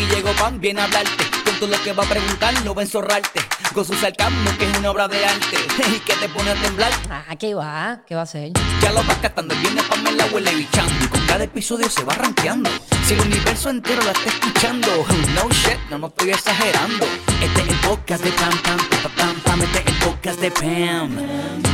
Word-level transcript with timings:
aquí 0.00 0.14
llegó 0.14 0.32
Pan, 0.32 0.60
viene 0.60 0.80
a 0.80 0.84
hablarte. 0.84 1.24
Con 1.44 1.54
todo 1.58 1.68
lo 1.70 1.82
que 1.82 1.92
va 1.92 2.04
a 2.04 2.08
preguntar, 2.08 2.54
no 2.64 2.74
va 2.74 2.82
a 2.82 2.84
enzorrarte. 2.84 3.40
Con 3.74 3.84
su 3.84 3.94
sarcasmo, 3.94 4.50
que 4.58 4.70
es 4.70 4.78
una 4.78 4.90
obra 4.90 5.08
de 5.08 5.24
arte. 5.24 5.56
Y 5.94 5.98
que 6.00 6.14
te 6.14 6.28
pone 6.28 6.50
a 6.50 6.54
temblar. 6.54 6.92
Ah, 7.10 7.36
¿qué 7.38 7.54
va? 7.54 8.02
¿Qué 8.06 8.14
va 8.14 8.22
a 8.22 8.24
hacer? 8.24 8.52
Ya 8.80 8.92
lo 8.92 9.02
vas 9.04 9.16
captando, 9.18 9.54
el 9.54 9.60
viernes 9.60 9.84
Pan 9.84 10.02
me 10.02 10.12
la 10.12 10.26
huele 10.26 10.54
bichando. 10.54 10.92
Y 11.04 11.08
con 11.08 11.26
cada 11.26 11.44
episodio 11.44 11.88
se 11.88 12.04
va 12.04 12.14
rankeando. 12.14 12.70
Si 13.06 13.14
el 13.14 13.20
universo 13.20 13.70
entero 13.70 14.02
la 14.02 14.12
está 14.12 14.28
escuchando. 14.28 14.88
No 15.34 15.48
shit, 15.50 15.78
no, 15.90 15.98
no 15.98 16.06
estoy 16.08 16.30
exagerando. 16.30 17.06
Este 17.40 17.62
es 17.62 17.68
el 17.68 17.76
podcast 17.76 18.24
de 18.24 18.32
Pam 18.32 18.58
Pam, 18.62 18.78
Pam 19.02 19.12
Pam 19.16 19.40
Pam. 19.40 19.62
Este 19.62 19.78
es 19.78 19.86
el 19.86 19.94
podcast 19.98 20.40
de 20.40 20.50
Pam. 20.50 21.18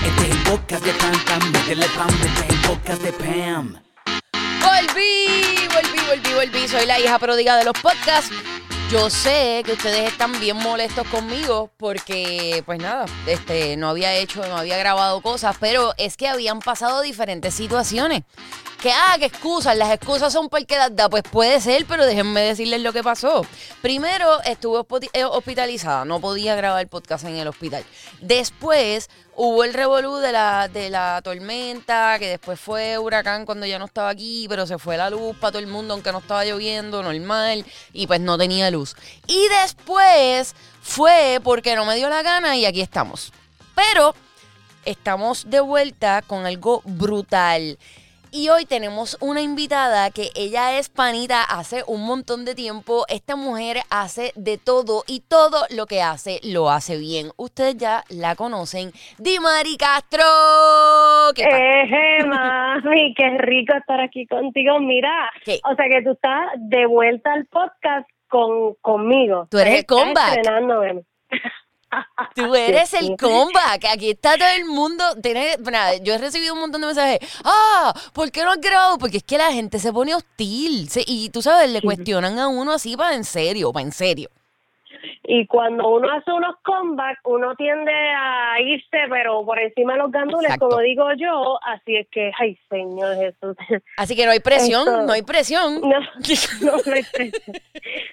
Este 0.04 0.24
es 0.24 0.30
el 0.30 0.42
podcast 0.42 0.84
de 0.84 0.92
Pam 0.92 1.24
Pam. 1.24 1.52
Métele 1.52 1.86
Pam, 1.96 2.08
este 2.08 2.44
es 2.44 2.50
el 2.50 2.60
podcast 2.60 3.02
de 3.02 3.12
Pam. 3.12 3.85
Volví, 4.96 5.68
volví, 5.74 6.06
volví, 6.08 6.34
volví. 6.34 6.68
Soy 6.68 6.86
la 6.86 6.98
hija 6.98 7.18
pródiga 7.18 7.54
de 7.58 7.64
los 7.64 7.74
podcasts. 7.74 8.30
Yo 8.90 9.10
sé 9.10 9.60
que 9.66 9.72
ustedes 9.72 10.10
están 10.10 10.40
bien 10.40 10.56
molestos 10.56 11.06
conmigo 11.08 11.70
porque, 11.76 12.62
pues 12.64 12.78
nada, 12.80 13.04
este, 13.26 13.76
no 13.76 13.90
había 13.90 14.14
hecho, 14.14 14.46
no 14.46 14.56
había 14.56 14.78
grabado 14.78 15.20
cosas, 15.20 15.54
pero 15.60 15.92
es 15.98 16.16
que 16.16 16.28
habían 16.28 16.60
pasado 16.60 17.02
diferentes 17.02 17.52
situaciones. 17.52 18.22
Que, 18.86 18.92
ah, 18.92 19.16
que 19.18 19.24
excusas, 19.24 19.76
las 19.76 19.90
excusas 19.90 20.32
son 20.32 20.48
porque 20.48 20.76
las 20.76 20.94
da. 20.94 21.08
Pues 21.08 21.24
puede 21.24 21.60
ser, 21.60 21.86
pero 21.86 22.06
déjenme 22.06 22.40
decirles 22.42 22.82
lo 22.82 22.92
que 22.92 23.02
pasó. 23.02 23.44
Primero, 23.82 24.40
estuve 24.44 24.86
eh, 25.12 25.24
hospitalizada, 25.24 26.04
no 26.04 26.20
podía 26.20 26.54
grabar 26.54 26.86
podcast 26.86 27.24
en 27.24 27.34
el 27.34 27.48
hospital. 27.48 27.84
Después, 28.20 29.10
hubo 29.34 29.64
el 29.64 29.74
revolú 29.74 30.18
de 30.18 30.30
la, 30.30 30.68
de 30.68 30.88
la 30.88 31.20
tormenta, 31.24 32.16
que 32.20 32.28
después 32.28 32.60
fue 32.60 32.96
huracán 32.96 33.44
cuando 33.44 33.66
ya 33.66 33.80
no 33.80 33.86
estaba 33.86 34.08
aquí, 34.08 34.46
pero 34.48 34.68
se 34.68 34.78
fue 34.78 34.96
la 34.96 35.10
luz 35.10 35.36
para 35.36 35.50
todo 35.50 35.62
el 35.62 35.66
mundo, 35.66 35.94
aunque 35.94 36.12
no 36.12 36.18
estaba 36.18 36.44
lloviendo, 36.44 37.02
normal, 37.02 37.66
y 37.92 38.06
pues 38.06 38.20
no 38.20 38.38
tenía 38.38 38.70
luz. 38.70 38.94
Y 39.26 39.48
después 39.64 40.54
fue 40.80 41.40
porque 41.42 41.74
no 41.74 41.86
me 41.86 41.96
dio 41.96 42.08
la 42.08 42.22
gana 42.22 42.56
y 42.56 42.64
aquí 42.66 42.82
estamos. 42.82 43.32
Pero 43.74 44.14
estamos 44.84 45.50
de 45.50 45.58
vuelta 45.58 46.22
con 46.22 46.46
algo 46.46 46.82
brutal. 46.84 47.78
Y 48.36 48.50
hoy 48.50 48.66
tenemos 48.66 49.16
una 49.22 49.40
invitada 49.40 50.10
que 50.10 50.28
ella 50.36 50.78
es 50.78 50.90
panita 50.90 51.42
hace 51.42 51.82
un 51.86 52.04
montón 52.04 52.44
de 52.44 52.54
tiempo. 52.54 53.06
Esta 53.08 53.34
mujer 53.34 53.78
hace 53.88 54.32
de 54.36 54.58
todo 54.58 55.04
y 55.06 55.20
todo 55.26 55.64
lo 55.74 55.86
que 55.86 56.02
hace 56.02 56.40
lo 56.44 56.68
hace 56.68 56.98
bien. 56.98 57.28
Ustedes 57.38 57.78
ya 57.78 58.04
la 58.10 58.36
conocen. 58.36 58.90
Dimari 59.16 59.78
Castro. 59.78 60.22
¿Qué? 61.34 61.44
Eh, 61.44 62.26
mami, 62.26 63.14
qué 63.16 63.38
rico 63.38 63.72
estar 63.74 64.02
aquí 64.02 64.26
contigo. 64.26 64.80
Mira, 64.80 65.30
¿Qué? 65.42 65.58
o 65.64 65.74
sea 65.74 65.86
que 65.88 66.02
tú 66.02 66.10
estás 66.10 66.50
de 66.58 66.84
vuelta 66.84 67.32
al 67.32 67.46
podcast 67.46 68.06
con 68.28 68.74
conmigo. 68.82 69.48
Tú 69.50 69.56
eres 69.56 69.78
el 69.78 69.86
comeback. 69.86 70.42
Tú 72.34 72.54
eres 72.54 72.92
el 72.94 73.16
comeback. 73.16 73.84
Aquí 73.92 74.10
está 74.10 74.36
todo 74.36 74.48
el 74.48 74.64
mundo. 74.66 75.04
Tiene- 75.22 75.56
nada, 75.70 75.96
yo 75.96 76.14
he 76.14 76.18
recibido 76.18 76.54
un 76.54 76.60
montón 76.60 76.80
de 76.80 76.86
mensajes. 76.88 77.18
Ah, 77.44 77.94
¿por 78.12 78.30
qué 78.30 78.42
no 78.44 78.50
has 78.52 78.60
grabado? 78.60 78.98
Porque 78.98 79.18
es 79.18 79.22
que 79.22 79.38
la 79.38 79.52
gente 79.52 79.78
se 79.78 79.92
pone 79.92 80.14
hostil. 80.14 80.88
Se- 80.90 81.04
y 81.06 81.30
tú 81.30 81.42
sabes, 81.42 81.70
le 81.70 81.80
cuestionan 81.82 82.38
a 82.38 82.48
uno 82.48 82.72
así 82.72 82.96
para 82.96 83.14
en 83.14 83.24
serio, 83.24 83.72
para 83.72 83.86
en 83.86 83.92
serio. 83.92 84.30
Y 85.24 85.46
cuando 85.46 85.88
uno 85.88 86.08
hace 86.10 86.30
unos 86.32 86.56
comebacks, 86.62 87.20
uno 87.24 87.54
tiende 87.56 87.92
a 87.92 88.60
irse, 88.60 88.98
pero 89.10 89.44
por 89.44 89.58
encima 89.58 89.94
de 89.94 89.98
los 90.00 90.10
gandules, 90.10 90.50
Exacto. 90.50 90.68
como 90.68 90.80
digo 90.80 91.06
yo. 91.18 91.58
Así 91.62 91.96
es 91.96 92.06
que, 92.10 92.30
ay, 92.38 92.58
Señor 92.70 93.16
Jesús. 93.16 93.56
Así 93.96 94.14
que 94.16 94.24
no 94.26 94.32
hay 94.32 94.40
presión, 94.40 94.86
Esto- 94.86 95.02
no 95.02 95.12
hay 95.12 95.22
presión. 95.22 95.80
No, 95.80 96.00
no 96.70 96.76
me 96.78 96.82
presione. 97.02 97.32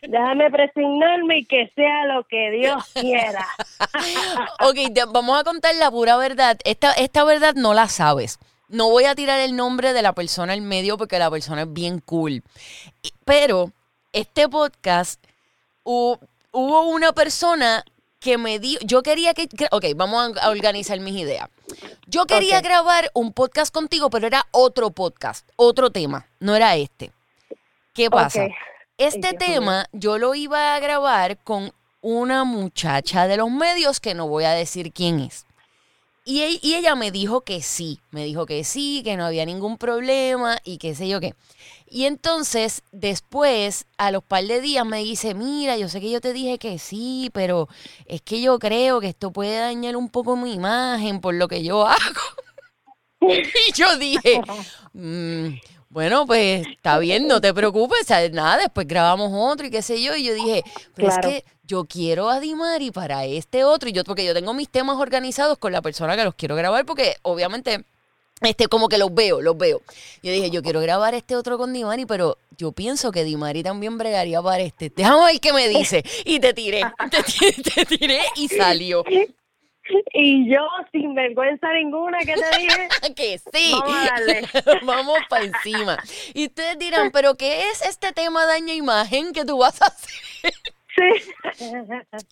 Déjame 0.02 0.52
presignarme 0.52 1.38
y 1.40 1.46
que 1.46 1.72
sea 1.76 2.06
lo 2.06 2.24
que 2.26 2.52
Dios 2.52 2.84
quiera. 2.94 3.46
ok, 4.62 4.94
te- 4.94 5.06
vamos 5.08 5.40
a 5.40 5.44
contar 5.44 5.74
la 5.76 5.90
pura 5.92 6.18
verdad. 6.18 6.58
Esta, 6.66 6.92
esta 6.94 7.24
verdad 7.24 7.54
no 7.56 7.74
la 7.74 7.88
sabes. 7.88 8.40
No 8.70 8.90
voy 8.90 9.06
a 9.06 9.16
tirar 9.16 9.40
el 9.40 9.56
nombre 9.56 9.94
de 9.94 10.02
la 10.02 10.14
persona 10.14 10.54
en 10.54 10.68
medio 10.68 10.98
porque 10.98 11.20
la 11.20 11.30
persona 11.30 11.64
es 11.64 11.74
bien 11.74 12.00
cool. 12.00 12.42
Pero 13.26 13.72
este 14.14 14.48
podcast, 14.50 15.24
hu- 15.84 16.20
hubo 16.54 16.84
una 16.84 17.12
persona 17.12 17.84
que 18.20 18.38
me 18.38 18.58
dio, 18.60 18.80
yo 18.84 19.04
quería 19.04 19.34
que, 19.34 19.50
ok, 19.72 19.86
vamos 19.98 20.38
a, 20.42 20.50
organizar 20.50 20.98
mis 21.02 21.16
ideas. 21.16 21.50
Yo 22.08 22.26
quería 22.26 22.62
grabar 22.62 23.12
un 23.14 23.34
podcast 23.34 23.74
contigo, 23.74 24.10
pero 24.10 24.28
era 24.28 24.48
otro 24.52 24.92
podcast, 24.92 25.48
otro 25.58 25.90
tema, 25.92 26.26
no 26.40 26.56
era 26.56 26.76
este. 26.78 27.12
¿Qué 27.94 28.10
pasa? 28.10 28.48
Este 28.98 29.28
Ay, 29.28 29.36
Dios 29.38 29.50
mío. 29.50 29.60
tema 29.60 29.86
yo 29.92 30.18
lo 30.18 30.36
iba 30.36 30.76
a 30.76 30.80
grabar 30.80 31.38
con 31.40 31.74
una 32.02 32.44
muchacha 32.44 33.28
de 33.28 33.38
los 33.38 33.52
medios 33.52 34.00
que 34.00 34.14
no 34.14 34.28
voy 34.28 34.46
a 34.46 34.52
decir 34.52 34.94
quién 34.94 35.20
es. 35.20 35.46
Y, 36.26 36.42
e- 36.42 36.60
y 36.62 36.76
ella 36.76 36.96
me 36.96 37.12
dijo 37.12 37.42
que 37.42 37.62
sí, 37.62 38.00
me 38.12 38.24
dijo 38.24 38.46
que 38.46 38.64
sí, 38.64 39.02
que 39.04 39.18
no 39.18 39.26
había 39.26 39.46
ningún 39.46 39.78
problema 39.78 40.58
y 40.64 40.78
qué 40.78 40.96
sé 40.96 41.10
yo 41.10 41.20
qué. 41.20 41.34
Y 41.96 42.06
entonces 42.06 42.82
después, 42.92 43.86
a 44.00 44.10
los 44.10 44.24
par 44.24 44.44
de 44.46 44.62
días, 44.62 44.84
me 44.84 44.98
dice, 45.04 45.36
mira, 45.36 45.78
yo 45.78 45.88
sé 45.90 46.02
que 46.02 46.10
yo 46.10 46.22
te 46.22 46.34
dije 46.34 46.58
que 46.58 46.80
sí, 46.80 47.30
pero 47.34 47.70
es 48.08 48.20
que 48.24 48.42
yo 48.42 48.58
creo 48.58 49.00
que 49.00 49.10
esto 49.10 49.32
puede 49.32 49.60
dañar 49.60 49.96
un 49.96 50.10
poco 50.10 50.36
mi 50.36 50.54
imagen 50.54 51.22
por 51.22 51.36
lo 51.36 51.48
que 51.48 51.64
yo 51.64 51.86
hago. 51.88 52.22
y 53.22 53.72
yo 53.74 53.96
dije, 53.98 54.42
"Mm, 54.94 55.60
bueno, 55.90 56.26
pues 56.26 56.66
está 56.68 56.98
bien, 56.98 57.28
no 57.28 57.40
te 57.40 57.54
preocupes, 57.54 58.08
nada, 58.32 58.58
después 58.58 58.88
grabamos 58.88 59.30
otro 59.32 59.68
y 59.68 59.70
qué 59.70 59.84
sé 59.84 60.02
yo. 60.02 60.16
Y 60.16 60.24
yo 60.24 60.34
dije, 60.34 60.64
pero 60.96 61.10
Claro. 61.10 61.30
es 61.30 61.44
que 61.44 61.46
yo 61.64 61.86
quiero 61.86 62.28
a 62.32 62.40
Dimari 62.40 62.90
para 62.90 63.26
este 63.26 63.64
otro, 63.64 63.88
y 63.88 63.92
yo, 63.94 64.04
porque 64.04 64.26
yo 64.26 64.34
tengo 64.34 64.56
mis 64.56 64.68
temas 64.68 64.98
organizados 64.98 65.60
con 65.60 65.72
la 65.72 65.84
persona 65.84 66.16
que 66.18 66.24
los 66.24 66.34
quiero 66.34 66.56
grabar, 66.56 66.88
porque 66.88 67.18
obviamente, 67.22 67.86
este, 68.44 68.68
como 68.68 68.88
que 68.90 68.98
los 68.98 69.14
veo, 69.14 69.42
los 69.42 69.58
veo. 69.58 69.82
Yo 70.22 70.32
dije, 70.32 70.50
yo 70.50 70.62
quiero 70.62 70.80
grabar 70.82 71.14
este 71.14 71.36
otro 71.36 71.58
con 71.58 71.74
Dimari, 71.74 72.06
pero 72.06 72.38
yo 72.58 72.72
pienso 72.72 73.12
que 73.12 73.24
Dimari 73.24 73.64
también 73.64 73.98
bregaría 73.98 74.42
para 74.42 74.60
este. 74.64 74.92
Déjame 74.96 75.26
ver 75.26 75.40
qué 75.40 75.54
me 75.54 75.68
dice. 75.70 76.04
Y 76.26 76.40
te 76.40 76.54
tiré, 76.54 76.82
te, 77.12 77.24
ti- 77.24 77.62
te 77.64 77.86
tiré 77.86 78.22
y 78.36 78.48
salió. 78.48 79.04
Y 80.14 80.50
yo, 80.50 80.62
sin 80.94 81.14
vergüenza 81.14 81.68
ninguna, 81.74 82.20
que 82.20 82.34
te 82.36 82.58
dije? 82.58 82.88
que 83.16 83.38
sí. 83.54 83.72
Vamos 83.74 83.96
a 83.98 84.06
darle. 84.06 84.42
Vamos 84.86 85.18
para 85.30 85.44
encima. 85.44 85.98
Y 86.34 86.46
ustedes 86.46 86.80
dirán, 86.80 87.12
¿pero 87.12 87.36
qué 87.36 87.70
es 87.70 87.82
este 87.82 88.14
tema 88.14 88.46
daña 88.46 88.74
imagen 88.74 89.34
que 89.34 89.44
tú 89.44 89.58
vas 89.58 89.82
a 89.82 89.88
hacer? 89.88 90.54
Sí. 90.96 91.74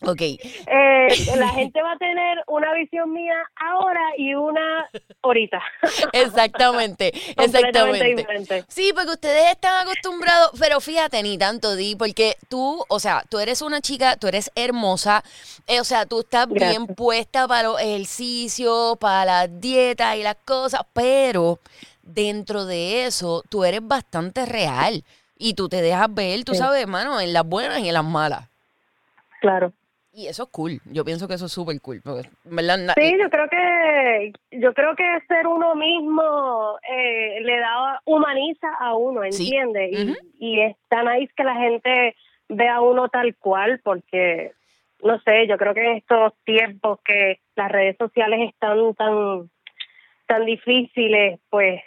Ok, 0.05 0.21
Eh, 0.67 1.07
la 1.37 1.49
gente 1.49 1.81
va 1.81 1.93
a 1.93 1.97
tener 1.97 2.43
una 2.47 2.73
visión 2.73 3.11
mía 3.11 3.33
ahora 3.55 3.99
y 4.17 4.33
una 4.35 4.87
ahorita. 5.21 5.61
exactamente, 6.13 7.07
exactamente. 7.37 8.15
diferente. 8.15 8.65
Sí, 8.67 8.91
porque 8.93 9.11
ustedes 9.11 9.51
están 9.51 9.81
acostumbrados, 9.87 10.51
pero 10.59 10.79
fíjate, 10.79 11.21
ni 11.23 11.37
tanto, 11.37 11.75
Di, 11.75 11.95
porque 11.95 12.35
tú, 12.49 12.83
o 12.87 12.99
sea, 12.99 13.23
tú 13.29 13.39
eres 13.39 13.61
una 13.61 13.81
chica, 13.81 14.15
tú 14.17 14.27
eres 14.27 14.51
hermosa, 14.55 15.23
eh, 15.67 15.79
o 15.79 15.83
sea, 15.83 16.05
tú 16.05 16.19
estás 16.21 16.47
bien 16.47 16.87
puesta 16.87 17.47
para 17.47 17.63
los 17.63 17.81
ejercicios, 17.81 18.97
para 18.97 19.25
las 19.25 19.61
dietas 19.61 20.15
y 20.17 20.23
las 20.23 20.35
cosas, 20.45 20.81
pero 20.93 21.59
dentro 22.03 22.65
de 22.65 23.05
eso, 23.05 23.43
tú 23.49 23.63
eres 23.63 23.81
bastante 23.85 24.45
real 24.45 25.03
y 25.37 25.53
tú 25.55 25.67
te 25.69 25.81
dejas 25.81 26.13
ver, 26.13 26.43
tú 26.43 26.53
Sí. 26.53 26.59
sabes, 26.59 26.81
hermano, 26.81 27.19
en 27.19 27.33
las 27.33 27.43
buenas 27.45 27.79
y 27.79 27.87
en 27.87 27.93
las 27.95 28.03
malas. 28.05 28.47
Claro. 29.41 29.73
Y 30.13 30.27
eso 30.27 30.43
es 30.43 30.49
cool, 30.49 30.81
yo 30.91 31.05
pienso 31.05 31.27
que 31.27 31.35
eso 31.35 31.45
es 31.45 31.51
súper 31.53 31.79
cool, 31.81 32.01
porque, 32.03 32.23
Sí, 32.23 33.17
yo 33.17 33.29
creo 33.29 33.47
que 33.49 34.33
yo 34.51 34.73
creo 34.73 34.93
que 34.95 35.03
ser 35.27 35.47
uno 35.47 35.73
mismo 35.75 36.77
eh, 36.89 37.39
le 37.41 37.59
da 37.59 38.01
humaniza 38.05 38.67
a 38.79 38.93
uno, 38.93 39.21
Sí. 39.29 39.55
¿entiendes? 39.55 40.17
Y, 40.37 40.59
es 40.59 40.75
tan 40.89 41.05
nice 41.05 41.31
que 41.35 41.43
la 41.45 41.55
gente 41.55 42.15
vea 42.49 42.75
a 42.75 42.81
uno 42.81 43.07
tal 43.07 43.35
cual, 43.37 43.79
porque 43.85 44.51
no 45.01 45.17
sé, 45.21 45.47
yo 45.47 45.57
creo 45.57 45.73
que 45.73 45.91
en 45.91 45.97
estos 45.97 46.33
tiempos 46.43 46.99
que 47.05 47.39
las 47.55 47.71
redes 47.71 47.95
sociales 47.97 48.49
están 48.49 48.93
tan 48.95 49.49
tan 50.27 50.45
difíciles, 50.45 51.39
pues 51.49 51.81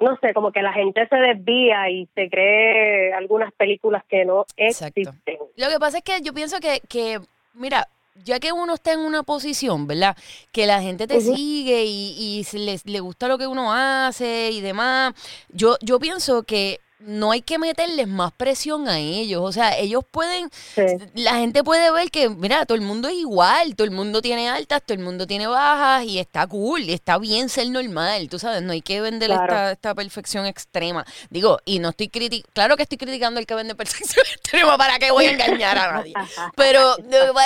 no 0.00 0.16
sé, 0.20 0.34
como 0.34 0.52
que 0.52 0.62
la 0.62 0.72
gente 0.72 1.06
se 1.08 1.16
desvía 1.16 1.90
y 1.90 2.06
se 2.14 2.28
cree 2.28 3.12
algunas 3.14 3.52
películas 3.54 4.04
que 4.08 4.24
no 4.24 4.44
Exacto. 4.56 5.00
existen. 5.00 5.38
Lo 5.56 5.68
que 5.68 5.78
pasa 5.78 5.98
es 5.98 6.04
que 6.04 6.20
yo 6.22 6.34
pienso 6.34 6.60
que, 6.60 6.80
que, 6.88 7.20
mira, 7.54 7.88
ya 8.24 8.40
que 8.40 8.52
uno 8.52 8.74
está 8.74 8.92
en 8.92 9.00
una 9.00 9.22
posición, 9.22 9.86
¿verdad? 9.86 10.16
Que 10.52 10.66
la 10.66 10.80
gente 10.80 11.06
te 11.06 11.20
sigue 11.20 11.84
y, 11.84 12.44
y 12.52 12.58
les, 12.58 12.86
le 12.86 13.00
gusta 13.00 13.28
lo 13.28 13.38
que 13.38 13.46
uno 13.46 13.72
hace 13.72 14.50
y 14.50 14.60
demás. 14.60 15.14
Yo, 15.50 15.76
yo 15.80 15.98
pienso 15.98 16.42
que 16.42 16.80
no 16.98 17.30
hay 17.30 17.42
que 17.42 17.58
meterles 17.58 18.08
más 18.08 18.32
presión 18.32 18.88
a 18.88 18.98
ellos. 18.98 19.42
O 19.42 19.52
sea, 19.52 19.76
ellos 19.76 20.02
pueden, 20.10 20.50
Sí. 20.74 20.82
la 21.14 21.34
gente 21.34 21.62
puede 21.62 21.90
ver 21.90 22.10
que, 22.10 22.28
mira, 22.30 22.64
todo 22.64 22.74
el 22.76 22.82
mundo 22.82 23.08
es 23.08 23.14
igual, 23.14 23.76
todo 23.76 23.84
el 23.84 23.90
mundo 23.90 24.22
tiene 24.22 24.48
altas, 24.48 24.82
todo 24.82 24.96
el 24.96 25.04
mundo 25.04 25.26
tiene 25.26 25.46
bajas 25.46 26.04
y 26.04 26.18
está 26.18 26.46
cool, 26.46 26.80
y 26.82 26.92
está 26.94 27.18
bien 27.18 27.48
ser 27.48 27.68
normal, 27.68 28.28
tú 28.30 28.38
sabes, 28.38 28.62
no 28.62 28.72
hay 28.72 28.80
que 28.80 29.00
vender 29.00 29.28
Claro. 29.28 29.42
esta, 29.44 29.72
esta 29.72 29.94
perfección 29.94 30.46
extrema. 30.46 31.04
Digo, 31.30 31.58
y 31.64 31.78
no 31.80 31.90
estoy 31.90 32.08
criticando, 32.08 32.50
claro 32.54 32.76
que 32.76 32.84
estoy 32.84 32.98
criticando 32.98 33.40
al 33.40 33.46
que 33.46 33.54
vende 33.54 33.74
perfección 33.74 34.24
extrema, 34.34 34.78
¿para 34.78 34.98
qué 34.98 35.10
voy 35.10 35.26
a 35.26 35.32
engañar 35.32 35.76
a 35.78 35.92
nadie? 35.92 36.14
Pero, 36.56 36.96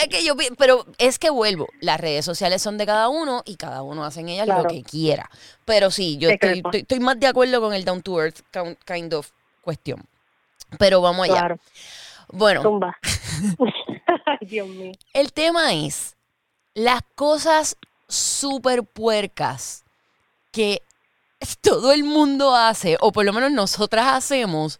es 0.00 0.08
que 0.08 0.24
yo, 0.24 0.34
pero 0.58 0.86
es 0.98 1.18
que 1.18 1.30
vuelvo, 1.30 1.66
las 1.80 2.00
redes 2.00 2.24
sociales 2.24 2.62
son 2.62 2.78
de 2.78 2.86
cada 2.86 3.08
uno 3.08 3.42
y 3.44 3.56
cada 3.56 3.82
uno 3.82 4.04
hace 4.04 4.20
en 4.20 4.28
ellas 4.28 4.46
lo 4.46 4.64
que 4.64 4.82
quiera. 4.84 5.28
Pero 5.64 5.90
sí, 5.90 6.18
yo 6.18 6.30
estoy, 6.30 6.58
estoy, 6.64 6.80
estoy 6.80 7.00
más 7.00 7.18
de 7.20 7.26
acuerdo 7.26 7.60
con 7.60 7.74
el 7.74 7.84
down 7.84 8.02
to 8.02 8.20
earth 8.20 8.40
kind 8.84 9.12
of 9.14 9.28
cuestión. 9.60 10.04
Pero 10.78 11.00
vamos 11.00 11.24
allá. 11.24 11.38
Claro, 11.38 11.58
Bueno, 12.28 12.62
tumba. 12.62 12.98
Dios 14.40 14.68
mío. 14.68 14.92
el 15.12 15.32
tema 15.32 15.74
es 15.74 16.16
las 16.74 17.02
cosas 17.14 17.76
súper 18.08 18.84
puercas 18.84 19.84
que 20.52 20.82
todo 21.60 21.92
el 21.92 22.04
mundo 22.04 22.54
hace, 22.54 22.96
o 23.00 23.12
por 23.12 23.24
lo 23.24 23.32
menos 23.32 23.50
nosotras 23.50 24.06
hacemos, 24.08 24.78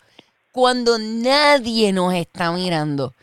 cuando 0.53 0.99
nadie 0.99 1.93
nos 1.93 2.15
está 2.15 2.53
mirando. 2.53 3.15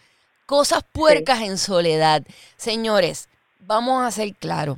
Cosas 0.45 0.83
puercas 0.91 1.41
en 1.41 1.57
soledad. 1.57 2.23
Señores, 2.55 3.27
vamos 3.59 4.03
a 4.03 4.11
ser 4.11 4.33
claros. 4.35 4.77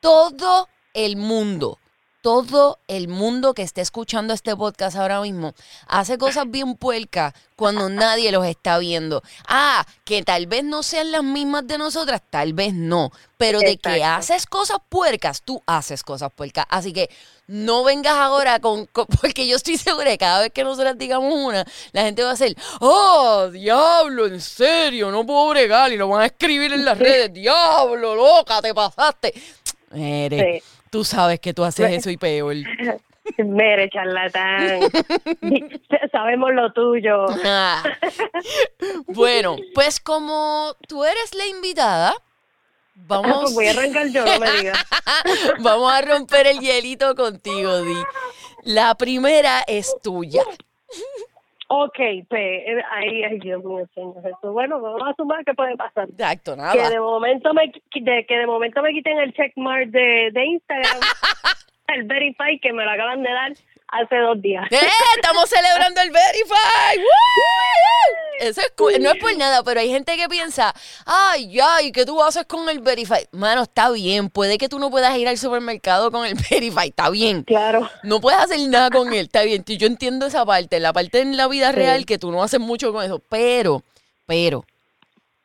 Todo 0.00 0.68
el 0.94 1.16
mundo, 1.16 1.78
todo 2.22 2.78
el 2.86 3.08
mundo 3.08 3.54
que 3.54 3.62
esté 3.62 3.80
escuchando 3.80 4.34
este 4.34 4.54
podcast 4.54 4.96
ahora 4.96 5.20
mismo 5.20 5.54
hace 5.86 6.18
cosas 6.18 6.44
bien 6.50 6.76
puercas 6.76 7.32
cuando 7.56 7.88
nadie 7.88 8.30
los 8.32 8.46
está 8.46 8.78
viendo. 8.78 9.22
Ah, 9.48 9.86
que 10.04 10.22
tal 10.22 10.46
vez 10.46 10.64
no 10.64 10.82
sean 10.82 11.12
las 11.12 11.22
mismas 11.22 11.66
de 11.66 11.78
nosotras, 11.78 12.22
tal 12.30 12.52
vez 12.52 12.72
no. 12.74 13.10
Pero 13.36 13.58
de 13.60 13.76
que 13.78 14.04
haces 14.04 14.46
cosas 14.46 14.78
puercas, 14.88 15.42
tú 15.42 15.62
haces 15.66 16.02
cosas 16.02 16.30
puercas. 16.34 16.64
Así 16.68 16.92
que 16.92 17.10
no 17.46 17.84
vengas 17.84 18.14
ahora 18.16 18.60
con, 18.60 18.86
con- 18.86 19.06
Porque 19.20 19.46
yo 19.46 19.56
estoy 19.56 19.76
segura 19.76 20.10
que 20.10 20.18
cada 20.18 20.40
vez 20.40 20.52
que 20.52 20.64
nosotras 20.64 20.96
digamos 20.98 21.32
una, 21.34 21.64
la 21.92 22.02
gente 22.02 22.22
va 22.22 22.30
a 22.30 22.34
hacer, 22.34 22.54
oh, 22.80 23.48
diablo, 23.52 24.26
en 24.26 24.40
serio, 24.40 25.10
no 25.10 25.24
puedo 25.26 25.48
bregar. 25.48 25.92
Y 25.92 25.96
lo 25.96 26.08
van 26.08 26.22
a 26.22 26.26
escribir 26.26 26.72
en 26.72 26.84
las 26.84 26.98
redes, 26.98 27.32
diablo, 27.32 28.14
loca, 28.14 28.60
te 28.62 28.72
pasaste. 28.74 29.34
Mire, 29.92 30.60
Sí. 30.60 30.79
Tú 30.90 31.04
sabes 31.04 31.40
que 31.40 31.54
tú 31.54 31.64
haces 31.64 31.90
eso 31.90 32.10
y 32.10 32.16
peor. 32.16 32.56
Mere, 33.38 33.88
charlatán. 33.90 34.80
Sabemos 36.12 36.52
lo 36.52 36.72
tuyo. 36.72 37.26
Ah. 37.44 37.82
Bueno, 39.06 39.56
pues 39.74 40.00
como 40.00 40.74
tú 40.88 41.04
eres 41.04 41.34
la 41.34 41.46
invitada, 41.46 42.14
vamos, 42.94 43.42
Pues 43.42 43.54
voy 43.54 43.66
a 43.68 43.70
arrancar 43.70 44.08
yo, 44.08 44.24
no 44.24 44.40
me 44.40 44.50
digas. 44.52 44.78
vamos 45.60 45.92
a 45.92 46.02
romper 46.02 46.48
el 46.48 46.60
hielito 46.60 47.14
contigo, 47.14 47.82
Di. 47.82 47.96
La 48.64 48.94
primera 48.96 49.62
es 49.66 49.94
tuya. 50.02 50.42
Ok, 51.72 51.98
pues, 52.28 52.42
eh, 52.66 52.82
ay, 52.90 53.22
ay, 53.22 53.38
Dios 53.38 53.62
mío, 53.62 53.86
Señor 53.94 54.20
Jesús. 54.24 54.52
Bueno, 54.52 54.80
vamos 54.80 55.02
a 55.06 55.14
sumar 55.14 55.44
qué 55.44 55.54
puede 55.54 55.76
pasar. 55.76 56.08
Exacto, 56.08 56.56
Que 56.56 56.60
nada. 56.60 56.90
de 56.90 56.98
momento 56.98 57.54
me 57.54 57.70
de, 57.70 58.26
que 58.26 58.36
de 58.36 58.46
momento 58.46 58.82
me 58.82 58.90
quiten 58.90 59.16
el 59.18 59.32
checkmark 59.32 59.86
de, 59.90 60.30
de 60.32 60.44
Instagram, 60.46 60.98
el 61.94 62.02
verify 62.08 62.58
que 62.58 62.72
me 62.72 62.84
lo 62.84 62.90
acaban 62.90 63.22
de 63.22 63.30
dar 63.30 63.52
hace 63.92 64.16
dos 64.16 64.40
días. 64.40 64.64
¡Eh! 64.70 64.78
Estamos 65.16 65.48
celebrando 65.48 66.00
el 66.00 66.10
Verify. 66.10 66.96
¡Woo! 66.98 68.16
Eso 68.40 68.60
es 68.62 68.72
cool. 68.76 68.94
No 69.00 69.10
es 69.10 69.18
por 69.18 69.36
nada, 69.36 69.62
pero 69.62 69.80
hay 69.80 69.90
gente 69.90 70.16
que 70.16 70.26
piensa, 70.28 70.74
ay, 71.04 71.58
ay, 71.60 71.92
¿qué 71.92 72.06
tú 72.06 72.22
haces 72.22 72.46
con 72.46 72.68
el 72.70 72.80
Verify? 72.80 73.26
Mano, 73.32 73.64
está 73.64 73.90
bien. 73.90 74.30
Puede 74.30 74.56
que 74.56 74.68
tú 74.68 74.78
no 74.78 74.90
puedas 74.90 75.14
ir 75.18 75.28
al 75.28 75.36
supermercado 75.36 76.10
con 76.10 76.24
el 76.24 76.34
Verify. 76.50 76.88
Está 76.88 77.10
bien. 77.10 77.42
Claro. 77.42 77.90
No 78.02 78.20
puedes 78.20 78.40
hacer 78.40 78.58
nada 78.68 78.88
con 78.90 79.12
él, 79.12 79.26
está 79.26 79.42
bien. 79.42 79.62
Yo 79.66 79.86
entiendo 79.86 80.26
esa 80.26 80.46
parte, 80.46 80.80
la 80.80 80.92
parte 80.92 81.20
en 81.20 81.36
la 81.36 81.48
vida 81.48 81.70
Sí. 81.70 81.76
real 81.76 82.06
que 82.06 82.18
tú 82.18 82.30
no 82.32 82.42
haces 82.42 82.60
mucho 82.60 82.92
con 82.92 83.04
eso, 83.04 83.18
pero, 83.28 83.82
pero, 84.26 84.64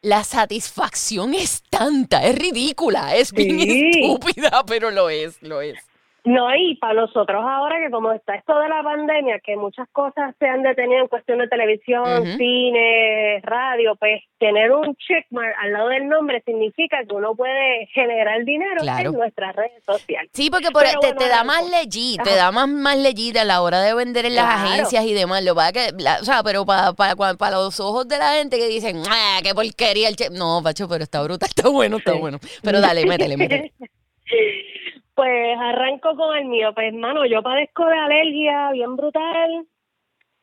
la 0.02 0.24
satisfacción 0.24 1.34
es 1.34 1.64
tanta, 1.70 2.24
es 2.24 2.36
ridícula, 2.38 3.16
es 3.16 3.32
bien 3.34 3.60
estúpida, 3.60 4.64
pero 4.66 4.92
lo 4.92 5.10
es, 5.10 5.42
lo 5.42 5.62
es. 5.62 5.78
No, 6.26 6.54
y 6.56 6.76
para 6.78 6.94
nosotros 6.96 7.44
ahora 7.48 7.78
que 7.80 7.92
como 7.92 8.12
está 8.12 8.34
esto 8.36 8.58
de 8.60 8.68
la 8.68 8.82
pandemia, 8.82 9.40
que 9.42 9.56
muchas 9.56 9.88
cosas 9.92 10.34
se 10.40 10.48
han 10.48 10.64
detenido 10.64 11.02
en 11.02 11.08
cuestión 11.08 11.38
de 11.38 11.48
televisión, 11.48 12.26
cine, 12.38 13.40
radio, 13.44 13.96
pues 13.96 14.24
tener 14.40 14.72
un 14.72 14.96
checkmark 14.96 15.56
al 15.62 15.72
lado 15.74 15.90
del 15.90 16.08
nombre 16.08 16.42
significa 16.44 16.98
que 17.08 17.14
uno 17.14 17.36
puede 17.36 17.86
generar 17.94 18.44
dinero 18.44 18.82
Claro. 18.82 19.12
en 19.12 19.18
nuestras 19.18 19.56
redes 19.56 19.84
sociales. 19.86 20.32
Sí, 20.34 20.50
porque 20.50 20.72
por- 20.72 20.84
te, 20.84 20.96
bueno, 20.98 21.16
te 21.16 21.30
da 21.30 21.44
más 21.44 21.64
legit, 21.70 22.22
te 22.24 22.36
da 22.36 22.52
más, 22.52 22.68
más 22.70 22.98
legit 22.98 23.38
a 23.38 23.44
la 23.44 23.62
hora 23.62 23.82
de 23.82 23.94
vender 23.94 24.26
en 24.26 24.34
las 24.36 24.46
Claro. 24.46 24.68
agencias 24.72 25.06
y 25.06 25.14
demás. 25.14 25.44
Lo 25.44 25.54
pasa 25.54 25.74
que, 25.74 25.92
la- 26.00 26.18
o 26.22 26.24
sea, 26.24 26.42
pero 26.44 26.66
para 26.66 26.94
para 26.94 27.52
los 27.58 27.80
ojos 27.80 28.08
de 28.08 28.18
la 28.18 28.34
gente 28.34 28.58
que 28.58 28.68
dicen, 28.68 28.98
¡ah, 29.10 29.40
qué 29.44 29.54
porquería 29.54 30.10
el 30.10 30.16
che-". 30.16 30.30
No, 30.32 30.62
Pacho, 30.64 30.88
pero 30.90 31.04
está 31.04 31.22
brutal, 31.22 31.50
está 31.56 31.70
bueno, 31.70 31.98
está 31.98 32.14
Sí. 32.14 32.20
bueno. 32.20 32.40
Pero 32.64 32.82
dale, 32.82 33.06
métele, 33.06 33.38
métele. 33.38 33.74
Pues 35.16 35.58
arranco 35.58 36.16
con 36.16 36.38
el 36.38 36.46
mío. 36.46 36.74
Pues, 36.74 36.94
hermano, 36.94 37.26
yo 37.26 37.42
padezco 37.42 37.86
de 37.86 37.98
alergia 37.98 38.72
bien 38.72 38.96
brutal. 38.96 39.66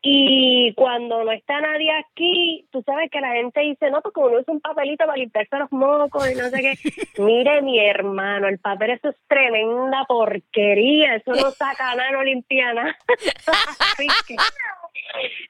Y 0.05 0.75
cuando 0.75 1.23
no 1.23 1.31
está 1.31 1.61
nadie 1.61 1.93
aquí, 1.93 2.67
tú 2.73 2.83
sabes 2.83 3.09
que 3.09 3.21
la 3.21 3.35
gente 3.35 3.61
dice, 3.61 3.89
no, 3.89 4.03
porque 4.03 4.19
uno 4.19 4.41
usa 4.41 4.53
un 4.53 4.61
papelito 4.61 5.07
para 5.07 5.17
limpiarse 5.17 5.57
los 5.59 5.71
mocos 5.71 6.29
y 6.29 6.35
no 6.35 6.49
sé 6.49 6.61
qué. 6.61 6.75
Mire, 7.23 7.63
mi 7.63 7.79
hermano, 7.79 8.49
el 8.49 8.59
papel 8.59 8.91
eso 8.91 9.11
es 9.11 9.17
tremenda 9.29 10.05
porquería. 10.09 11.15
Eso 11.17 11.33
no 11.33 11.53
saca 11.53 11.95
nada, 11.95 12.11
no 12.11 12.25
limpia 12.25 12.75
nada. 12.75 12.99
Así 13.79 14.09
que 14.27 14.37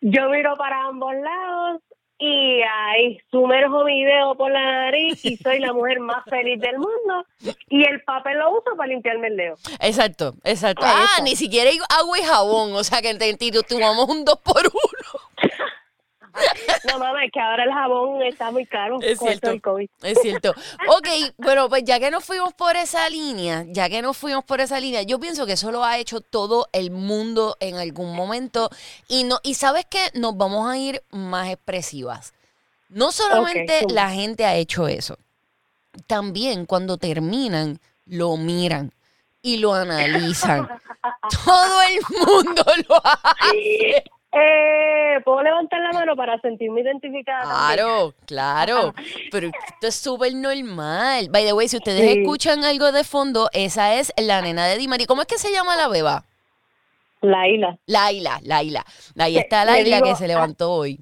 yo 0.03 0.29
miro 0.29 0.55
para 0.57 0.85
ambos 0.87 1.15
lados 1.15 1.81
y 2.25 2.63
ahí 2.63 3.19
sumerjo 3.33 3.83
mi 3.83 4.05
dedo 4.05 4.37
por 4.37 4.53
la 4.53 4.61
nariz 4.61 5.25
y 5.25 5.37
soy 5.39 5.59
la 5.59 5.73
mujer 5.73 5.99
más 5.99 6.25
feliz 6.31 6.61
del 6.61 6.79
mundo. 6.79 7.27
Y 7.69 7.83
el 7.83 8.01
papel 8.03 8.39
lo 8.39 8.53
uso 8.53 8.77
para 8.77 8.87
limpiarme 8.87 9.27
el 9.27 9.37
dedo. 9.37 9.57
Exacto, 9.81 10.35
exacto. 10.45 10.85
Ah, 10.87 11.19
ni 11.25 11.35
siquiera 11.35 11.69
agua 11.91 12.21
y 12.21 12.23
jabón, 12.23 12.75
o 12.75 12.85
sea 12.85 13.03
que 13.03 13.13
te, 13.17 13.35
te, 13.37 13.51
tomamos 13.65 14.09
un 14.09 14.25
dos 14.25 14.39
por 14.39 14.61
uno. 14.61 14.92
No, 16.84 16.99
mamá, 16.99 17.25
es 17.25 17.32
que 17.32 17.40
ahora 17.40 17.64
el 17.64 17.73
jabón 17.73 18.23
está 18.23 18.50
muy 18.50 18.67
caro 18.67 18.99
Es 19.00 19.19
cierto. 19.19 19.52
COVID. 19.61 19.88
Es 20.02 20.19
cierto. 20.20 20.55
Ok, 20.88 21.08
bueno, 21.38 21.69
pues 21.69 21.84
ya 21.84 22.00
que 22.00 22.11
nos 22.11 22.25
fuimos 22.25 22.52
por 22.55 22.76
esa 22.76 23.08
línea, 23.08 23.64
ya 23.69 23.88
que 23.88 24.02
nos 24.02 24.17
fuimos 24.17 24.44
por 24.44 24.61
esa 24.61 24.81
línea, 24.81 25.02
yo 25.02 25.20
pienso 25.20 25.46
que 25.46 25.52
eso 25.52 25.70
lo 25.70 25.84
ha 25.84 25.99
hecho 25.99 26.20
todo 26.20 26.69
el 26.73 26.90
mundo 26.90 27.56
en 27.61 27.76
algún 27.76 28.14
momento. 28.14 28.70
Y 29.08 29.25
no, 29.25 29.38
y 29.43 29.55
sabes 29.55 29.84
que 29.87 30.11
nos 30.14 30.37
vamos 30.37 30.69
a 30.69 30.77
ir 30.77 31.03
más 31.10 31.51
expresivas. 31.51 32.34
No 32.89 33.12
solamente 33.12 33.86
la 33.89 34.10
gente 34.10 34.44
ha 34.44 34.55
hecho 34.55 34.86
eso, 34.86 35.19
también 36.06 36.67
cuando 36.67 36.98
terminan, 36.98 37.81
lo 38.06 38.36
miran 38.36 38.93
y 39.41 39.58
lo 39.58 39.74
analizan. 39.74 40.69
todo 41.44 41.82
el 41.82 42.01
mundo 42.27 42.65
lo 42.89 43.03
hace. 43.05 44.05
Eh, 44.34 45.20
¿Puedo 45.24 45.43
levantar 45.43 45.81
la 45.81 45.93
mano 45.93 46.17
para 46.17 46.41
sentirme 46.41 46.81
identificada? 46.81 47.43
Claro, 47.43 48.15
claro. 48.27 48.94
Pero 49.31 49.48
esto 49.48 49.86
es 49.86 49.94
súper 49.94 50.34
normal. 50.34 51.29
By 51.31 51.44
the 51.44 51.53
way, 51.53 51.69
si 51.69 51.77
ustedes 51.77 52.01
Sí. 52.01 52.20
escuchan 52.20 52.65
algo 52.65 52.93
de 52.93 53.05
fondo, 53.05 53.51
esa 53.53 53.94
es 53.94 54.12
la 54.17 54.41
nena 54.41 54.67
de 54.67 54.79
Di 54.79 54.89
María. 54.89 55.06
¿Cómo 55.06 55.20
es 55.22 55.29
que 55.29 55.39
se 55.39 55.53
llama 55.53 55.77
la 55.77 55.89
beba? 55.89 56.24
Laila. 57.20 57.79
Laila, 57.86 58.41
Laila. 58.43 58.84
Ahí 59.19 59.36
está 59.36 59.65
Laila 59.65 60.01
que 60.03 60.17
se 60.17 60.27
levantó 60.27 60.72
hoy. 60.72 60.98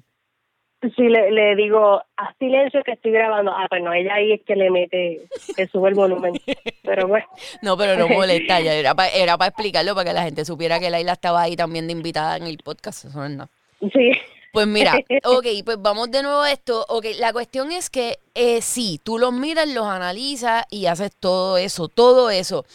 Si 0.95 1.03
le, 1.03 1.31
le 1.31 1.55
digo 1.55 2.01
a 2.17 2.33
silencio 2.39 2.81
que 2.83 2.93
estoy 2.93 3.11
grabando, 3.11 3.51
ah, 3.51 3.67
pues 3.69 3.83
no, 3.83 3.93
ella 3.93 4.15
ahí 4.15 4.33
es 4.33 4.41
que 4.41 4.55
le 4.55 4.71
mete, 4.71 5.21
que 5.55 5.67
sube 5.67 5.89
el 5.89 5.95
volumen. 5.95 6.33
Pero 6.83 7.07
bueno, 7.07 7.25
No, 7.61 7.77
pero 7.77 7.95
no 7.95 8.07
molesta. 8.07 8.59
Ya 8.59 8.73
era 8.73 8.95
para 8.95 9.09
era 9.09 9.37
pa 9.37 9.47
explicarlo 9.47 9.93
para 9.93 10.09
que 10.09 10.13
la 10.13 10.23
gente 10.23 10.43
supiera 10.43 10.79
que 10.79 10.89
Laila 10.89 11.13
estaba 11.13 11.43
ahí 11.43 11.55
también 11.55 11.85
de 11.85 11.93
invitada 11.93 12.35
en 12.37 12.47
el 12.47 12.57
podcast. 12.57 13.05
Eso 13.05 13.29
no 13.29 13.43
es 13.43 13.91
sí. 13.93 14.11
Pues 14.51 14.67
mira, 14.67 14.93
ok, 15.23 15.45
pues 15.63 15.81
vamos 15.81 16.11
de 16.11 16.23
nuevo 16.23 16.41
a 16.41 16.51
esto. 16.51 16.85
Ok, 16.89 17.05
la 17.19 17.31
cuestión 17.31 17.71
es 17.71 17.89
que 17.89 18.17
eh, 18.35 18.61
sí, 18.61 18.99
tú 19.03 19.17
los 19.17 19.31
miras, 19.31 19.67
los 19.69 19.85
analizas 19.85 20.65
y 20.69 20.87
haces 20.87 21.11
todo 21.15 21.57
eso, 21.57 21.87
todo 21.87 22.29
eso. 22.29 22.65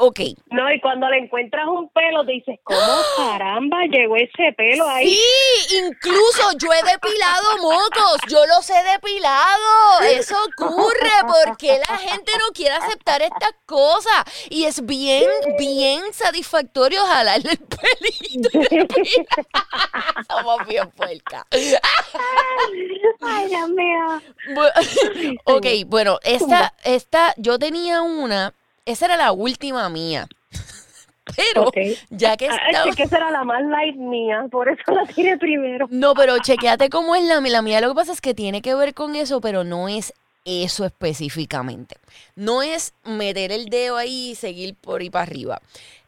Ok. 0.00 0.20
No, 0.52 0.72
y 0.72 0.80
cuando 0.80 1.08
le 1.08 1.18
encuentras 1.18 1.66
un 1.66 1.88
pelo, 1.88 2.24
te 2.24 2.30
dices, 2.30 2.60
¿cómo 2.62 2.78
caramba 3.16 3.78
llegó 3.90 4.14
ese 4.14 4.52
pelo 4.56 4.88
ahí? 4.88 5.08
Sí, 5.08 5.76
incluso 5.76 6.52
yo 6.56 6.72
he 6.72 6.82
depilado 6.88 7.58
mocos, 7.60 8.18
yo 8.28 8.46
los 8.46 8.70
he 8.70 8.80
depilado. 8.92 10.00
Eso 10.08 10.36
ocurre 10.44 11.10
porque 11.26 11.80
la 11.88 11.98
gente 11.98 12.30
no 12.38 12.52
quiere 12.54 12.76
aceptar 12.76 13.22
estas 13.22 13.52
cosas. 13.66 14.24
Y 14.50 14.66
es 14.66 14.86
bien, 14.86 15.26
bien 15.58 16.00
satisfactorio 16.12 17.04
jalarle 17.04 17.50
el 17.50 17.58
pelito. 17.58 18.50
Somos 20.30 20.64
bien 20.68 20.88
puercas. 20.92 21.44
Ay, 21.50 23.48
Dios 23.48 23.68
mío. 23.70 24.22
Ok, 25.44 25.66
bueno, 25.86 26.18
esta, 26.22 26.74
esta, 26.84 27.34
yo 27.36 27.58
tenía 27.58 28.02
una, 28.02 28.54
esa 28.90 29.06
era 29.06 29.16
la 29.16 29.32
última 29.32 29.88
mía. 29.88 30.26
Pero 31.36 31.70
ya 32.10 32.36
que 32.38 32.48
Ah, 32.48 32.56
estaba... 32.68 32.88
es 32.90 32.96
que 32.96 33.02
esa 33.02 33.18
era 33.18 33.30
la 33.30 33.44
más 33.44 33.62
light 33.62 33.96
mía, 33.96 34.46
por 34.50 34.68
eso 34.68 34.80
la 34.92 35.04
tiré 35.06 35.36
primero. 35.36 35.86
No, 35.90 36.14
pero 36.14 36.38
chequeate 36.38 36.88
cómo 36.88 37.14
es 37.14 37.22
la, 37.24 37.38
la 37.40 37.60
mía. 37.62 37.82
Lo 37.82 37.90
que 37.90 37.94
pasa 37.94 38.12
es 38.12 38.22
que 38.22 38.32
tiene 38.32 38.62
que 38.62 38.74
ver 38.74 38.94
con 38.94 39.14
eso, 39.14 39.40
pero 39.42 39.62
no 39.62 39.88
es 39.88 40.14
eso 40.46 40.86
específicamente. 40.86 41.96
No 42.34 42.62
es 42.62 42.94
meter 43.04 43.52
el 43.52 43.66
dedo 43.66 43.98
ahí 43.98 44.30
y 44.30 44.34
seguir 44.36 44.74
por 44.74 45.02
ahí 45.02 45.10
para 45.10 45.24
arriba. 45.24 45.60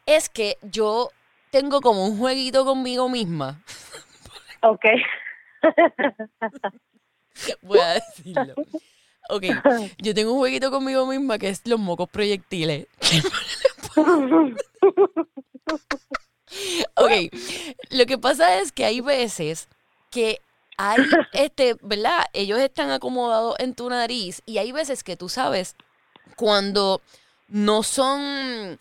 Es 0.07 0.31
que 0.31 0.57
yo 0.63 1.11
tengo 1.51 1.83
como 1.83 2.07
un 2.07 2.17
jueguito 2.19 2.65
conmigo 2.65 3.11
misma. 3.11 3.61
Ok. 4.63 4.87
Voy 7.63 7.79
a 7.79 7.93
decirlo. 7.95 8.55
Ok, 9.31 9.45
yo 9.99 10.15
tengo 10.15 10.33
un 10.33 10.39
jueguito 10.39 10.71
conmigo 10.71 11.07
misma 11.07 11.39
que 11.39 11.49
es 11.49 11.63
los 11.67 11.79
mocos 11.81 12.09
proyectiles. 12.09 12.87
Ok, 16.97 17.13
lo 17.91 18.07
que 18.07 18.19
pasa 18.19 18.59
es 18.61 18.73
que 18.73 18.85
hay 18.85 19.01
veces 19.01 19.69
que 20.11 20.41
hay, 20.77 21.09
este, 21.33 21.77
¿verdad? 21.81 22.25
Ellos 22.33 22.59
están 22.59 22.91
acomodados 22.91 23.55
en 23.61 23.75
tu 23.75 23.89
nariz 23.89 24.43
y 24.47 24.59
hay 24.59 24.73
veces 24.73 25.05
que 25.05 25.17
tú 25.17 25.29
sabes 25.29 25.77
cuando 26.37 27.01
no 27.47 27.83
son, 27.85 28.77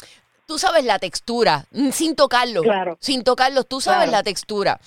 tú 0.48 0.58
sabes 0.58 0.84
la 0.84 0.98
textura, 0.98 1.68
sin 1.92 2.16
tocarlos, 2.16 2.64
Claro. 2.64 2.98
sin 3.02 3.24
tocarlos, 3.24 3.68
tú 3.68 3.82
sabes 3.82 4.08
Claro. 4.10 4.12
la 4.14 4.24
textura. 4.24 4.80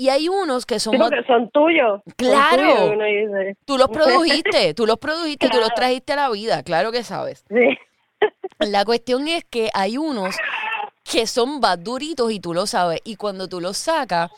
Y 0.00 0.08
hay 0.08 0.28
unos 0.30 0.64
que 0.64 0.80
son 0.80 0.92
Sí, 0.94 0.98
más, 0.98 1.10
porque 1.10 1.26
son 1.26 1.50
tuyos. 1.50 2.00
Son 2.06 2.14
Claro. 2.16 2.92
tuyos, 2.94 3.56
tú 3.66 3.76
los 3.76 3.88
produjiste, 3.90 4.72
tú 4.72 4.86
los 4.86 4.96
produjiste, 4.98 5.48
tú 5.50 5.56
los 5.58 5.66
Claro. 5.66 5.74
trajiste 5.76 6.12
a 6.14 6.16
la 6.16 6.30
vida, 6.30 6.62
claro 6.62 6.90
que 6.90 7.04
sabes. 7.04 7.44
Sí. 7.50 7.78
La 8.60 8.84
cuestión 8.86 9.28
es 9.28 9.44
que 9.44 9.68
hay 9.74 9.98
unos 9.98 10.36
que 11.04 11.26
son 11.26 11.60
más 11.60 11.82
duritos 11.84 12.32
y 12.32 12.40
tú 12.40 12.54
lo 12.54 12.66
sabes. 12.66 13.00
Y 13.04 13.16
cuando 13.16 13.46
tú 13.48 13.60
los 13.60 13.76
sacas, 13.76 14.30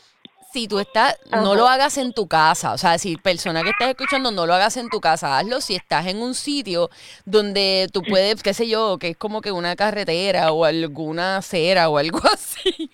si 0.51 0.67
tú 0.67 0.79
estás, 0.79 1.17
no 1.31 1.55
lo 1.55 1.67
hagas 1.67 1.97
en 1.97 2.11
tu 2.13 2.27
casa. 2.27 2.73
O 2.73 2.77
sea, 2.77 2.97
si 2.97 3.15
persona 3.17 3.63
que 3.63 3.69
estás 3.69 3.89
escuchando, 3.89 4.31
no 4.31 4.45
lo 4.45 4.53
hagas 4.53 4.75
en 4.77 4.89
tu 4.89 4.99
casa. 5.01 5.37
Hazlo 5.37 5.61
si 5.61 5.75
estás 5.75 6.07
en 6.07 6.21
un 6.21 6.35
sitio 6.35 6.89
donde 7.25 7.87
tú 7.93 8.01
puedes, 8.01 8.43
qué 8.43 8.53
sé 8.53 8.67
yo, 8.67 8.97
que 8.99 9.09
es 9.09 9.17
como 9.17 9.39
que 9.41 9.51
una 9.53 9.75
carretera 9.77 10.51
o 10.51 10.65
alguna 10.65 11.37
acera 11.37 11.89
o 11.89 11.97
algo 11.97 12.19
así. 12.33 12.89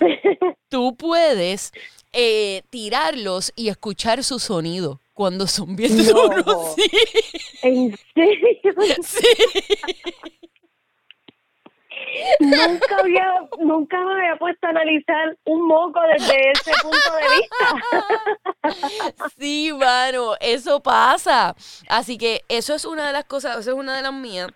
Tú 0.68 0.94
puedes 0.96 1.72
eh, 2.12 2.62
tirarlos 2.70 3.52
y 3.56 3.68
escuchar 3.68 4.22
su 4.24 4.38
sonido 4.38 5.00
cuando 5.14 5.46
son 5.46 5.76
bien 5.76 5.96
No. 5.96 6.04
duros. 6.12 6.74
Sí. 6.74 6.90
¿En 7.62 7.96
serio? 8.14 8.74
sí. 9.02 9.26
nunca 12.40 12.96
había, 13.00 13.26
nunca 13.58 13.98
me 14.02 14.12
había 14.14 14.36
puesto 14.38 14.66
a 14.66 14.70
analizar 14.70 15.36
un 15.44 15.66
moco 15.66 16.00
desde 16.12 16.50
ese 16.52 16.72
punto 16.82 16.98
de 17.16 17.36
vista. 17.36 17.74
Sí, 19.38 19.72
mano, 19.72 20.34
eso 20.40 20.80
pasa. 20.80 21.54
Así 21.88 22.18
que 22.18 22.42
eso 22.48 22.74
es 22.74 22.84
una 22.84 23.06
de 23.06 23.12
las 23.12 23.24
cosas, 23.24 23.58
eso 23.58 23.70
es 23.70 23.76
una 23.76 23.96
de 23.96 24.02
las 24.02 24.12
mías. 24.12 24.48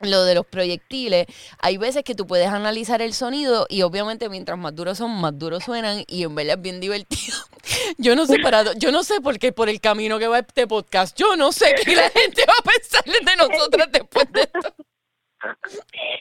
Lo 0.00 0.24
de 0.24 0.34
los 0.34 0.44
proyectiles, 0.44 1.26
hay 1.58 1.78
veces 1.78 2.04
que 2.04 2.14
tú 2.14 2.26
puedes 2.26 2.48
analizar 2.48 3.00
el 3.00 3.14
sonido 3.14 3.66
y 3.70 3.80
obviamente 3.80 4.28
mientras 4.28 4.58
más 4.58 4.74
duros 4.74 4.98
son, 4.98 5.10
más 5.20 5.38
duros 5.38 5.64
suenan 5.64 6.04
y 6.06 6.24
en 6.24 6.34
verdad 6.34 6.56
es 6.56 6.62
bien 6.62 6.80
divertido. 6.80 7.36
Yo 7.98 8.14
no 8.14 8.26
sé 8.26 8.38
para, 8.40 8.74
yo 8.74 8.92
no 8.92 9.02
sé 9.02 9.20
por 9.20 9.38
qué 9.38 9.52
por 9.52 9.68
el 9.68 9.80
camino 9.80 10.18
que 10.18 10.28
va 10.28 10.38
este 10.38 10.66
podcast, 10.66 11.18
yo 11.18 11.34
no 11.34 11.50
sé 11.50 11.74
qué 11.84 11.96
la 11.96 12.08
gente 12.10 12.44
va 12.46 12.54
a 12.58 12.62
pensar 12.62 13.04
de 13.04 13.36
nosotras 13.36 13.90
después 13.90 14.32
de 14.32 14.42
esto. 14.42 14.74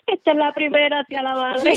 Esta 0.08 0.32
es 0.32 0.38
la 0.38 0.54
primera, 0.54 1.04
tía 1.06 1.22
la 1.22 1.36
madre. 1.36 1.74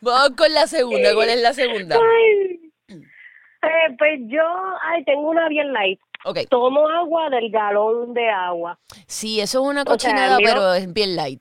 Vamos 0.00 0.36
con 0.36 0.52
la 0.52 0.66
segunda, 0.66 1.14
¿cuál 1.14 1.30
es 1.30 1.40
la 1.40 1.54
segunda? 1.54 1.96
Ay. 1.96 2.70
Eh, 3.62 3.94
pues 3.98 4.20
yo, 4.26 4.42
ay, 4.82 5.04
tengo 5.04 5.28
una 5.30 5.48
bien 5.48 5.72
light. 5.72 6.00
Ok, 6.24 6.38
Tomo 6.48 6.88
agua 6.88 7.30
del 7.30 7.50
galón 7.50 8.12
de 8.14 8.28
agua. 8.28 8.78
sí, 9.06 9.40
eso 9.40 9.60
es 9.62 9.66
una 9.66 9.82
O 9.82 9.84
sea, 9.84 9.92
cochinada, 9.92 10.36
pero 10.38 10.74
es 10.74 10.92
bien 10.92 11.16
light. 11.16 11.40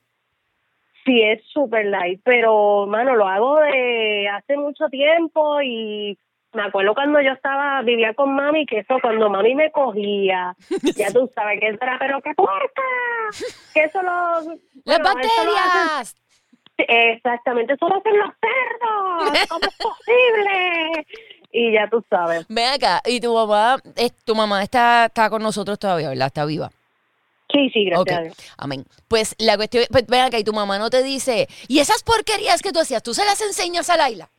Sí, 1.06 1.22
es 1.24 1.42
súper 1.52 1.86
light, 1.88 2.22
pero, 2.24 2.86
mano, 2.88 3.16
lo 3.16 3.28
hago 3.28 3.60
de 3.60 4.28
hace 4.30 4.58
mucho 4.58 4.88
tiempo 4.90 5.62
y 5.62 6.18
me 6.54 6.64
acuerdo 6.64 6.94
cuando 6.94 7.22
yo 7.22 7.32
estaba, 7.32 7.82
vivía 7.82 8.14
con 8.14 8.36
mami, 8.36 8.66
que 8.66 8.80
eso, 8.80 8.98
cuando 9.02 9.30
mami 9.30 9.56
me 9.56 9.72
cogía, 9.72 10.56
ya 10.96 11.12
tú 11.12 11.30
sabes 11.34 11.60
que 11.60 11.68
eso 11.70 11.78
era, 11.82 11.98
pero 12.00 12.22
qué 12.22 12.34
puerca, 12.36 12.82
que 13.74 13.84
eso 13.84 14.02
lo... 14.02 14.10
¡Las 14.10 14.44
bueno, 14.46 14.60
lo 14.86 15.04
bacterias! 15.04 16.16
exactamente, 16.78 17.74
eso 17.74 17.90
lo 17.90 17.98
hacen 17.98 18.18
los 18.18 18.32
cerdos, 18.40 19.48
¿cómo 19.50 19.66
es 19.66 19.78
posible? 19.78 21.08
Y 21.52 21.74
ya 21.74 21.88
tú 21.90 22.04
sabes. 22.10 22.46
Ven 22.48 22.68
acá, 22.68 23.02
y 23.06 23.20
tu 23.20 23.34
mamá, 23.34 23.78
es- 23.96 24.14
tu 24.24 24.36
mamá 24.36 24.62
está, 24.64 25.06
está 25.08 25.30
con 25.30 25.42
nosotros 25.42 25.80
todavía, 25.80 26.10
¿verdad? 26.10 26.28
Está 26.28 26.46
viva. 26.46 26.70
Sí, 27.52 27.70
sí, 27.72 27.86
gracias 27.86 28.02
Ok, 28.02 28.12
a 28.12 28.22
Dios. 28.22 28.38
amén. 28.58 28.86
Pues 29.08 29.36
la 29.40 29.58
cuestión, 29.58 29.86
pues, 29.92 30.06
ven 30.06 30.22
acá, 30.22 30.38
y 30.38 30.44
tu 30.44 30.54
mamá 30.54 30.78
no 30.78 30.92
te 30.92 31.02
dice, 31.02 31.48
y 31.68 31.80
esas 31.80 32.04
porquerías 32.04 32.62
que 32.62 32.72
tú 32.72 32.80
hacías, 32.80 33.02
tú 33.02 33.16
se 33.16 33.26
las 33.26 33.42
enseñas 33.42 33.90
a 33.90 33.98
Laila. 33.98 34.30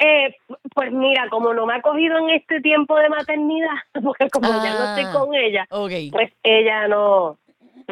Eh, 0.00 0.34
pues 0.74 0.90
mira, 0.92 1.28
como 1.30 1.52
no 1.52 1.66
me 1.66 1.74
ha 1.74 1.82
cogido 1.82 2.16
en 2.18 2.30
este 2.30 2.60
tiempo 2.60 2.96
de 2.96 3.08
maternidad, 3.10 3.68
porque 4.02 4.30
como 4.30 4.48
ya 4.48 4.72
no 4.74 4.78
Ah. 4.80 4.96
estoy 4.98 5.12
con 5.12 5.34
ella, 5.34 5.66
pues 5.70 6.32
ella 6.42 6.88
no, 6.88 7.36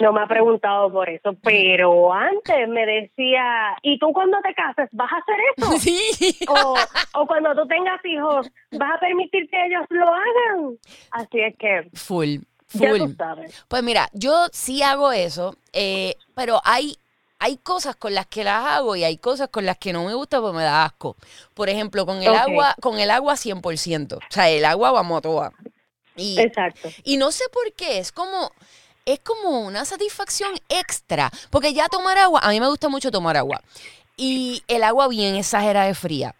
no 0.00 0.12
me 0.12 0.22
ha 0.22 0.26
preguntado 0.26 0.90
por 0.92 1.08
eso. 1.08 1.34
Pero 1.42 2.12
antes 2.12 2.68
me 2.68 2.86
decía, 2.86 3.76
¿y 3.82 3.98
tú 3.98 4.12
cuando 4.12 4.38
te 4.42 4.54
cases 4.54 4.88
vas 4.92 5.10
a 5.12 5.16
hacer 5.16 5.36
eso? 5.56 5.78
Sí. 5.78 6.34
O, 6.48 6.74
o 7.14 7.26
cuando 7.26 7.54
tú 7.54 7.66
tengas 7.68 8.04
hijos, 8.04 8.50
¿vas 8.72 8.96
a 8.96 9.00
permitir 9.00 9.48
que 9.48 9.66
ellos 9.66 9.84
lo 9.90 10.06
hagan? 10.06 10.78
Así 11.12 11.40
es 11.40 11.56
que, 11.56 11.88
Full, 11.94 12.36
ya 12.72 12.90
full. 12.90 12.98
tú 12.98 13.14
sabes. 13.16 13.64
Pues 13.68 13.82
mira, 13.82 14.08
yo 14.12 14.46
sí 14.52 14.82
hago 14.82 15.12
eso, 15.12 15.54
eh, 15.72 16.16
pero 16.34 16.60
hay, 16.64 16.96
hay 17.38 17.56
cosas 17.58 17.96
con 17.96 18.14
las 18.14 18.26
que 18.26 18.44
las 18.44 18.64
hago 18.64 18.96
y 18.96 19.04
hay 19.04 19.18
cosas 19.18 19.48
con 19.48 19.64
las 19.64 19.78
que 19.78 19.92
no 19.92 20.04
me 20.04 20.14
gusta 20.14 20.40
porque 20.40 20.56
me 20.58 20.64
da 20.64 20.84
asco. 20.84 21.16
Por 21.54 21.68
ejemplo, 21.68 22.04
con 22.04 22.22
el 22.22 22.34
agua, 22.34 22.74
con 22.80 22.98
el 22.98 23.10
agua 23.10 23.34
100%. 23.34 24.16
O 24.16 24.20
sea, 24.28 24.48
el 24.50 24.64
agua 24.64 24.90
vamos 24.90 25.18
a 25.18 25.22
toda. 25.22 25.52
Y, 26.16 26.40
Exacto. 26.40 26.88
Y 27.04 27.16
no 27.16 27.30
sé 27.30 27.44
por 27.52 27.72
qué, 27.74 27.98
es 27.98 28.10
como, 28.10 28.50
es 29.08 29.20
como 29.20 29.60
una 29.60 29.86
satisfacción 29.86 30.52
extra. 30.68 31.30
Porque 31.50 31.72
ya 31.72 31.88
tomar 31.88 32.18
agua, 32.18 32.40
a 32.42 32.50
mí 32.50 32.60
me 32.60 32.68
gusta 32.68 32.88
mucho 32.88 33.10
tomar 33.10 33.36
agua. 33.36 33.62
Y 34.16 34.62
el 34.68 34.84
agua 34.84 35.08
bien 35.08 35.34
exagerada 35.34 35.86
de 35.86 35.94
fría. 35.94 36.34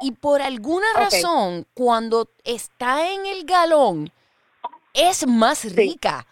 Y 0.00 0.12
por 0.12 0.40
alguna 0.40 0.86
razón, 0.94 1.66
cuando 1.74 2.28
está 2.44 3.10
en 3.12 3.26
el 3.26 3.44
galón, 3.44 4.12
es 4.92 5.26
más 5.26 5.64
rica. 5.74 6.26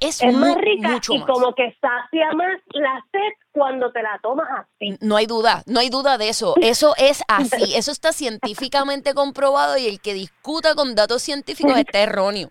Es, 0.00 0.22
más 0.22 0.56
rica 0.56 0.90
mucho 0.90 1.14
y 1.14 1.18
más. 1.18 1.26
como 1.26 1.54
que 1.54 1.74
sacia 1.80 2.32
más 2.34 2.60
la 2.72 3.02
sed 3.10 3.32
cuando 3.50 3.90
te 3.92 4.02
la 4.02 4.18
tomas 4.22 4.46
así. 4.50 4.96
No 5.00 5.16
hay 5.16 5.24
duda, 5.24 5.62
no 5.66 5.80
hay 5.80 5.88
duda 5.88 6.18
de 6.18 6.28
eso. 6.28 6.54
Eso 6.60 6.94
es 6.98 7.22
así, 7.28 7.74
eso 7.76 7.90
está 7.90 8.12
científicamente 8.12 9.14
comprobado 9.14 9.78
y 9.78 9.86
el 9.86 10.00
que 10.00 10.12
discuta 10.12 10.74
con 10.74 10.94
datos 10.94 11.22
científicos 11.22 11.72
está 11.78 11.98
erróneo. 12.00 12.50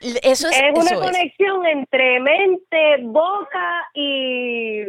Eso 0.00 0.48
es, 0.48 0.56
Es 0.56 0.72
una 0.74 0.90
eso 0.90 1.02
es. 1.02 1.10
conexión 1.10 1.66
entre 1.66 2.20
mente, 2.20 2.96
boca 3.02 3.88
y 3.94 4.82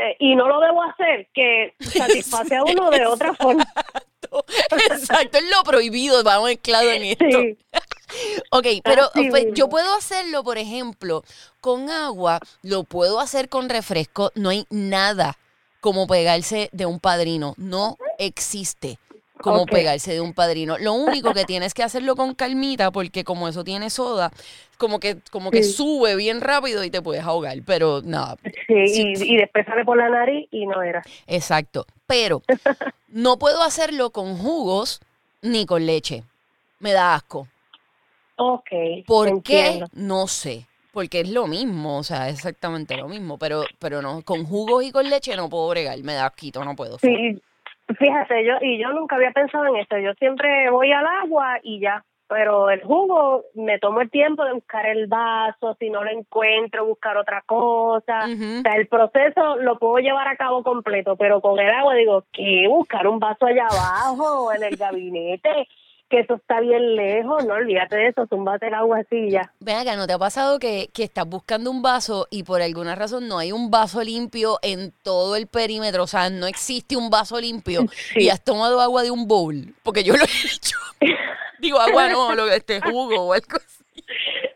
eh, 0.00 0.16
y 0.20 0.36
no 0.36 0.46
lo 0.46 0.60
debo 0.60 0.80
hacer, 0.84 1.28
que 1.34 1.74
satisface 1.80 2.54
a 2.54 2.62
uno 2.62 2.88
de 2.90 3.04
otra 3.04 3.34
forma. 3.34 3.66
Exacto, 4.90 5.38
es 5.38 5.50
lo 5.50 5.62
prohibido, 5.64 6.22
va 6.22 6.40
mezclado 6.40 6.88
en 6.90 7.02
esto. 7.02 7.24
Sí. 7.28 7.58
Ok, 8.50 8.66
pero 8.84 9.10
pues, 9.30 9.48
yo 9.52 9.68
puedo 9.68 9.94
hacerlo, 9.94 10.42
por 10.42 10.56
ejemplo, 10.56 11.24
con 11.60 11.90
agua, 11.90 12.40
lo 12.62 12.84
puedo 12.84 13.20
hacer 13.20 13.50
con 13.50 13.68
refresco, 13.68 14.32
no 14.34 14.48
hay 14.48 14.64
nada 14.70 15.36
como 15.82 16.06
pegarse 16.06 16.70
de 16.72 16.86
un 16.86 17.00
padrino, 17.00 17.52
no 17.58 17.98
existe. 18.18 18.98
Como 19.42 19.66
pegarse 19.66 20.12
de 20.12 20.20
un 20.20 20.32
padrino. 20.34 20.78
Lo 20.78 20.92
único 20.94 21.32
que 21.34 21.44
tienes 21.44 21.74
que 21.74 21.82
hacerlo 21.82 22.16
con 22.16 22.34
calmita, 22.34 22.90
porque 22.90 23.24
como 23.24 23.48
eso 23.48 23.64
tiene 23.64 23.90
soda, 23.90 24.30
como 24.78 25.00
que, 25.00 25.16
como 25.30 25.50
que 25.50 25.62
Sí. 25.62 25.72
sube 25.72 26.16
bien 26.16 26.40
rápido 26.40 26.84
y 26.84 26.90
te 26.90 27.02
puedes 27.02 27.24
ahogar. 27.24 27.56
Pero 27.66 28.00
nada, 28.04 28.36
Sí, 28.66 28.86
Sí. 28.86 29.12
y, 29.16 29.34
y 29.34 29.36
después 29.36 29.66
sale 29.66 29.84
por 29.84 29.96
la 29.96 30.08
nariz 30.08 30.48
y 30.50 30.66
no 30.66 30.82
era. 30.82 31.02
exacto. 31.26 31.86
Pero 32.06 32.42
no 33.08 33.38
puedo 33.38 33.62
hacerlo 33.62 34.10
con 34.10 34.36
jugos 34.38 35.00
ni 35.42 35.66
con 35.66 35.84
leche. 35.86 36.24
Me 36.80 36.92
da 36.92 37.14
asco. 37.14 37.48
Ok. 38.36 38.68
¿Por 39.06 39.28
entiendo. 39.28 39.86
qué? 39.86 39.92
No 39.94 40.26
sé. 40.28 40.66
Porque 40.92 41.20
es 41.20 41.28
lo 41.28 41.46
mismo, 41.46 41.98
o 41.98 42.02
sea, 42.02 42.28
exactamente 42.28 42.96
lo 42.96 43.08
mismo. 43.08 43.38
Pero, 43.38 43.64
pero 43.78 44.00
no, 44.00 44.22
con 44.22 44.44
jugos 44.44 44.82
y 44.84 44.90
con 44.90 45.08
leche 45.10 45.36
no 45.36 45.48
puedo 45.48 45.68
bregar. 45.68 45.98
Me 46.02 46.14
da 46.14 46.26
asquito, 46.26 46.64
no 46.64 46.74
puedo. 46.74 46.98
Sí, 46.98 47.40
fíjate, 47.96 48.44
yo 48.44 48.54
y 48.60 48.78
yo 48.78 48.92
nunca 48.92 49.16
había 49.16 49.32
pensado 49.32 49.66
en 49.66 49.76
esto. 49.76 49.98
Yo 49.98 50.12
siempre 50.14 50.70
voy 50.70 50.92
al 50.92 51.06
agua 51.06 51.58
y 51.62 51.80
ya. 51.80 52.04
Pero 52.28 52.68
el 52.68 52.82
jugo 52.82 53.44
me 53.54 53.78
tomo 53.78 54.02
el 54.02 54.10
tiempo 54.10 54.44
de 54.44 54.52
buscar 54.52 54.84
el 54.84 55.06
vaso, 55.06 55.74
si 55.78 55.88
no 55.88 56.04
lo 56.04 56.10
encuentro, 56.10 56.84
buscar 56.84 57.16
otra 57.16 57.42
cosa. 57.46 58.26
O 58.26 58.62
sea, 58.62 58.74
el 58.76 58.86
proceso 58.86 59.56
lo 59.56 59.78
puedo 59.78 59.96
llevar 59.96 60.28
a 60.28 60.36
cabo 60.36 60.62
completo, 60.62 61.16
pero 61.16 61.40
con 61.40 61.58
el 61.58 61.70
agua 61.70 61.94
digo, 61.94 62.24
¿qué? 62.30 62.66
Buscar 62.68 63.06
un 63.06 63.18
vaso 63.18 63.46
allá 63.46 63.64
abajo 63.70 64.44
o 64.44 64.52
en 64.52 64.62
el 64.62 64.76
gabinete, 64.76 65.66
que 66.08 66.20
eso 66.20 66.34
está 66.36 66.60
bien 66.60 66.96
lejos. 66.96 67.44
No 67.44 67.54
olvídate 67.54 67.96
de 67.96 68.08
eso, 68.08 68.26
zumbate 68.28 68.68
el 68.68 68.74
agua 68.74 68.98
así 69.00 69.16
y 69.16 69.30
ya. 69.32 69.52
Ven 69.60 69.76
acá, 69.76 69.96
¿no 69.96 70.06
te 70.06 70.12
ha 70.14 70.18
pasado 70.18 70.58
que, 70.58 70.88
que 70.92 71.04
estás 71.04 71.26
buscando 71.28 71.70
un 71.70 71.82
vaso 71.82 72.26
y 72.30 72.42
por 72.44 72.62
alguna 72.62 72.94
razón 72.94 73.28
no 73.28 73.38
hay 73.38 73.52
un 73.52 73.70
vaso 73.70 74.02
limpio 74.02 74.58
en 74.62 74.92
todo 75.02 75.36
el 75.36 75.46
perímetro? 75.46 76.02
O 76.04 76.06
sea, 76.06 76.30
no 76.30 76.46
existe 76.46 76.96
un 76.96 77.10
vaso 77.10 77.40
limpio 77.40 77.82
Sí. 78.14 78.24
y 78.24 78.28
has 78.30 78.42
tomado 78.42 78.80
agua 78.80 79.02
de 79.02 79.10
un 79.10 79.26
bowl. 79.28 79.74
Porque 79.82 80.02
yo 80.04 80.14
lo 80.16 80.22
he 80.24 80.54
hecho. 80.54 80.76
Digo, 81.60 81.78
agua 81.80 82.08
no, 82.08 82.34
lo 82.34 82.46
que 82.46 82.56
este 82.56 82.80
jugo 82.80 83.20
o 83.26 83.32
algo 83.32 83.56
así. 83.56 83.84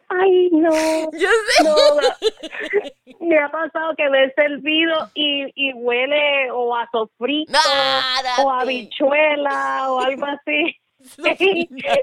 Ay, 0.08 0.50
no. 0.52 0.70
Yo 1.12 1.28
sé. 1.28 1.64
No, 1.64 1.74
me- 1.96 3.26
me 3.26 3.38
ha 3.38 3.50
pasado 3.50 3.94
que 3.96 4.08
me 4.10 4.24
he 4.24 4.32
servido 4.34 4.92
y, 5.14 5.46
y 5.54 5.72
huele 5.72 6.50
o 6.52 6.76
a 6.76 6.86
sofrito 6.92 7.50
Nada, 7.52 8.44
o 8.44 8.50
a 8.50 8.60
habichuela 8.60 9.90
o 9.90 10.00
algo 10.00 10.26
así. 10.26 10.76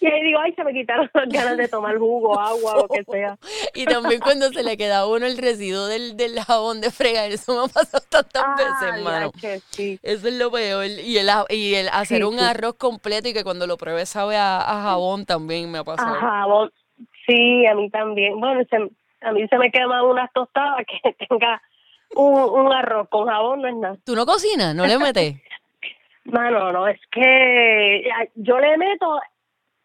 Y 0.00 0.06
ahí 0.06 0.22
digo, 0.22 0.38
ay, 0.38 0.52
se 0.52 0.62
me 0.62 0.72
quitaron 0.72 1.10
las 1.12 1.28
ganas 1.28 1.56
de 1.56 1.66
tomar 1.66 1.98
jugo, 1.98 2.38
agua, 2.40 2.76
lo 2.76 2.86
que 2.88 3.02
sea. 3.10 3.36
Y 3.74 3.84
también 3.86 4.20
cuando 4.20 4.50
se 4.52 4.62
le 4.62 4.76
queda 4.76 4.98
a 5.00 5.06
uno 5.08 5.26
el 5.26 5.38
residuo 5.38 5.86
del, 5.86 6.16
del 6.16 6.38
jabón 6.40 6.80
de 6.80 6.92
fregar, 6.92 7.32
eso 7.32 7.54
me 7.54 7.64
ha 7.64 7.72
pasado 7.72 8.04
tantas 8.08 8.44
veces, 8.56 8.94
hermano. 8.98 9.32
sí. 9.70 9.98
Eso 10.02 10.28
es 10.28 10.34
lo 10.34 10.52
peor. 10.52 10.86
Y 10.86 11.18
el, 11.18 11.28
a- 11.28 11.46
y 11.48 11.74
el 11.74 11.88
hacer 11.88 12.18
Sí, 12.18 12.22
un 12.22 12.38
sí. 12.38 12.44
arroz 12.44 12.74
completo 12.74 13.28
y 13.28 13.32
que 13.32 13.42
cuando 13.42 13.66
lo 13.66 13.76
pruebes 13.76 14.08
sabe 14.08 14.36
a, 14.36 14.58
a 14.60 14.82
jabón 14.82 15.26
también 15.26 15.70
me 15.72 15.78
ha 15.78 15.84
pasado. 15.84 16.14
Ajá, 16.14 16.46
vos- 16.46 16.70
sí, 17.26 17.66
a 17.66 17.74
mí 17.74 17.90
también. 17.90 18.38
Bueno, 18.38 18.62
se- 18.70 18.90
a 19.26 19.32
mí 19.32 19.48
se 19.48 19.58
me 19.58 19.72
queman 19.72 20.04
unas 20.04 20.30
tostadas 20.32 20.84
que 20.86 21.12
tenga 21.28 21.60
un, 22.14 22.34
un 22.38 22.72
arroz 22.72 23.08
con 23.08 23.26
jabón, 23.26 23.62
no 23.62 23.68
es 23.68 23.74
nada. 23.74 23.96
¿Tú 24.04 24.14
no 24.14 24.24
cocinas? 24.26 24.74
¿No 24.76 24.86
le 24.86 24.96
metes? 24.98 25.34
Mano, 26.32 26.72
no, 26.72 26.88
es 26.88 27.00
que 27.10 28.02
ya, 28.04 28.28
yo 28.34 28.58
le 28.58 28.76
meto 28.76 29.20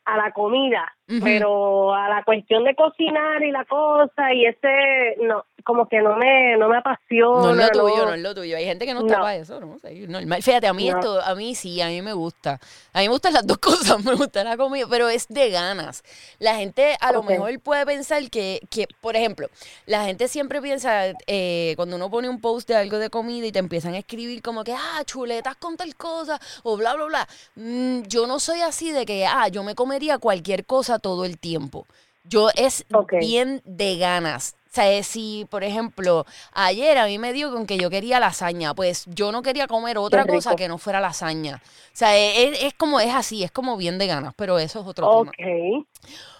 a 0.06 0.18
la 0.18 0.32
comida, 0.32 0.92
pero 1.24 1.94
a 1.94 2.10
la 2.10 2.24
cuestión 2.24 2.64
de 2.64 2.76
cocinar 2.76 3.44
y 3.44 3.52
la 3.52 3.66
cosa 3.66 4.34
y 4.34 4.46
ese, 4.46 5.18
no, 5.22 5.46
como 5.64 5.88
que 5.88 6.00
no 6.02 6.16
me, 6.16 6.58
no 6.58 6.70
me 6.70 6.78
apasiona. 6.78 7.54
No 7.54 7.62
es 7.62 7.76
lo 7.76 7.84
tuyo, 7.84 7.98
no. 7.98 8.06
no 8.06 8.14
es 8.14 8.22
lo 8.22 8.36
tuyo. 8.36 8.58
Hay 8.58 8.66
gente 8.66 8.86
que 8.86 8.94
no 8.94 9.02
está 9.02 9.14
No. 9.18 9.24
para 9.24 9.36
eso, 9.36 9.60
¿no? 9.60 9.78
Sí, 9.88 10.06
normal. 10.08 10.42
Fíjate, 10.44 10.68
a 10.68 10.74
mí 10.74 10.90
No. 10.90 10.98
esto, 11.00 11.22
a 11.22 11.36
mí 11.36 11.56
sí, 11.56 11.82
a 11.82 11.88
mí 11.88 12.02
me 12.02 12.14
gusta. 12.14 12.60
A 12.94 13.00
mí 13.00 13.06
me 13.08 13.12
gustan 13.14 13.34
las 13.34 13.46
dos 13.48 13.58
cosas, 13.98 14.04
me 14.04 14.14
gusta 14.16 14.44
la 14.44 14.58
comida, 14.58 14.86
pero 14.90 15.10
es 15.10 15.28
de 15.28 15.50
ganas. 15.50 16.04
La 16.40 16.56
gente 16.56 16.96
a 17.00 17.12
lo 17.12 17.24
mejor 17.24 17.60
puede 17.60 17.86
pensar 17.86 18.30
que, 18.30 18.62
que, 18.70 18.88
por 19.02 19.16
ejemplo, 19.16 19.48
la 19.86 20.06
gente 20.06 20.28
siempre 20.28 20.62
piensa, 20.62 21.14
eh, 21.28 21.74
cuando 21.76 21.96
uno 21.96 22.10
pone 22.10 22.30
un 22.30 22.40
post 22.42 22.68
de 22.68 22.76
algo 22.76 22.98
de 23.00 23.10
comida 23.10 23.46
y 23.46 23.52
te 23.52 23.60
empiezan 23.60 23.94
a 23.94 24.00
escribir 24.00 24.42
como 24.42 24.64
que, 24.64 24.74
ah, 24.74 25.02
chuletas 25.06 25.56
con 25.58 25.78
tal 25.78 25.96
cosa, 25.96 26.40
o 26.64 26.78
bla, 26.78 26.96
bla, 26.96 27.06
bla. 27.06 27.28
Mm, 27.56 28.04
yo 28.04 28.28
no 28.28 28.40
soy 28.40 28.62
así 28.62 28.92
de 28.92 29.06
que, 29.06 29.26
ah, 29.26 29.48
yo 29.48 29.64
me 29.64 29.76
comería 29.76 30.18
cualquier 30.18 30.66
cosa 30.66 31.00
todo 31.00 31.26
el 31.26 31.38
tiempo. 31.38 31.86
Yo 32.24 32.50
es 32.56 32.86
bien 33.20 33.62
de 33.66 33.98
ganas. 33.98 34.56
O 34.72 34.74
sea, 34.74 34.90
eh, 34.90 35.04
si, 35.04 35.46
por 35.52 35.66
ejemplo, 35.66 36.24
ayer 36.54 36.98
a 36.98 37.06
mí 37.06 37.20
me 37.20 37.34
dio 37.34 37.52
con 37.52 37.68
que 37.68 37.78
yo 37.78 37.90
quería 37.90 38.22
lasaña, 38.22 38.74
pues 38.74 39.06
yo 39.08 39.34
no 39.34 39.42
quería 39.42 39.68
comer 39.68 39.98
otra 39.98 40.26
cosa 40.26 40.56
que 40.56 40.70
no 40.70 40.78
fuera 40.78 41.02
lasaña. 41.02 41.58
O 41.58 41.90
sea, 41.92 42.16
eh, 42.16 42.48
es, 42.48 42.64
es 42.64 42.74
como, 42.76 43.02
es 43.02 43.14
así, 43.14 43.44
es 43.44 43.52
como 43.52 43.76
bien 43.76 43.98
de 43.98 44.08
ganas, 44.08 44.34
pero 44.38 44.60
eso 44.60 44.80
es 44.80 44.88
otro 44.88 45.10
Ok. 45.10 45.36
tema. 45.36 45.84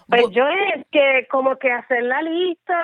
Pues 0.08 0.24
yo 0.30 0.44
es 0.48 0.86
que 0.90 1.26
como 1.30 1.56
que 1.56 1.70
hacer 1.70 2.04
la 2.04 2.22
lista 2.22 2.74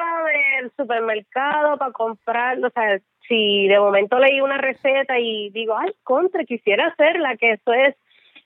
del 0.61 0.71
supermercado 0.77 1.79
para 1.79 1.93
comprar, 1.93 2.63
o 2.63 2.69
sea, 2.69 3.01
si 3.27 3.69
de 3.69 3.79
momento 3.79 4.19
leí 4.19 4.43
una 4.43 4.59
receta 4.59 5.19
y 5.19 5.49
digo, 5.49 5.75
ay, 5.79 5.93
contra, 6.05 6.45
quisiera 6.45 6.89
hacerla, 6.89 7.39
que 7.39 7.53
eso 7.53 7.73
es 7.73 7.97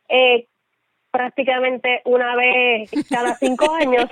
eh, 0.08 0.46
prácticamente 1.12 2.00
una 2.04 2.34
vez 2.34 2.90
cada 3.08 3.34
cinco 3.36 3.72
años. 3.74 4.06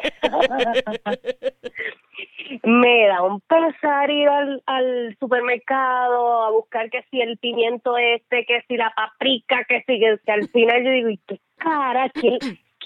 Me 2.62 3.06
da 3.06 3.22
un 3.22 3.40
pesar 3.40 4.10
ir 4.10 4.28
al, 4.28 5.16
supermercado 5.18 6.44
a 6.44 6.50
buscar 6.50 6.90
que 6.90 7.02
si 7.10 7.20
el 7.20 7.38
pimiento 7.38 7.96
este, 7.96 8.44
que 8.44 8.62
si 8.68 8.76
la 8.76 8.92
paprika, 8.94 9.64
que 9.68 9.82
si 9.86 9.98
que, 9.98 10.18
que 10.24 10.32
al 10.32 10.48
final 10.48 10.84
yo 10.84 10.90
digo, 10.90 11.08
¿y 11.08 11.18
qué 11.26 11.40
cara? 11.56 12.08
¿Qué, 12.10 12.38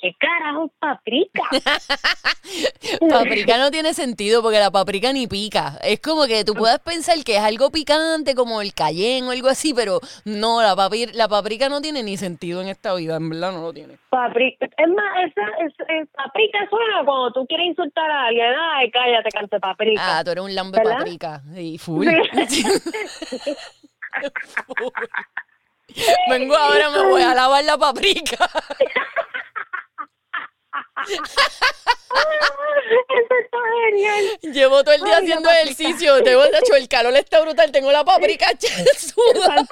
qué 0.04 0.12
carajo 0.20 0.66
es 0.66 0.72
paprika? 0.78 1.42
Paprika 3.08 3.56
no 3.56 3.70
tiene 3.70 3.94
sentido 3.94 4.42
porque 4.42 4.58
la 4.58 4.70
paprika 4.70 5.12
ni 5.14 5.26
pica. 5.26 5.78
Es 5.82 5.98
como 6.00 6.26
que 6.26 6.44
tú 6.44 6.52
puedes 6.54 6.78
pensar 6.80 7.16
que 7.24 7.36
es 7.36 7.42
algo 7.42 7.70
picante 7.70 8.34
como 8.34 8.60
el 8.60 8.74
cayenne 8.74 9.26
o 9.26 9.30
algo 9.30 9.48
así, 9.48 9.72
pero 9.72 10.00
no, 10.26 10.60
la, 10.60 10.76
papi- 10.76 11.10
la 11.14 11.26
paprika 11.26 11.70
no 11.70 11.80
tiene 11.80 12.02
ni 12.02 12.18
sentido 12.18 12.60
en 12.60 12.68
esta 12.68 12.92
vida, 12.94 13.16
en 13.16 13.30
verdad 13.30 13.52
no 13.52 13.62
lo 13.62 13.72
tiene. 13.72 13.96
Paprika. 14.10 14.66
Es 14.66 14.88
más, 14.88 15.24
esa, 15.26 15.40
es, 15.64 15.72
es- 15.88 16.08
paprika 16.14 16.58
suena 16.68 17.02
cuando 17.06 17.32
tú 17.32 17.46
quieres 17.46 17.66
insultar 17.68 18.10
a 18.10 18.26
alguien. 18.26 18.52
Ay, 18.76 18.90
cállate, 18.90 19.30
cante 19.30 19.58
paprika. 19.58 20.18
Ah, 20.18 20.22
tú 20.24 20.30
eres 20.32 20.44
un 20.44 20.54
lambe 20.54 20.78
¿Verdad? 20.78 20.98
paprika. 20.98 21.42
Y 21.56 21.78
full. 21.78 22.06
Sí. 22.48 22.62
Vengo 26.30 26.56
ahora, 26.56 26.90
me 26.90 27.02
voy 27.10 27.22
a 27.22 27.34
lavar 27.34 27.64
la 27.64 27.76
paprika. 27.78 28.48
Eso 33.08 33.34
está 33.40 33.58
genial. 33.86 34.24
Llevo 34.42 34.84
todo 34.84 34.94
el 34.94 35.02
día 35.02 35.16
Ay, 35.16 35.24
haciendo 35.24 35.50
ejercicio. 35.50 36.22
Tengo, 36.22 36.44
hecho, 36.44 36.76
el 36.76 36.88
calor 36.88 37.16
está 37.16 37.40
brutal. 37.40 37.72
Tengo 37.72 37.90
la 37.92 38.04
paprika 38.04 38.46
suda. 38.96 39.56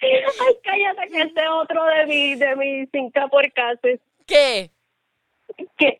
Ay, 0.00 0.56
cállate, 0.62 1.08
que 1.10 1.22
este 1.22 1.40
es 1.40 1.48
otro 1.50 1.84
de 1.86 2.06
mis 2.06 2.38
de 2.38 2.54
mis 2.56 2.88
cinco 2.92 3.28
por 3.30 3.52
cases. 3.52 3.98
¿Qué? 4.26 4.70
que 5.78 5.98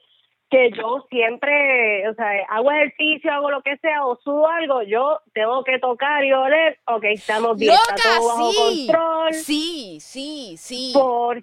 que 0.50 0.70
yo 0.76 1.04
siempre, 1.10 2.08
o 2.08 2.14
sea, 2.14 2.30
hago 2.48 2.70
ejercicio, 2.70 3.32
hago 3.32 3.50
lo 3.50 3.62
que 3.62 3.76
sea 3.78 4.06
o 4.06 4.16
sudo 4.22 4.46
algo, 4.46 4.82
yo 4.82 5.20
tengo 5.34 5.64
que 5.64 5.78
tocar 5.78 6.24
y 6.24 6.32
oler, 6.32 6.78
ok, 6.86 7.04
estamos 7.04 7.58
bien, 7.58 7.74
está 7.74 7.96
todo 7.96 8.28
bajo 8.28 8.52
control, 8.54 9.34
Sí, 9.34 9.98
sí, 10.00 10.54
sí. 10.56 10.92
por, 10.94 11.42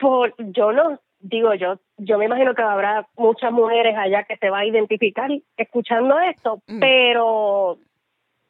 por, 0.00 0.34
yo 0.38 0.72
no, 0.72 0.98
digo 1.20 1.54
yo, 1.54 1.78
yo 1.98 2.18
me 2.18 2.24
imagino 2.24 2.54
que 2.54 2.62
habrá 2.62 3.06
muchas 3.16 3.52
mujeres 3.52 3.94
allá 3.96 4.24
que 4.24 4.36
se 4.38 4.50
va 4.50 4.60
a 4.60 4.66
identificar 4.66 5.30
escuchando 5.56 6.18
esto, 6.18 6.62
Mm. 6.66 6.80
pero 6.80 7.76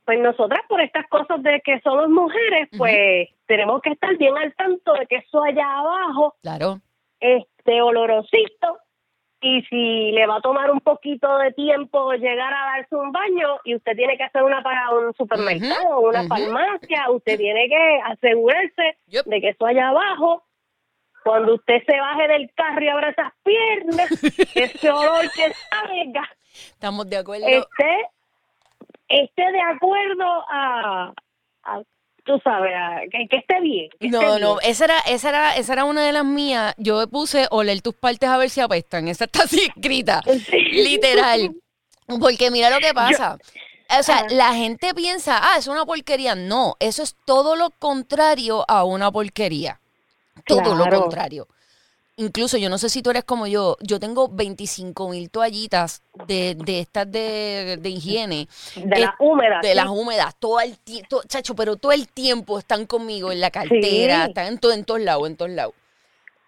pues 0.05 0.19
nosotras 0.21 0.61
por 0.69 0.81
estas 0.81 1.07
cosas 1.09 1.43
de 1.43 1.61
que 1.61 1.81
somos 1.81 2.09
mujeres, 2.09 2.69
pues 2.77 3.29
tenemos 3.47 3.81
que 3.83 3.91
estar 3.91 4.17
bien 4.17 4.37
al 4.37 4.53
tanto 4.55 4.93
de 4.95 5.07
que 5.07 5.17
eso 5.17 5.43
allá 5.43 5.65
abajo 5.79 6.35
Claro. 6.43 6.79
este 7.21 7.81
olorosito 7.83 8.79
y 9.43 9.63
si 9.63 10.13
le 10.13 10.27
va 10.27 10.37
a 10.37 10.41
tomar 10.41 10.71
un 10.71 10.81
poquito 10.81 11.39
de 11.39 11.53
tiempo 11.53 12.13
llegar 12.15 12.53
a 12.53 12.77
darse 12.77 12.95
un 12.97 13.11
baño 13.13 13.59
y 13.65 13.75
usted 13.77 13.97
tiene 13.97 14.17
que 14.17 14.25
hacer 14.25 14.43
una 14.43 14.63
para 14.63 14.91
un 14.91 15.15
supermercado 15.15 16.01
una 16.01 16.25
farmacia, 16.27 17.11
usted 17.11 17.39
tiene 17.39 17.69
que 17.69 18.01
asegurarse 18.05 18.97
Yep. 19.07 19.25
de 19.27 19.41
que 19.41 19.49
eso 19.51 19.65
allá 19.67 19.89
abajo, 19.89 20.43
cuando 21.25 21.55
usted 21.55 21.83
se 21.87 21.99
baje 22.01 22.29
del 22.29 22.51
carro 22.55 22.83
y 22.85 22.89
abra 22.89 23.11
esas 23.11 23.33
piernas, 23.45 24.11
ese 24.55 24.91
olor 24.91 25.31
que 25.33 25.53
salga, 25.71 26.29
Estamos 26.53 27.09
de 27.09 27.17
acuerdo. 27.17 27.47
esté, 27.47 28.07
esté 29.09 29.43
de 29.53 29.61
acuerdo 29.61 30.25
a, 30.51 31.13
a 31.65 31.83
tú 32.25 32.39
sabes, 32.45 32.73
a- 32.75 33.01
que, 33.11 33.27
que 33.29 33.37
esté 33.39 33.61
bien. 33.61 33.89
que 33.99 34.07
esté 34.07 34.19
No, 34.19 34.39
no, 34.39 34.57
bien. 34.59 34.71
esa 34.71 34.85
era, 34.85 34.99
esa 35.01 35.29
era, 35.31 35.57
esa 35.57 35.73
era 35.75 35.85
una 35.85 36.05
de 36.05 36.13
las 36.13 36.25
mías. 36.25 36.75
Yo 36.79 37.07
puse 37.09 37.47
oler 37.51 37.81
tus 37.83 37.95
partes 37.95 38.29
a 38.29 38.37
ver 38.37 38.51
si 38.51 38.61
apestan. 38.61 39.09
Esa 39.09 39.25
está 39.25 39.45
así 39.45 39.61
escrita. 39.75 40.21
Sí. 40.27 40.59
Literal. 40.59 41.55
Porque 42.21 42.51
mira 42.51 42.71
lo 42.71 42.79
que 42.79 42.93
pasa. 42.93 43.39
O 43.99 44.03
sea, 44.03 44.25
la 44.31 44.55
gente 44.55 44.95
piensa, 44.95 45.39
ah, 45.43 45.57
es 45.59 45.67
una 45.67 45.85
porquería. 45.85 46.35
No, 46.35 46.77
eso 46.81 47.03
es 47.03 47.17
todo 47.25 47.57
lo 47.57 47.71
contrario 47.71 48.65
a 48.69 48.85
una 48.85 49.11
porquería. 49.11 49.80
Todo 50.47 50.75
lo 50.75 50.87
contrario. 50.89 51.47
Incluso 52.17 52.59
yo 52.59 52.69
no 52.69 52.77
sé 52.77 52.91
si 52.91 53.01
tú 53.03 53.09
eres 53.11 53.25
como 53.25 53.47
yo, 53.47 53.79
yo 53.81 53.99
tengo 53.99 54.29
25 54.29 55.09
mil 55.09 55.31
toallitas 55.31 56.03
de, 56.27 56.55
de 56.55 56.81
estas 56.81 57.11
de, 57.11 57.79
de 57.81 57.89
higiene, 57.89 58.47
De 58.77 58.83
Eh, 58.97 59.01
las 59.01 59.15
húmedas. 59.19 59.63
de 59.63 59.69
sí. 59.71 59.75
las 59.75 59.87
húmedas, 59.89 60.37
todo 60.39 60.61
el 60.61 60.77
tiempo, 60.79 61.23
chacho, 61.27 61.55
pero 61.55 61.77
todo 61.77 61.93
el 61.93 62.09
tiempo 62.09 62.59
están 62.59 62.85
conmigo 62.85 63.33
en 63.33 63.41
la 63.41 63.51
cartera, 63.51 64.25
Sí. 64.25 64.29
están 64.31 64.47
en, 64.49 64.59
todo, 64.59 64.73
en 64.73 64.85
todos 64.85 65.01
lados, 65.01 65.27
en 65.29 65.37
todos 65.37 65.51
lados. 65.53 65.75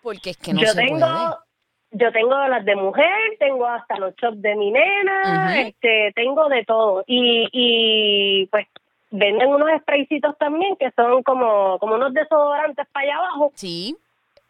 Porque 0.03 0.31
es 0.31 0.37
que 0.37 0.53
no 0.53 0.61
yo 0.61 0.67
se 0.69 0.75
tengo, 0.77 0.99
puede. 0.99 2.03
yo 2.05 2.13
tengo 2.13 2.37
las 2.49 2.65
de 2.67 2.77
mujer, 2.77 3.07
tengo 3.39 3.67
hasta 3.67 3.97
los 3.97 4.15
chops 4.17 4.43
de 4.43 4.55
mi 4.57 4.73
nena, 4.73 5.59
este, 5.59 6.13
tengo 6.15 6.51
de 6.51 6.65
todo. 6.67 7.03
Y, 7.07 7.49
y 7.51 8.47
pues 8.49 8.67
venden 9.13 9.49
unos 9.49 9.69
spraycitos 9.83 10.37
también 10.39 10.75
que 10.77 10.91
son 10.97 11.23
como, 11.23 11.79
como 11.79 11.95
unos 11.95 12.13
desodorantes 12.13 12.87
para 12.93 13.05
allá 13.07 13.17
abajo. 13.19 13.53
Sí, 13.55 13.97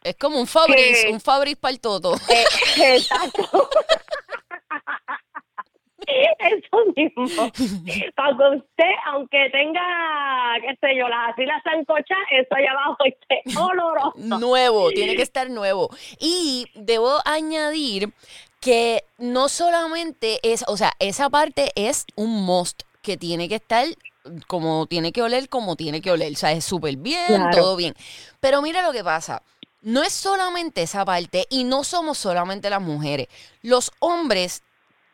es 0.03 0.17
como 0.17 0.39
un 0.41 0.47
Fabris, 0.47 1.05
Que- 1.05 1.13
un 1.13 1.21
Fabris 1.21 1.57
para 1.57 1.73
el 1.73 1.81
todo. 1.81 2.15
Eh, 2.79 2.95
exacto. 2.97 3.69
Eso 6.07 6.85
mismo. 6.97 7.51
Para 8.17 8.37
que 8.37 8.57
usted, 8.57 8.91
aunque 9.07 9.49
tenga, 9.53 9.81
qué 10.61 10.77
sé 10.81 10.97
yo, 10.97 11.07
las 11.09 11.31
así 11.33 11.45
las 11.47 11.63
sancochas, 11.63 12.19
eso 12.33 12.49
allá 12.55 12.73
abajo 12.73 12.97
esté 13.05 13.43
oloroso. 13.59 14.13
Nuevo, 14.17 14.91
tiene 14.91 15.15
que 15.15 15.23
estar 15.23 15.49
nuevo. 15.49 15.91
Y 16.19 16.67
debo 16.75 17.19
añadir 17.25 18.13
que 18.61 19.05
no 19.19 19.49
solamente 19.49 20.41
es, 20.43 20.65
o 20.67 20.77
sea, 20.77 20.93
esa 20.99 21.31
parte 21.31 21.71
es 21.77 22.05
un 22.17 22.45
must 22.45 22.83
que 23.03 23.17
tiene 23.17 23.49
que 23.49 23.57
estar 23.57 23.87
como 24.47 24.87
tiene 24.87 25.13
que 25.13 25.23
oler, 25.23 25.49
como 25.49 25.77
tiene 25.77 26.01
que 26.01 26.11
oler. 26.11 26.33
O 26.33 26.37
sea, 26.37 26.53
es 26.53 26.65
súper 26.65 26.97
bien, 26.97 27.27
Claro. 27.27 27.57
todo 27.57 27.77
bien. 27.77 27.95
Pero 28.41 28.63
mira 28.63 28.83
lo 28.83 28.93
que 28.93 29.03
pasa. 29.05 29.43
No 29.83 30.03
es 30.03 30.13
solamente 30.13 30.83
esa 30.83 31.05
parte 31.05 31.47
y 31.51 31.65
no 31.65 31.83
somos 31.85 32.19
solamente 32.19 32.71
las 32.71 32.81
mujeres. 32.81 33.27
Los 33.63 33.91
hombres 33.99 34.63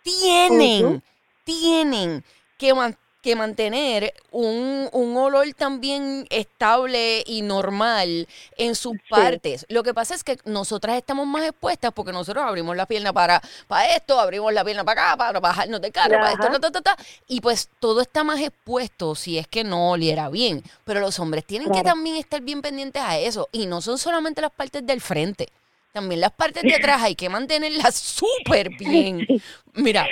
tienen, 0.02 1.02
tienen 1.44 2.24
que, 2.58 2.74
man- 2.74 2.98
que 3.28 3.36
mantener 3.36 4.14
un, 4.30 4.88
un 4.90 5.14
olor 5.18 5.52
también 5.52 6.26
estable 6.30 7.22
y 7.26 7.42
normal 7.42 8.26
en 8.56 8.74
sus 8.74 8.96
partes. 9.10 9.66
Lo 9.68 9.82
que 9.82 9.92
pasa 9.92 10.14
es 10.14 10.24
que 10.24 10.38
nosotras 10.46 10.96
estamos 10.96 11.26
más 11.26 11.44
expuestas 11.44 11.92
porque 11.92 12.10
nosotros 12.10 12.42
abrimos 12.42 12.74
la 12.74 12.86
pierna 12.86 13.12
para, 13.12 13.42
para 13.66 13.94
esto, 13.94 14.18
abrimos 14.18 14.50
la 14.54 14.64
pierna 14.64 14.82
para 14.82 15.10
acá, 15.10 15.16
para 15.18 15.40
bajarnos 15.40 15.82
de 15.82 15.92
carro, 15.92 16.16
para 16.16 16.32
esto, 16.32 16.46
ta, 16.46 16.58
ta, 16.58 16.70
ta, 16.70 16.80
ta, 16.80 16.96
y 17.26 17.42
pues 17.42 17.68
todo 17.78 18.00
está 18.00 18.24
más 18.24 18.40
expuesto 18.40 19.14
si 19.14 19.36
es 19.36 19.46
que 19.46 19.62
no 19.62 19.90
oliera 19.90 20.30
bien. 20.30 20.62
Pero 20.86 21.00
los 21.00 21.18
hombres 21.18 21.44
tienen 21.44 21.70
que 21.70 21.82
también 21.82 22.16
estar 22.16 22.40
bien 22.40 22.62
pendientes 22.62 23.02
a 23.02 23.18
eso. 23.18 23.50
Y 23.52 23.66
no 23.66 23.82
son 23.82 23.98
solamente 23.98 24.40
las 24.40 24.52
partes 24.52 24.86
del 24.86 25.02
frente. 25.02 25.50
También 25.92 26.22
las 26.22 26.32
partes 26.32 26.62
de 26.62 26.74
atrás 26.74 27.02
hay 27.02 27.14
que 27.14 27.28
mantenerlas 27.28 27.94
súper 27.94 28.70
bien. 28.70 29.26
Mira, 29.74 30.08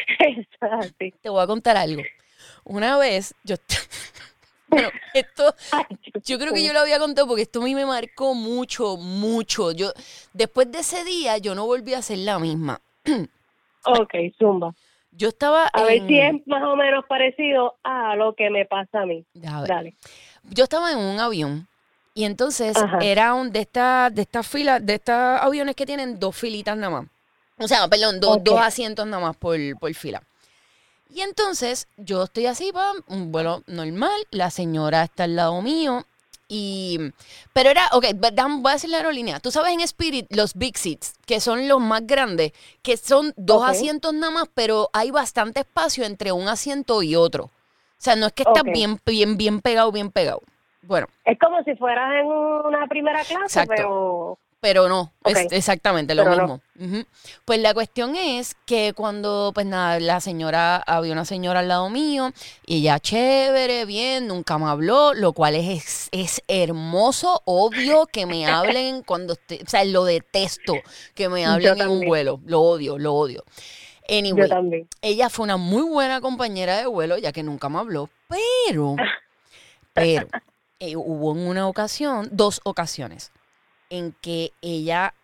te 1.22 1.30
voy 1.30 1.42
a 1.42 1.46
contar 1.46 1.78
algo. 1.78 2.02
Una 2.66 2.98
vez, 2.98 3.34
yo. 3.44 3.56
Bueno, 4.68 4.88
esto. 5.14 5.54
Yo 6.24 6.40
creo 6.40 6.52
que 6.52 6.66
yo 6.66 6.72
lo 6.72 6.80
había 6.80 6.98
contado 6.98 7.28
porque 7.28 7.42
esto 7.42 7.60
a 7.60 7.64
mí 7.64 7.76
me 7.76 7.86
marcó 7.86 8.34
mucho, 8.34 8.96
mucho. 8.96 9.70
Yo, 9.70 9.92
después 10.32 10.72
de 10.72 10.80
ese 10.80 11.04
día, 11.04 11.38
yo 11.38 11.54
no 11.54 11.66
volví 11.66 11.94
a 11.94 12.02
ser 12.02 12.18
la 12.18 12.38
misma. 12.38 12.80
Ok, 13.88 14.14
zumba. 14.36 14.74
Yo 15.12 15.28
estaba. 15.28 15.68
A 15.68 15.84
ver 15.84 16.04
si 16.08 16.18
es 16.18 16.44
más 16.48 16.64
o 16.64 16.74
menos 16.74 17.04
parecido 17.08 17.76
a 17.84 18.16
lo 18.16 18.34
que 18.34 18.50
me 18.50 18.66
pasa 18.66 19.02
a 19.02 19.06
mí. 19.06 19.24
Ver. 19.34 19.68
Dale. 19.68 19.94
Yo 20.42 20.64
estaba 20.64 20.90
en 20.90 20.98
un 20.98 21.20
avión 21.20 21.68
y 22.12 22.24
entonces 22.24 22.76
Ajá. 22.76 22.98
era 23.00 23.34
un 23.34 23.52
de 23.52 23.60
estas 23.60 24.12
de 24.12 24.22
estas 24.22 24.44
filas, 24.44 24.84
de 24.84 24.94
estos 24.94 25.14
aviones 25.14 25.76
que 25.76 25.86
tienen 25.86 26.18
dos 26.18 26.34
filitas 26.34 26.76
nada 26.76 26.90
más. 26.90 27.06
O 27.58 27.68
sea, 27.68 27.86
perdón, 27.86 28.18
dos, 28.18 28.42
dos 28.42 28.60
asientos 28.60 29.06
nada 29.06 29.22
más 29.22 29.36
por, 29.36 29.56
por 29.78 29.94
fila. 29.94 30.20
Y 31.08 31.20
entonces 31.20 31.88
yo 31.96 32.24
estoy 32.24 32.46
así, 32.46 32.72
pa, 32.72 32.92
un 33.06 33.32
vuelo 33.32 33.62
normal, 33.66 34.26
la 34.30 34.50
señora 34.50 35.04
está 35.04 35.24
al 35.24 35.36
lado 35.36 35.62
mío 35.62 36.04
y... 36.48 36.98
Pero 37.52 37.70
era, 37.70 37.82
ok, 37.92 38.06
voy 38.14 38.70
a 38.70 38.74
decir 38.74 38.90
la 38.90 38.98
aerolínea. 38.98 39.40
Tú 39.40 39.50
sabes 39.50 39.72
en 39.72 39.80
Spirit 39.80 40.26
los 40.30 40.54
Big 40.54 40.76
Seats, 40.76 41.14
que 41.26 41.40
son 41.40 41.68
los 41.68 41.80
más 41.80 42.06
grandes, 42.06 42.52
que 42.82 42.96
son 42.96 43.32
dos 43.36 43.64
asientos 43.64 44.12
nada 44.14 44.32
más, 44.32 44.48
pero 44.54 44.90
hay 44.92 45.10
bastante 45.10 45.60
espacio 45.60 46.04
entre 46.04 46.32
un 46.32 46.48
asiento 46.48 47.02
y 47.02 47.16
otro. 47.16 47.44
O 47.44 47.50
sea, 47.98 48.14
no 48.14 48.26
es 48.26 48.32
que 48.32 48.42
estás 48.42 48.62
bien, 48.62 49.00
bien, 49.06 49.36
bien 49.36 49.60
pegado, 49.60 49.90
bien 49.90 50.10
pegado. 50.10 50.42
Bueno, 50.82 51.08
Es 51.24 51.38
como 51.38 51.62
si 51.64 51.74
fueras 51.76 52.12
en 52.20 52.26
una 52.26 52.86
primera 52.86 53.24
clase, 53.24 53.44
Exacto. 53.44 53.74
pero 53.74 54.38
pero 54.66 54.88
no, 54.88 55.12
es 55.24 55.46
exactamente 55.52 56.16
lo 56.16 56.24
Pero 56.24 56.44
no. 56.44 56.60
mismo. 56.74 57.04
Pues 57.44 57.60
la 57.60 57.72
cuestión 57.72 58.16
es 58.16 58.56
que 58.66 58.94
cuando, 58.94 59.52
pues 59.54 59.64
nada, 59.64 60.00
la 60.00 60.20
señora, 60.20 60.78
había 60.78 61.12
una 61.12 61.24
señora 61.24 61.60
al 61.60 61.68
lado 61.68 61.88
mío, 61.88 62.32
y 62.66 62.78
ella 62.78 62.98
chévere, 62.98 63.84
bien, 63.84 64.26
nunca 64.26 64.58
me 64.58 64.64
habló, 64.66 65.14
lo 65.14 65.34
cual 65.34 65.54
es, 65.54 66.08
es 66.10 66.42
hermoso, 66.48 67.42
obvio 67.44 68.06
que 68.06 68.26
me 68.26 68.44
hablen 68.48 69.04
cuando, 69.04 69.34
esté- 69.34 69.62
o 69.64 69.70
sea, 69.70 69.84
lo 69.84 70.02
detesto, 70.02 70.82
que 71.14 71.28
me 71.28 71.46
hablen 71.46 71.80
en 71.80 71.88
un 71.88 72.04
vuelo, 72.04 72.40
lo 72.44 72.60
odio, 72.60 72.98
lo 72.98 73.14
odio. 73.14 73.44
Anyway, 74.08 74.42
yo 74.42 74.48
también. 74.48 74.88
ella 75.00 75.30
fue 75.30 75.44
una 75.44 75.58
muy 75.58 75.82
buena 75.88 76.20
compañera 76.20 76.76
de 76.78 76.86
vuelo, 76.86 77.18
ya 77.18 77.30
que 77.30 77.44
nunca 77.44 77.68
me 77.68 77.78
habló, 77.78 78.10
pero, 78.26 78.96
pero, 79.92 80.26
eh, 80.80 80.96
hubo 80.96 81.30
en 81.36 81.46
una 81.46 81.68
ocasión, 81.68 82.28
dos 82.32 82.60
ocasiones, 82.64 83.30
en 83.90 84.12
que 84.20 84.52
ella 84.62 85.14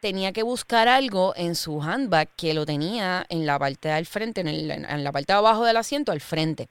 tenía 0.00 0.32
que 0.32 0.42
buscar 0.42 0.88
algo 0.88 1.32
en 1.36 1.54
su 1.54 1.80
handbag 1.82 2.28
que 2.36 2.54
lo 2.54 2.66
tenía 2.66 3.24
en 3.28 3.46
la 3.46 3.58
parte 3.58 3.88
del 3.88 4.06
frente, 4.06 4.40
en, 4.40 4.48
el- 4.48 4.70
en 4.70 5.04
la 5.04 5.12
parte 5.12 5.32
de 5.32 5.38
abajo 5.38 5.64
del 5.64 5.76
asiento, 5.76 6.10
al 6.12 6.20
frente. 6.20 6.68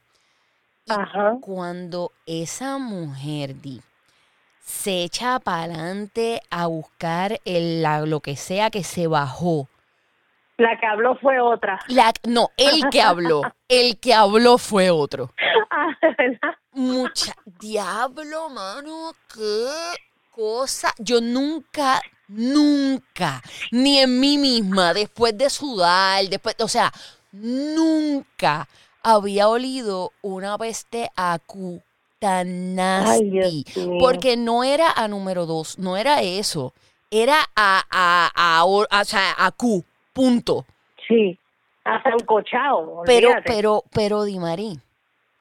Y 0.86 0.92
Ajá. 0.92 1.38
cuando 1.42 2.12
esa 2.26 2.78
mujer, 2.78 3.62
Di, 3.62 3.82
se 4.66 5.04
echa 5.04 5.40
para 5.40 5.64
adelante 5.76 6.42
a 6.50 6.66
buscar 6.68 7.40
el, 7.46 7.82
la- 7.82 8.02
lo 8.06 8.20
que 8.20 8.36
sea 8.36 8.70
que 8.70 8.84
se 8.84 9.08
bajó, 9.08 9.68
La 10.58 10.78
que 10.80 10.86
habló 10.86 11.16
fue 11.18 11.40
otra. 11.40 11.80
la, 11.88 12.12
no, 12.28 12.50
el 12.58 12.90
que 12.90 13.02
habló, 13.02 13.42
el 13.70 13.98
que 14.00 14.14
habló 14.14 14.58
fue 14.58 14.90
otro. 14.90 15.32
Ah, 15.70 15.88
¿verdad? 16.18 16.56
Mucha 16.74 17.34
diablo, 17.60 18.50
mano, 18.50 19.14
qué 19.34 19.70
cosa. 20.42 20.92
Yo 20.98 21.22
nunca, 21.22 22.02
nunca, 22.28 23.42
ni 23.72 24.00
en 24.00 24.20
mí 24.20 24.38
misma, 24.40 24.94
después 24.94 25.38
de 25.38 25.50
sudar, 25.50 26.26
después, 26.30 26.56
o 26.60 26.68
sea, 26.68 26.92
nunca 27.32 28.68
había 29.04 29.48
olido 29.48 30.12
una 30.22 30.58
peste 30.58 31.10
a 31.16 31.38
cu 31.46 31.82
tan 32.20 32.76
nasty. 32.76 33.66
Porque 34.00 34.36
no 34.38 34.64
era 34.64 34.92
a 34.92 35.08
número 35.08 35.46
dos, 35.46 35.78
no 35.78 35.96
era 35.98 36.22
eso. 36.22 36.74
Era 37.12 37.38
a, 37.56 37.84
a, 37.92 38.32
a, 38.60 38.66
o 38.66 38.84
a- 38.90 39.02
o 39.02 39.06
sea, 39.06 39.36
a 39.38 39.52
Q, 39.52 39.84
punto. 40.14 40.66
Sí. 41.08 41.38
Hasta 41.84 42.10
encochado. 42.12 43.02
Pero, 43.06 43.30
olvídate. 43.30 43.44
pero, 43.52 43.84
pero, 43.92 44.24
Di 44.24 44.38
Marí, 44.40 44.80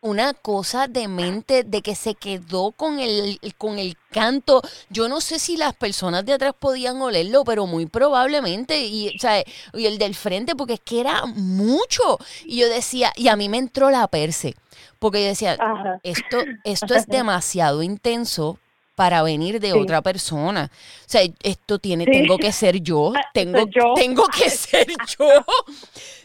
una 0.03 0.33
cosa 0.35 0.89
de 0.89 1.09
mente 1.09 1.63
de 1.65 1.83
que 1.83 1.95
se 1.95 2.15
quedó 2.15 2.73
con 2.73 3.01
el, 3.01 3.39
con 3.59 3.79
el 3.79 3.97
canto. 4.11 4.63
Yo 4.89 5.09
no 5.09 5.21
sé 5.21 5.39
si 5.39 5.57
las 5.57 5.75
personas 5.75 6.25
de 6.25 6.33
atrás 6.33 6.55
podían 6.59 7.01
olerlo, 7.03 7.45
pero 7.45 7.67
muy 7.67 7.87
probablemente. 7.87 8.81
Y, 8.85 9.09
o 9.09 9.19
sea, 9.19 9.43
y 9.75 9.87
el 9.87 9.99
del 9.99 10.15
frente, 10.15 10.57
porque 10.57 10.75
es 10.75 10.81
que 10.81 11.01
era 11.01 11.27
mucho. 11.27 12.19
Y 12.45 12.59
yo 12.59 12.69
decía, 12.69 13.13
y 13.17 13.29
a 13.29 13.37
mí 13.37 13.49
me 13.49 13.59
entró 13.59 13.91
la 13.91 14.07
perse. 14.09 14.55
Porque 14.99 15.23
yo 15.23 15.29
decía, 15.29 15.57
Ajá. 15.59 16.01
esto, 16.03 16.39
esto 16.65 16.95
es 16.95 17.07
demasiado 17.07 17.83
intenso 17.83 18.59
para 19.01 19.23
venir 19.23 19.61
de 19.61 19.73
Sí. 19.73 19.79
otra 19.79 20.03
persona. 20.03 20.71
O 20.75 21.05
sea, 21.07 21.23
esto 21.43 21.79
tiene, 21.79 22.05
Sí. 22.05 22.11
tengo 22.11 22.37
que 22.37 22.53
ser 22.53 22.83
yo, 22.83 23.15
Ah, 23.17 23.23
tengo, 23.33 23.67
yo. 23.69 23.95
tengo 23.95 24.25
que 24.27 24.51
ser 24.51 24.87
yo. 25.19 25.27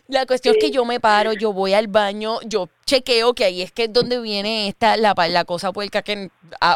La 0.09 0.25
cuestión 0.25 0.55
es 0.55 0.61
que 0.61 0.71
yo 0.71 0.83
me 0.83 0.99
paro, 0.99 1.31
yo 1.31 1.53
voy 1.53 1.73
al 1.73 1.87
baño, 1.87 2.39
yo 2.43 2.67
chequeo 2.85 3.33
que 3.33 3.45
ahí 3.45 3.61
es 3.61 3.71
que 3.71 3.85
es 3.85 3.93
donde 3.93 4.19
viene 4.19 4.67
esta, 4.67 4.97
la, 4.97 5.13
la 5.29 5.45
cosa 5.45 5.71
puerca 5.71 6.01
que 6.01 6.29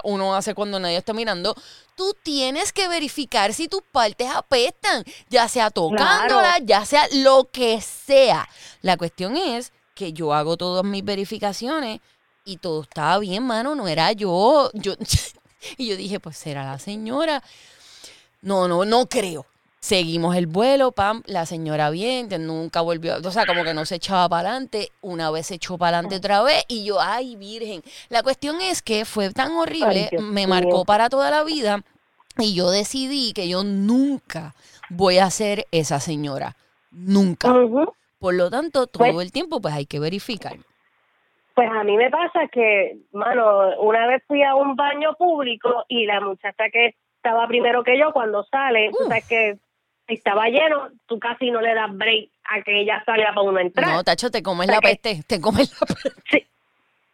uno 0.06 0.36
hace 0.36 0.56
cuando 0.56 0.80
nadie 0.80 0.96
está 0.96 1.12
mirando. 1.12 1.54
Tú 1.98 2.16
tienes 2.24 2.72
que 2.72 2.88
verificar 2.88 3.54
si 3.54 3.68
tus 3.68 3.82
partes 3.92 4.30
apestan, 4.34 5.04
ya 5.30 5.50
sea 5.50 5.70
tocándola, 5.70 6.60
ya 6.64 6.86
sea 6.86 7.06
lo 7.12 7.50
que 7.52 7.82
sea. 7.82 8.48
La 8.82 8.96
cuestión 8.96 9.36
es 9.36 9.74
que 9.96 10.14
yo 10.14 10.34
hago 10.34 10.56
todas 10.56 10.86
mis 10.86 11.04
verificaciones 11.04 12.00
y 12.46 12.56
todo 12.56 12.84
estaba 12.84 13.20
bien, 13.20 13.44
mano, 13.44 13.76
no 13.76 13.90
era 13.90 14.14
yo. 14.14 14.72
yo 14.74 14.94
y 15.78 15.88
yo 15.88 15.96
dije, 15.98 16.20
pues 16.20 16.38
será 16.38 16.66
la 16.66 16.80
señora. 16.80 17.44
No, 18.42 18.68
no, 18.68 18.86
no 18.86 19.06
creo. 19.08 19.46
Seguimos 19.82 20.36
el 20.36 20.46
vuelo, 20.48 20.92
pam, 20.92 21.24
la 21.26 21.46
señora 21.46 21.90
bien, 21.90 22.28
que 22.28 22.38
nunca 22.38 22.82
volvió, 22.82 23.16
o 23.24 23.32
sea, 23.32 23.46
como 23.46 23.64
que 23.64 23.74
no 23.74 23.86
se 23.86 23.96
echaba 23.96 24.28
para 24.28 24.50
adelante, 24.50 24.92
una 25.00 25.32
vez 25.32 25.48
se 25.48 25.56
echó 25.56 25.78
para 25.78 26.00
adelante 26.00 26.18
otra 26.18 26.42
vez 26.44 26.66
y 26.68 26.84
yo, 26.84 27.00
ay, 27.00 27.38
virgen. 27.38 27.82
La 28.10 28.22
cuestión 28.22 28.60
es 28.60 28.82
que 28.82 29.06
fue 29.06 29.32
tan 29.32 29.54
horrible, 29.54 30.10
Ay, 30.12 30.18
me 30.18 30.48
marcó 30.48 30.84
para 30.84 31.08
toda 31.10 31.32
la 31.32 31.46
vida 31.46 31.82
y 32.38 32.54
yo 32.54 32.70
decidí 32.72 33.32
que 33.32 33.48
yo 33.48 33.64
nunca 33.64 34.54
voy 34.90 35.20
a 35.20 35.30
ser 35.30 35.66
esa 35.72 36.02
señora, 36.02 36.58
nunca. 36.92 37.54
Por 38.20 38.34
lo 38.34 38.50
tanto, 38.50 38.86
todo 38.88 39.06
Pues- 39.14 39.26
el 39.26 39.32
tiempo 39.32 39.62
pues 39.62 39.74
hay 39.74 39.86
que 39.86 40.00
verificar. 40.02 40.58
Pues 41.60 41.72
a 41.72 41.84
mí 41.84 41.98
me 41.98 42.10
pasa 42.10 42.48
que, 42.48 43.00
mano, 43.12 43.78
una 43.82 44.08
vez 44.08 44.24
fui 44.28 44.42
a 44.44 44.56
un 44.56 44.78
baño 44.78 45.14
público 45.18 45.84
y 45.90 46.06
la 46.06 46.22
muchacha 46.22 46.70
que 46.72 46.96
estaba 47.18 47.46
primero 47.48 47.84
que 47.84 48.00
yo, 48.00 48.14
cuando 48.14 48.46
sale, 48.46 48.90
Uf. 48.92 49.08
sabes 49.10 49.28
que 49.28 49.58
estaba 50.08 50.46
lleno, 50.48 50.88
tú 51.06 51.20
casi 51.20 51.52
no 51.52 51.60
le 51.60 51.74
das 51.76 51.92
break 51.98 52.30
a 52.50 52.62
que 52.62 52.80
ella 52.80 53.04
salga 53.06 53.34
para 53.34 53.42
uno 53.42 53.60
entrar. 53.60 53.90
No, 53.90 54.04
Tacho, 54.06 54.32
te 54.32 54.42
comes 54.42 54.70
O 54.70 54.72
sea 54.72 54.76
la 54.76 54.80
que- 54.82 54.96
peste, 55.02 55.24
te 55.28 55.42
comes 55.42 55.70
la 55.82 55.86
peste. 55.88 56.12
Sí. 56.32 56.48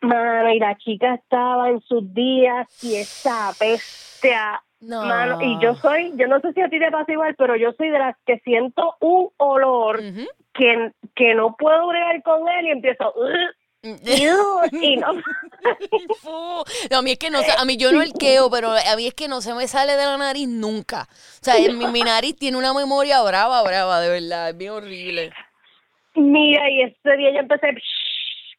Mano, 0.01 0.53
y 0.53 0.59
la 0.59 0.75
chica 0.77 1.15
estaba 1.15 1.69
en 1.71 1.81
sus 1.81 2.13
días 2.13 2.67
y 2.83 2.97
esa 2.97 3.51
peste 3.57 4.31
a- 4.35 4.61
No. 4.81 5.05
Mano, 5.07 5.41
y 5.41 5.59
yo 5.59 5.73
soy, 5.73 6.13
yo 6.17 6.27
no 6.27 6.39
sé 6.41 6.53
si 6.53 6.61
a 6.61 6.69
ti 6.69 6.77
te 6.77 6.91
pasa 6.91 7.11
igual, 7.11 7.33
pero 7.35 7.55
yo 7.55 7.71
soy 7.71 7.89
de 7.89 7.97
las 7.97 8.15
que 8.27 8.37
siento 8.41 8.93
un 8.99 9.29
olor 9.37 10.01
que, 10.53 10.91
que 11.15 11.33
no 11.33 11.55
puedo 11.55 11.87
bregar 11.87 12.21
con 12.21 12.47
él 12.47 12.67
y 12.67 12.69
empiezo, 12.71 13.11
"Ugh", 13.15 13.55
y 13.85 14.95
no. 14.97 15.21
A 16.91 17.01
mí 17.01 17.11
es 17.11 17.17
que 17.19 17.29
no 17.29 17.39
a 17.57 17.65
mí 17.65 17.77
yo 17.77 17.91
no 17.91 18.01
elqueo, 18.01 18.49
pero 18.49 18.71
a 18.71 18.95
mí 18.95 19.07
es 19.07 19.13
que 19.13 19.27
no 19.27 19.41
se 19.41 19.53
me 19.53 19.67
sale 19.67 19.95
de 19.95 20.05
la 20.05 20.17
nariz 20.17 20.47
nunca. 20.47 21.07
O 21.41 21.43
sea, 21.43 21.55
mi, 21.71 21.87
mi 21.87 22.01
nariz 22.01 22.35
tiene 22.35 22.57
una 22.57 22.73
memoria 22.73 23.21
brava, 23.21 23.61
brava, 23.63 23.99
de 24.01 24.09
verdad, 24.09 24.49
es 24.49 24.57
bien 24.57 24.71
horrible. 24.71 25.31
Mira, 26.15 26.69
y 26.69 26.81
ese 26.83 27.17
día 27.17 27.31
yo 27.33 27.39
empecé, 27.39 27.67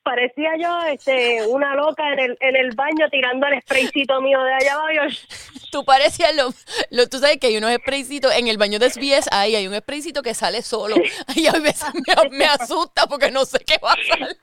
parecía 0.03 0.51
yo 0.61 0.79
este 0.93 1.47
una 1.49 1.75
loca 1.75 2.03
en 2.13 2.19
el, 2.21 2.37
en 2.41 2.55
el 2.57 2.75
baño 2.77 3.09
tirando 3.11 3.47
el 3.47 3.61
spraycito 3.63 4.21
mío 4.21 4.43
de 4.43 4.55
allá 4.55 4.75
abajo. 4.75 4.89
yo, 4.95 5.03
Tú 5.73 5.85
parecías 5.85 6.35
lo, 6.37 6.51
lo- 6.91 7.09
tú 7.09 7.19
sabes 7.19 7.39
que 7.39 7.49
hay 7.49 7.57
unos 7.57 7.73
spraycitos 7.75 8.33
en 8.35 8.47
el 8.49 8.57
baño 8.59 8.79
de 8.79 8.89
SBS, 8.91 9.29
ahí 9.33 9.57
hay 9.57 9.67
un 9.67 9.75
spraycito 9.75 10.23
que 10.23 10.35
sale 10.35 10.63
solo. 10.63 10.97
Y 11.35 11.47
a 11.47 11.53
veces 11.53 11.89
me, 11.95 12.31
me 12.31 12.45
asusta 12.45 13.07
porque 13.07 13.31
no 13.31 13.45
sé 13.45 13.59
qué 13.67 13.79
va 13.83 13.93
a 13.93 13.97
salir. 14.09 14.37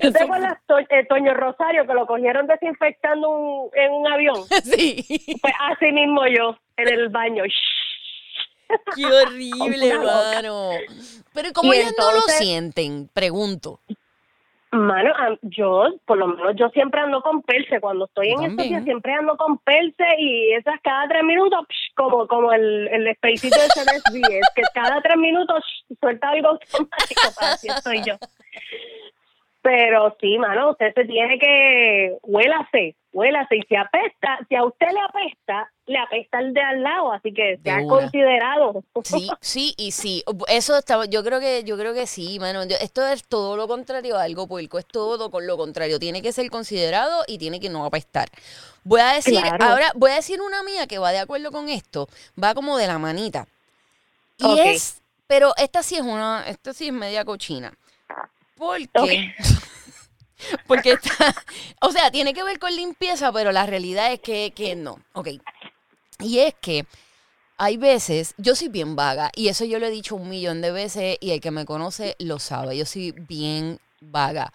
¿Tú 0.00 0.12
te 0.12 0.22
acuerdas, 0.22 0.58
To- 0.66 0.78
eh, 0.78 1.06
Toño 1.08 1.34
Rosario, 1.34 1.86
que 1.86 1.94
lo 1.94 2.06
cogieron 2.06 2.46
desinfectando 2.46 3.28
un- 3.28 3.70
en 3.74 3.92
un 3.92 4.06
avión? 4.12 4.36
Sí. 4.64 5.04
Pues 5.40 5.54
así 5.70 5.92
mismo 5.92 6.26
yo, 6.26 6.56
en 6.76 6.88
el 6.88 7.08
baño. 7.08 7.44
Qué 8.96 9.04
horrible, 9.04 9.98
mano. 9.98 10.70
Pero 11.34 11.48
¿cómo 11.52 11.72
Y 11.74 11.78
ellas 11.78 11.94
no 11.98 12.12
lo 12.12 12.20
sienten? 12.20 13.08
Pregunto. 13.12 13.80
Mano, 14.72 15.12
yo, 15.42 15.86
por 16.06 16.16
lo 16.16 16.28
menos, 16.28 16.54
yo 16.54 16.68
siempre 16.68 17.00
ando 17.00 17.20
con 17.22 17.42
perse. 17.42 17.80
Cuando 17.80 18.04
estoy 18.04 18.28
Yo 18.30 18.38
en 18.38 18.50
estos 18.52 18.68
días, 18.68 18.84
siempre 18.84 19.12
ando 19.12 19.36
con 19.36 19.58
perse 19.58 20.04
y 20.18 20.52
esas 20.52 20.80
cada 20.84 21.08
tres 21.08 21.24
minutos, 21.24 21.66
psh, 21.68 21.94
como 21.96 22.28
como 22.28 22.52
el, 22.52 22.86
el 22.86 23.12
spacito 23.16 23.58
de 23.60 23.66
CNSB, 23.68 24.22
que 24.54 24.62
cada 24.72 25.00
tres 25.02 25.16
minutos 25.16 25.64
psh, 25.88 25.96
suelta 26.00 26.28
algo 26.28 26.48
automático, 26.50 27.20
para 27.34 27.52
así 27.54 27.66
estoy 27.66 28.02
yo. 28.04 28.14
Pero 29.62 30.16
sí, 30.20 30.38
mano, 30.38 30.70
usted 30.70 30.94
se 30.94 31.04
tiene 31.04 31.38
que, 31.38 32.16
huélase, 32.22 32.96
huélase. 33.12 33.56
Y 33.56 33.62
si 33.68 33.76
apesta, 33.76 34.38
si 34.48 34.54
a 34.54 34.64
usted 34.64 34.86
le 34.90 35.00
apesta, 35.00 35.70
le 35.84 35.98
apesta 35.98 36.38
el 36.38 36.54
de 36.54 36.62
al 36.62 36.82
lado, 36.82 37.12
así 37.12 37.34
que 37.34 37.58
sea 37.62 37.76
una. 37.80 37.86
considerado. 37.88 38.82
Sí, 39.04 39.28
sí 39.42 39.74
y 39.76 39.90
sí. 39.90 40.24
Eso 40.48 40.78
está, 40.78 41.04
yo 41.04 41.22
creo 41.22 41.40
que, 41.40 41.62
yo 41.64 41.76
creo 41.76 41.92
que 41.92 42.06
sí, 42.06 42.38
mano. 42.40 42.64
Yo- 42.64 42.76
esto 42.80 43.06
es 43.06 43.22
todo 43.28 43.54
lo 43.58 43.68
contrario 43.68 44.16
a 44.16 44.22
algo 44.22 44.46
puerco, 44.48 44.78
es 44.78 44.86
todo 44.86 45.30
con 45.30 45.46
lo 45.46 45.58
contrario. 45.58 45.98
Tiene 45.98 46.22
que 46.22 46.32
ser 46.32 46.48
considerado 46.48 47.22
y 47.26 47.36
tiene 47.36 47.60
que 47.60 47.68
no 47.68 47.84
apestar. 47.84 48.28
Voy 48.82 49.02
a 49.02 49.12
decir, 49.12 49.38
Claro. 49.38 49.62
ahora, 49.62 49.92
voy 49.94 50.12
a 50.12 50.14
decir 50.14 50.40
una 50.40 50.62
mía 50.62 50.86
que 50.86 50.98
va 50.98 51.12
de 51.12 51.18
acuerdo 51.18 51.52
con 51.52 51.68
esto. 51.68 52.08
Va 52.42 52.54
como 52.54 52.78
de 52.78 52.86
la 52.86 52.98
manita. 52.98 53.46
Y 54.38 54.58
es, 54.60 55.02
pero 55.26 55.52
esta 55.58 55.82
sí 55.82 55.96
es 55.96 56.00
una, 56.00 56.44
esta 56.48 56.72
sí 56.72 56.86
es 56.86 56.92
media 56.94 57.26
cochina. 57.26 57.74
Porque, 58.60 59.34
porque 60.66 60.92
está, 60.92 61.34
o 61.80 61.90
sea, 61.90 62.10
tiene 62.10 62.34
que 62.34 62.42
ver 62.42 62.58
con 62.58 62.74
limpieza, 62.74 63.32
pero 63.32 63.52
la 63.52 63.66
realidad 63.66 64.12
es 64.12 64.20
que, 64.20 64.52
que 64.54 64.76
no. 64.76 65.00
Ok. 65.14 65.28
Y 66.20 66.38
es 66.38 66.54
que 66.60 66.86
hay 67.56 67.76
veces, 67.76 68.34
yo 68.38 68.54
soy 68.54 68.68
bien 68.68 68.96
vaga, 68.96 69.30
y 69.34 69.48
eso 69.48 69.64
yo 69.64 69.78
lo 69.78 69.86
he 69.86 69.90
dicho 69.90 70.16
un 70.16 70.28
millón 70.28 70.60
de 70.60 70.72
veces, 70.72 71.18
y 71.20 71.30
el 71.32 71.40
que 71.40 71.50
me 71.50 71.64
conoce 71.64 72.16
lo 72.18 72.38
sabe, 72.38 72.76
yo 72.76 72.86
soy 72.86 73.12
bien 73.12 73.78
vaga. 74.00 74.52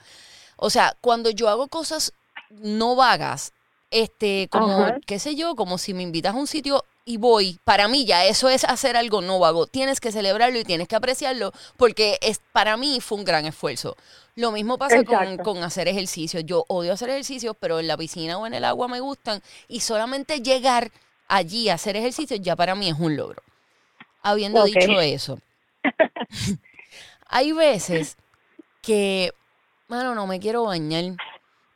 O 0.58 0.70
sea, 0.70 0.96
cuando 1.02 1.30
yo 1.30 1.50
hago 1.50 1.68
cosas 1.68 2.14
no 2.50 2.96
vagas, 2.96 3.54
este, 3.92 4.48
como, 4.52 4.86
Ajá. 4.86 5.00
qué 5.06 5.20
sé 5.20 5.36
yo, 5.36 5.56
como 5.56 5.78
si 5.78 5.94
me 5.94 6.04
invitas 6.04 6.34
a 6.34 6.38
un 6.38 6.48
sitio 6.48 6.84
y 7.06 7.18
voy, 7.18 7.60
para 7.64 7.88
mí 7.88 8.04
ya 8.06 8.26
eso 8.26 8.50
es 8.50 8.64
hacer 8.64 8.98
algo 8.98 9.22
no 9.22 9.38
vago. 9.40 9.68
Tienes 9.68 10.00
que 10.00 10.12
celebrarlo 10.12 10.58
y 10.58 10.64
tienes 10.64 10.88
que 10.88 10.96
apreciarlo 10.96 11.54
porque 11.78 12.18
es, 12.22 12.42
para 12.52 12.78
mí 12.78 13.00
fue 13.00 13.20
un 13.20 13.26
gran 13.26 13.46
esfuerzo. 13.46 13.96
Lo 14.36 14.52
mismo 14.52 14.80
pasa 14.80 15.04
con, 15.04 15.38
con 15.38 15.64
hacer 15.64 15.88
ejercicio. 15.88 16.40
Yo 16.40 16.66
odio 16.68 16.92
hacer 16.92 17.12
ejercicios, 17.12 17.56
pero 17.60 17.80
en 17.80 17.88
la 17.88 17.96
piscina 17.96 18.40
o 18.40 18.48
en 18.48 18.56
el 18.56 18.66
agua 18.66 18.88
me 18.88 19.00
gustan 19.00 19.42
y 19.68 19.82
solamente 19.82 20.42
llegar 20.42 20.92
allí 21.28 21.70
a 21.70 21.76
hacer 21.76 21.96
ejercicio 21.96 22.38
ya 22.38 22.56
para 22.56 22.74
mí 22.74 22.90
es 22.90 23.00
un 23.00 23.16
logro. 23.16 23.42
Habiendo 24.24 24.64
dicho 24.64 25.00
eso, 25.00 25.40
hay 27.28 27.52
veces 27.52 28.18
que, 28.82 29.32
mano, 29.88 30.16
no 30.16 30.26
me 30.26 30.40
quiero 30.40 30.64
bañar. 30.64 31.16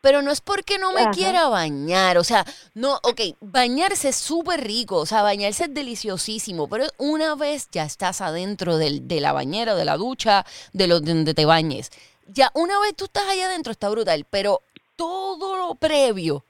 Pero 0.02 0.22
no 0.22 0.32
es 0.32 0.40
porque 0.40 0.78
no 0.78 0.94
me 0.94 1.02
Ajá. 1.02 1.12
quiera 1.12 1.50
bañar, 1.50 2.18
o 2.18 2.24
sea, 2.24 2.46
no, 2.74 3.00
ok, 3.04 3.20
bañarse 3.42 4.10
es 4.10 4.16
súper 4.16 4.64
rico, 4.64 4.96
o 4.98 5.06
sea, 5.06 5.24
bañarse 5.24 5.66
es 5.66 5.74
deliciosísimo, 5.74 6.70
pero 6.70 6.86
una 6.98 7.36
vez 7.36 7.68
ya 7.72 7.84
estás 7.84 8.22
adentro 8.22 8.78
del, 8.78 9.10
de 9.10 9.20
la 9.20 9.34
bañera, 9.34 9.76
de 9.76 9.84
la 9.84 9.98
ducha, 9.98 10.46
de 10.72 10.88
lo, 10.88 11.02
de 11.02 11.14
donde 11.14 11.34
te 11.34 11.44
bañes, 11.46 11.92
ya 12.28 12.50
una 12.54 12.80
vez 12.80 12.96
tú 12.96 13.06
estás 13.06 13.28
allá 13.28 13.48
adentro 13.48 13.72
está 13.74 13.90
brutal, 13.90 14.26
pero 14.30 14.62
todo 14.96 15.58
lo 15.58 15.76
previo 15.76 16.46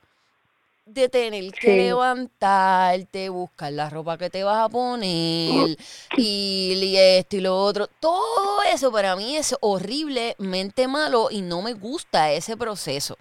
de 0.86 1.10
tener 1.10 1.56
que 1.56 1.68
Sí. 1.68 1.76
levantarte, 1.76 3.30
buscar 3.30 3.72
la 3.74 3.90
ropa 3.90 4.18
que 4.18 4.30
te 4.30 4.44
vas 4.44 4.66
a 4.66 4.70
poner 4.70 5.78
y, 6.16 6.74
y 6.74 6.96
esto 6.98 7.36
y 7.38 7.42
lo 7.42 7.58
otro, 7.64 7.88
todo 8.00 8.62
eso 8.64 8.92
para 8.92 9.16
mí 9.16 9.38
es 9.38 9.56
horriblemente 9.62 10.88
malo 10.88 11.30
y 11.32 11.42
no 11.42 11.62
me 11.62 11.74
gusta 11.74 12.32
ese 12.32 12.58
proceso. 12.58 13.18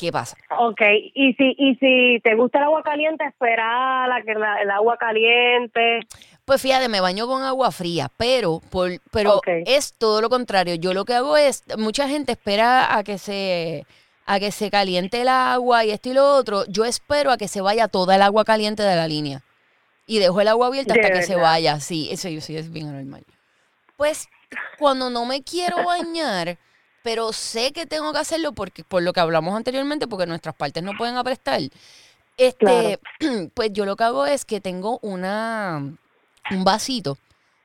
¿Qué 0.00 0.10
pasa? 0.10 0.34
Ok, 0.58 0.80
y 1.14 1.34
si, 1.34 1.54
y 1.58 1.74
si 1.76 2.20
te 2.24 2.34
gusta 2.34 2.58
el 2.58 2.64
agua 2.64 2.82
caliente, 2.82 3.22
espera 3.24 4.08
la 4.08 4.22
que 4.22 4.32
la- 4.34 4.62
el 4.62 4.70
agua 4.70 4.96
caliente. 4.96 6.00
Pues 6.46 6.62
fíjate, 6.62 6.88
me 6.88 7.00
baño 7.00 7.26
con 7.26 7.42
agua 7.42 7.70
fría, 7.70 8.10
pero 8.16 8.60
por, 8.70 8.90
pero 9.12 9.34
es 9.66 9.92
todo 9.92 10.22
lo 10.22 10.30
contrario. 10.30 10.74
Yo 10.76 10.94
lo 10.94 11.04
que 11.04 11.14
hago 11.14 11.36
es, 11.36 11.62
mucha 11.76 12.08
gente 12.08 12.32
espera 12.32 12.96
a 12.96 13.04
que 13.04 13.18
se 13.18 13.84
a 14.26 14.38
que 14.38 14.52
se 14.52 14.70
caliente 14.70 15.20
el 15.22 15.28
agua 15.28 15.84
y 15.84 15.90
esto 15.90 16.08
y 16.08 16.14
lo 16.14 16.24
otro. 16.36 16.64
Yo 16.68 16.84
espero 16.84 17.30
a 17.32 17.36
que 17.36 17.48
se 17.48 17.60
vaya 17.60 17.88
toda 17.88 18.14
el 18.16 18.22
agua 18.22 18.44
caliente 18.44 18.82
de 18.82 18.96
la 18.96 19.06
línea. 19.08 19.42
Y 20.06 20.18
dejo 20.18 20.40
el 20.40 20.48
agua 20.48 20.68
abierta 20.68 20.94
hasta 20.94 21.08
que 21.08 21.22
se 21.26 21.34
vaya. 21.42 21.80
Sí, 21.80 22.08
eso 22.12 22.28
yo 22.28 22.40
sí 22.40 22.56
es 22.56 22.70
bien 22.72 22.92
normal. 22.92 23.24
Pues 23.96 24.28
cuando 24.78 25.10
no 25.10 25.24
me 25.26 25.42
quiero 25.42 25.84
bañar, 25.84 26.58
pero 27.02 27.32
sé 27.32 27.72
que 27.72 27.86
tengo 27.86 28.12
que 28.12 28.18
hacerlo 28.18 28.52
porque 28.52 28.84
por 28.84 29.02
lo 29.02 29.12
que 29.12 29.20
hablamos 29.20 29.54
anteriormente, 29.54 30.06
porque 30.06 30.26
nuestras 30.26 30.54
partes 30.54 30.82
no 30.82 30.96
pueden 30.96 31.16
aprestar. 31.16 31.60
Este, 32.36 32.98
pues 33.54 33.72
yo 33.72 33.84
lo 33.84 33.96
que 33.96 34.04
hago 34.04 34.26
es 34.26 34.44
que 34.44 34.60
tengo 34.60 34.98
una 35.02 35.82
un 36.50 36.64
vasito, 36.64 37.18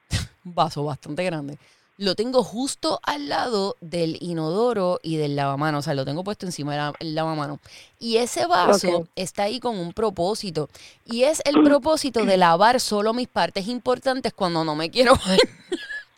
un 0.45 0.56
vaso 0.56 0.84
bastante 0.84 1.24
grande. 1.24 1.58
Lo 1.98 2.13
tengo 2.15 2.43
justo 2.43 3.00
al 3.04 3.30
lado 3.30 3.78
del 3.80 4.17
inodoro 4.19 5.00
y 5.02 5.15
del 5.15 5.38
lavamano, 5.38 5.78
o 5.78 5.82
sea, 5.82 5.93
lo 5.93 6.04
tengo 6.04 6.26
puesto 6.26 6.45
encima 6.45 6.91
del 7.00 7.15
lavamano. 7.15 7.62
Y 8.00 8.17
ese 8.17 8.48
vaso 8.48 8.98
Ok. 8.98 9.08
está 9.15 9.43
ahí 9.43 9.62
con 9.62 9.78
un 9.80 9.93
propósito. 9.93 10.69
Y 11.06 11.24
es 11.24 11.41
el 11.45 11.63
propósito 11.63 12.26
de 12.26 12.36
lavar 12.36 12.82
solo 12.82 13.13
mis 13.13 13.30
partes 13.30 13.67
importantes 13.69 14.34
cuando 14.34 14.65
no 14.65 14.76
me 14.76 14.91
quiero 14.91 15.13
bañar. 15.26 15.39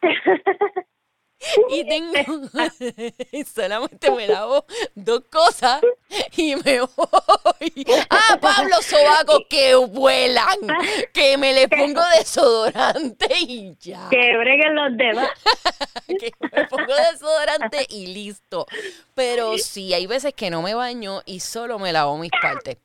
Y 1.69 1.87
tengo, 1.87 2.13
solamente 3.53 4.11
me 4.11 4.27
lavo 4.27 4.65
dos 4.95 5.23
cosas 5.29 5.81
y 6.35 6.55
me 6.55 6.81
voy. 6.81 7.85
Ah, 8.09 8.37
Pablo 8.41 8.75
Sobaco, 8.81 9.45
que 9.49 9.75
vuelan, 9.75 10.57
que 11.13 11.37
me 11.37 11.53
le 11.53 11.67
pongo 11.67 12.01
desodorante 12.17 13.27
y 13.39 13.75
ya. 13.79 14.07
Que 14.09 14.37
breguen 14.37 14.75
los 14.75 14.97
demás. 14.97 15.29
Que 16.07 16.31
me 16.39 16.65
pongo 16.65 16.93
desodorante 17.11 17.85
y 17.89 18.07
listo. 18.07 18.65
Pero 19.13 19.57
sí, 19.57 19.93
hay 19.93 20.07
veces 20.07 20.33
que 20.33 20.49
no 20.49 20.61
me 20.61 20.73
baño 20.73 21.21
y 21.25 21.39
solo 21.39 21.79
me 21.79 21.91
lavo 21.91 22.17
mis 22.17 22.31
partes. 22.41 22.77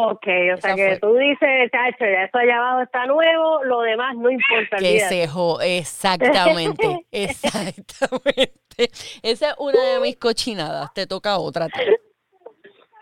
Ok, 0.00 0.26
o 0.54 0.60
sea 0.60 0.74
que 0.76 0.86
fue. 0.90 0.98
tú 1.00 1.14
dices, 1.16 1.70
chacho, 1.72 2.04
ya 2.04 2.24
esto 2.24 2.38
allá 2.38 2.58
abajo 2.58 2.82
está 2.82 3.06
nuevo, 3.06 3.64
lo 3.64 3.80
demás 3.80 4.14
no 4.16 4.30
importa. 4.30 4.76
Que 4.76 4.88
olvídate. 4.90 5.14
se 5.14 5.28
jo, 5.28 5.60
exactamente, 5.60 7.04
exactamente. 7.12 8.90
Esa 9.22 9.50
es 9.50 9.54
una 9.58 9.80
de 9.82 10.00
mis 10.00 10.16
cochinadas, 10.16 10.92
te 10.94 11.06
toca 11.06 11.38
otra. 11.38 11.66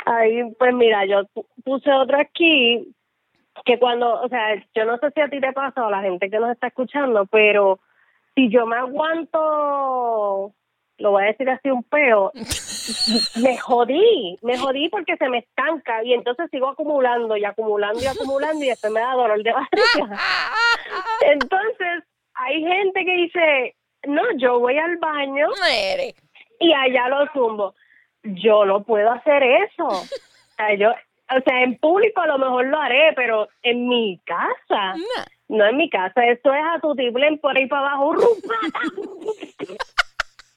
Ahí, 0.07 0.43
pues 0.59 0.73
mira, 0.75 1.05
yo 1.05 1.23
pu- 1.35 1.47
puse 1.65 1.93
otro 1.93 2.19
aquí, 2.19 2.95
que 3.65 3.79
cuando, 3.79 4.23
o 4.23 4.29
sea, 4.29 4.55
yo 4.75 4.85
no 4.85 4.97
sé 4.99 5.11
si 5.15 5.21
a 5.21 5.29
ti 5.29 5.41
te 5.41 5.53
pasa 5.53 5.83
o 5.83 5.89
a 5.89 5.91
la 5.91 6.03
gente 6.03 6.31
que 6.31 6.39
nos 6.39 6.51
está 6.53 6.69
escuchando, 6.69 7.27
pero 7.27 7.81
si 8.35 8.49
yo 8.51 8.67
me 8.67 8.77
aguanto, 8.77 10.53
lo 10.99 11.11
voy 11.11 11.25
a 11.25 11.27
decir 11.27 11.51
así 11.51 11.71
un 11.71 11.83
peo, 11.83 12.31
me 13.37 13.59
jodí, 13.59 14.39
me 14.43 14.59
jodí 14.59 14.89
porque 14.89 15.17
se 15.17 15.29
me 15.29 15.39
estanca 15.39 16.03
y 16.05 16.13
entonces 16.15 16.49
sigo 16.51 16.69
acumulando 16.69 17.37
y 17.37 17.45
acumulando 17.45 18.01
y 18.03 18.07
acumulando 18.07 18.65
y 18.65 18.69
después 18.69 18.93
me 18.93 19.01
da 19.01 19.13
dolor 19.13 19.43
de 19.43 19.53
barriga. 19.53 20.21
Entonces, 21.23 22.05
hay 22.35 22.63
gente 22.63 23.05
que 23.05 23.17
dice, 23.17 23.77
no, 24.07 24.23
yo 24.37 24.61
voy 24.61 24.79
al 24.79 24.97
baño 24.99 25.49
y 26.61 26.73
allá 26.73 27.09
lo 27.09 27.27
zumbo. 27.33 27.75
Yo 28.23 28.65
no 28.65 28.83
puedo 28.83 29.11
hacer 29.11 29.43
eso. 29.43 29.87
O 29.87 30.05
sea, 30.57 30.75
yo, 30.75 30.91
o 30.91 31.41
sea, 31.45 31.63
en 31.63 31.79
público 31.79 32.21
a 32.21 32.27
lo 32.27 32.39
mejor 32.39 32.67
lo 32.67 32.79
haré, 32.79 33.13
pero 33.15 33.49
en 33.63 33.89
mi 33.89 34.21
casa, 34.25 34.95
no 35.49 35.67
en 35.67 35.77
mi 35.77 35.89
casa, 35.91 36.27
esto 36.27 36.53
es 36.53 36.63
a 36.75 36.81
tu 36.81 36.95
tiblen 36.95 37.39
por 37.39 37.57
ahí 37.57 37.67
para 37.67 37.89
abajo. 37.89 38.15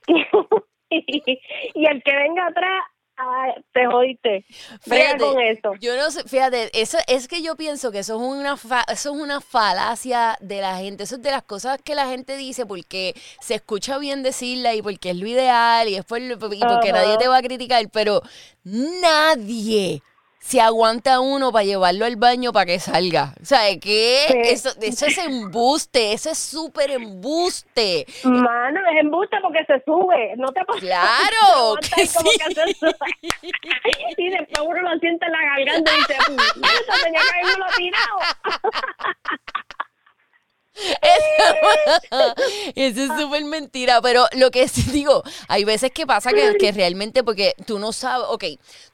y 0.89 1.85
el 1.85 2.03
que 2.03 2.15
venga 2.15 2.47
atrás, 2.47 2.83
ay, 3.17 3.51
te 3.73 3.85
jodiste. 3.85 4.45
Fíjate, 4.81 5.17
con 5.19 5.39
eso. 5.41 5.71
Yo 5.81 5.95
no 5.97 6.09
sé, 6.09 6.23
fíjate, 6.23 6.69
eso 6.79 6.97
es 7.07 7.27
que 7.27 7.41
yo 7.41 7.55
pienso 7.55 7.91
que 7.91 7.99
eso 7.99 8.15
es 8.15 8.21
una 8.21 8.55
fa- 8.57 8.85
eso 8.91 9.13
es 9.13 9.21
una 9.21 9.41
falacia 9.41 10.37
de 10.41 10.61
la 10.61 10.77
gente, 10.77 11.03
eso 11.03 11.15
es 11.15 11.21
de 11.21 11.31
las 11.31 11.43
cosas 11.43 11.79
que 11.83 11.95
la 11.95 12.07
gente 12.07 12.37
dice 12.37 12.65
porque 12.65 13.13
se 13.41 13.55
escucha 13.55 13.97
bien 13.97 14.23
decirla 14.23 14.73
y 14.73 14.81
porque 14.81 15.11
es 15.11 15.17
lo 15.17 15.27
ideal 15.27 15.87
y 15.89 15.95
es 15.95 16.05
por- 16.05 16.21
y 16.21 16.35
porque 16.37 16.91
nadie 16.93 17.17
te 17.17 17.27
va 17.27 17.37
a 17.37 17.41
criticar, 17.41 17.83
pero 17.91 18.21
nadie 18.63 20.01
se 20.39 20.61
aguanta 20.61 21.19
uno 21.19 21.51
para 21.51 21.65
llevarlo 21.65 22.05
al 22.05 22.15
baño 22.15 22.51
para 22.53 22.65
que 22.65 22.79
salga. 22.79 23.33
O 23.41 23.45
sea, 23.45 23.67
Sí. 23.69 23.79
eso, 24.45 24.69
eso 24.81 25.05
es 25.05 25.17
embuste, 25.17 26.13
eso 26.13 26.29
es 26.31 26.37
súper 26.39 26.91
embuste. 26.91 28.05
Mano, 28.23 28.79
es 28.91 28.99
embuste 29.01 29.37
porque 29.41 29.65
se 29.65 29.83
sube, 29.85 30.33
no 30.37 30.47
te 30.51 30.63
pasa. 30.65 30.79
Claro, 30.89 31.75
que 31.81 32.07
como 32.07 32.31
sí. 32.31 32.37
que 32.39 32.53
se 32.55 32.73
sube. 32.73 32.95
y 34.17 34.29
después 34.29 34.65
uno 34.67 34.81
lo 34.81 34.99
siente 34.99 35.25
en 35.25 35.31
la 35.31 35.39
garganta 35.41 35.91
y 35.93 35.97
dice, 35.97 36.15
"Puñeta, 36.25 36.93
tenía 37.03 37.21
que 37.21 37.29
haberme 37.29 37.57
lo 37.59 37.65
tirado. 37.75 38.19
Eso, 41.01 42.35
eso 42.75 43.01
es 43.13 43.19
súper 43.21 43.43
mentira, 43.43 44.01
pero 44.01 44.25
lo 44.37 44.49
que 44.51 44.67
sí 44.69 44.83
digo, 44.91 45.23
hay 45.49 45.65
veces 45.65 45.91
que 45.91 46.07
pasa 46.07 46.31
que, 46.31 46.55
que 46.57 46.71
realmente 46.71 47.23
porque 47.23 47.53
tú 47.67 47.79
no 47.79 47.91
sabes, 47.91 48.25
ok, 48.29 48.45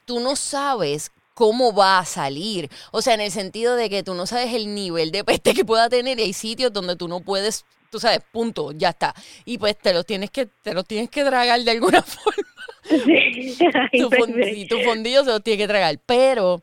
tú 0.04 0.18
no 0.20 0.34
sabes 0.34 1.12
cómo 1.36 1.74
va 1.74 1.98
a 1.98 2.04
salir, 2.06 2.70
o 2.92 3.02
sea, 3.02 3.12
en 3.12 3.20
el 3.20 3.30
sentido 3.30 3.76
de 3.76 3.90
que 3.90 4.02
tú 4.02 4.14
no 4.14 4.24
sabes 4.26 4.54
el 4.54 4.74
nivel 4.74 5.10
de 5.12 5.22
peste 5.22 5.52
que 5.52 5.66
pueda 5.66 5.90
tener 5.90 6.18
y 6.18 6.22
hay 6.22 6.32
sitios 6.32 6.72
donde 6.72 6.96
tú 6.96 7.08
no 7.08 7.20
puedes, 7.20 7.66
tú 7.90 8.00
sabes, 8.00 8.20
punto, 8.32 8.72
ya 8.72 8.88
está, 8.88 9.14
y 9.44 9.58
pues 9.58 9.76
te 9.78 9.92
los 9.92 10.06
tienes 10.06 10.30
que, 10.30 10.46
te 10.46 10.72
los 10.72 10.86
tienes 10.86 11.10
que 11.10 11.22
tragar 11.24 11.60
de 11.60 11.70
alguna 11.70 12.00
forma. 12.14 12.42
Sí, 12.88 13.54
ay, 13.92 14.00
tu, 14.00 14.08
pues, 14.08 14.20
fon- 14.22 14.56
y 14.56 14.66
tu 14.66 14.78
fondillo 14.80 15.24
se 15.24 15.30
los 15.30 15.42
tiene 15.42 15.58
que 15.58 15.68
tragar. 15.68 15.98
Pero 16.06 16.62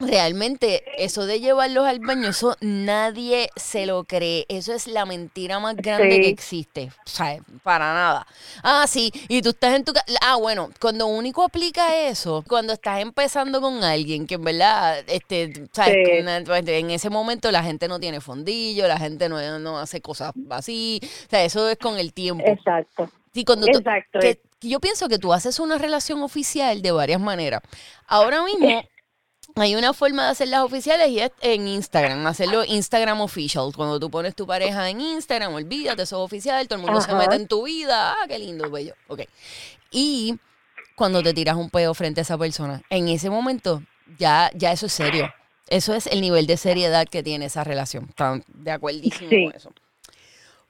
realmente 0.00 0.82
eso 0.96 1.26
de 1.26 1.40
llevarlos 1.40 1.86
al 1.86 2.00
baño, 2.00 2.28
eso 2.30 2.56
nadie 2.60 3.50
se 3.56 3.86
lo 3.86 4.04
cree. 4.04 4.46
Eso 4.48 4.72
es 4.72 4.86
la 4.86 5.04
mentira 5.06 5.60
más 5.60 5.76
grande 5.76 6.16
Sí. 6.16 6.20
que 6.22 6.28
existe. 6.28 6.90
O 7.06 7.08
sea, 7.08 7.38
para 7.62 7.92
nada. 7.94 8.26
Ah, 8.62 8.86
sí. 8.88 9.12
Y 9.28 9.42
tú 9.42 9.50
estás 9.50 9.74
en 9.74 9.84
tu 9.84 9.92
casa. 9.92 10.06
Ah, 10.22 10.36
bueno, 10.36 10.70
cuando 10.80 11.06
único 11.06 11.42
aplica 11.44 11.96
eso, 12.08 12.44
cuando 12.48 12.72
estás 12.72 13.00
empezando 13.00 13.60
con 13.60 13.84
alguien 13.84 14.26
que 14.26 14.34
en 14.36 14.44
verdad, 14.44 15.04
este, 15.06 15.52
sabes, 15.72 15.94
Sí. 15.94 16.24
pues, 16.46 16.66
en 16.66 16.90
ese 16.90 17.10
momento 17.10 17.50
la 17.52 17.62
gente 17.62 17.86
no 17.88 18.00
tiene 18.00 18.20
fondillo, 18.20 18.88
la 18.88 18.98
gente 18.98 19.28
no, 19.28 19.58
no 19.58 19.78
hace 19.78 20.00
cosas 20.00 20.32
así. 20.50 21.00
O 21.02 21.30
sea, 21.30 21.44
eso 21.44 21.68
es 21.68 21.76
con 21.78 21.98
el 21.98 22.12
tiempo. 22.12 22.44
Exacto. 22.46 23.10
Sí, 23.32 23.44
cuando 23.44 23.66
Exacto. 23.68 24.18
que 24.18 24.40
yo 24.60 24.80
pienso 24.80 25.08
que 25.08 25.18
tú 25.18 25.32
haces 25.32 25.60
una 25.60 25.78
relación 25.78 26.22
oficial 26.22 26.82
de 26.82 26.90
varias 26.90 27.20
maneras. 27.20 27.62
Ahora 28.08 28.42
mismo 28.42 28.66
hay 29.56 29.74
una 29.74 29.92
forma 29.92 30.24
de 30.24 30.30
hacerlas 30.30 30.60
oficiales 30.62 31.08
y 31.10 31.20
es 31.20 31.30
en 31.40 31.68
Instagram, 31.68 32.26
hacerlo 32.26 32.64
Instagram 32.64 33.20
official. 33.20 33.72
Cuando 33.74 33.98
tú 34.00 34.10
pones 34.10 34.34
tu 34.34 34.46
pareja 34.46 34.88
en 34.88 35.00
Instagram, 35.00 35.54
olvídate, 35.54 36.02
eso 36.02 36.16
es 36.16 36.24
oficial, 36.24 36.66
todo 36.68 36.78
el 36.78 36.84
mundo 36.86 37.00
se 37.00 37.14
mete 37.14 37.34
en 37.36 37.46
tu 37.48 37.64
vida. 37.64 38.12
Ah, 38.12 38.26
qué 38.28 38.38
lindo, 38.38 38.70
bello. 38.70 38.94
Ok. 39.08 39.22
Y 39.90 40.36
cuando 40.96 41.22
te 41.22 41.34
tiras 41.34 41.56
un 41.56 41.70
peo 41.70 41.92
frente 41.94 42.20
a 42.20 42.22
esa 42.22 42.38
persona, 42.38 42.82
en 42.90 43.08
ese 43.08 43.30
momento 43.30 43.82
ya, 44.18 44.50
ya 44.54 44.72
eso 44.72 44.86
es 44.86 44.92
serio. 44.92 45.32
Eso 45.68 45.94
es 45.94 46.06
el 46.08 46.20
nivel 46.20 46.46
de 46.46 46.56
seriedad 46.56 47.06
que 47.06 47.22
tiene 47.22 47.46
esa 47.46 47.62
relación. 47.64 48.06
¿Están 48.08 48.44
de 48.48 48.70
acuerdísimo 48.72 49.30
Sí. 49.30 49.44
con 49.44 49.54
eso? 49.54 49.72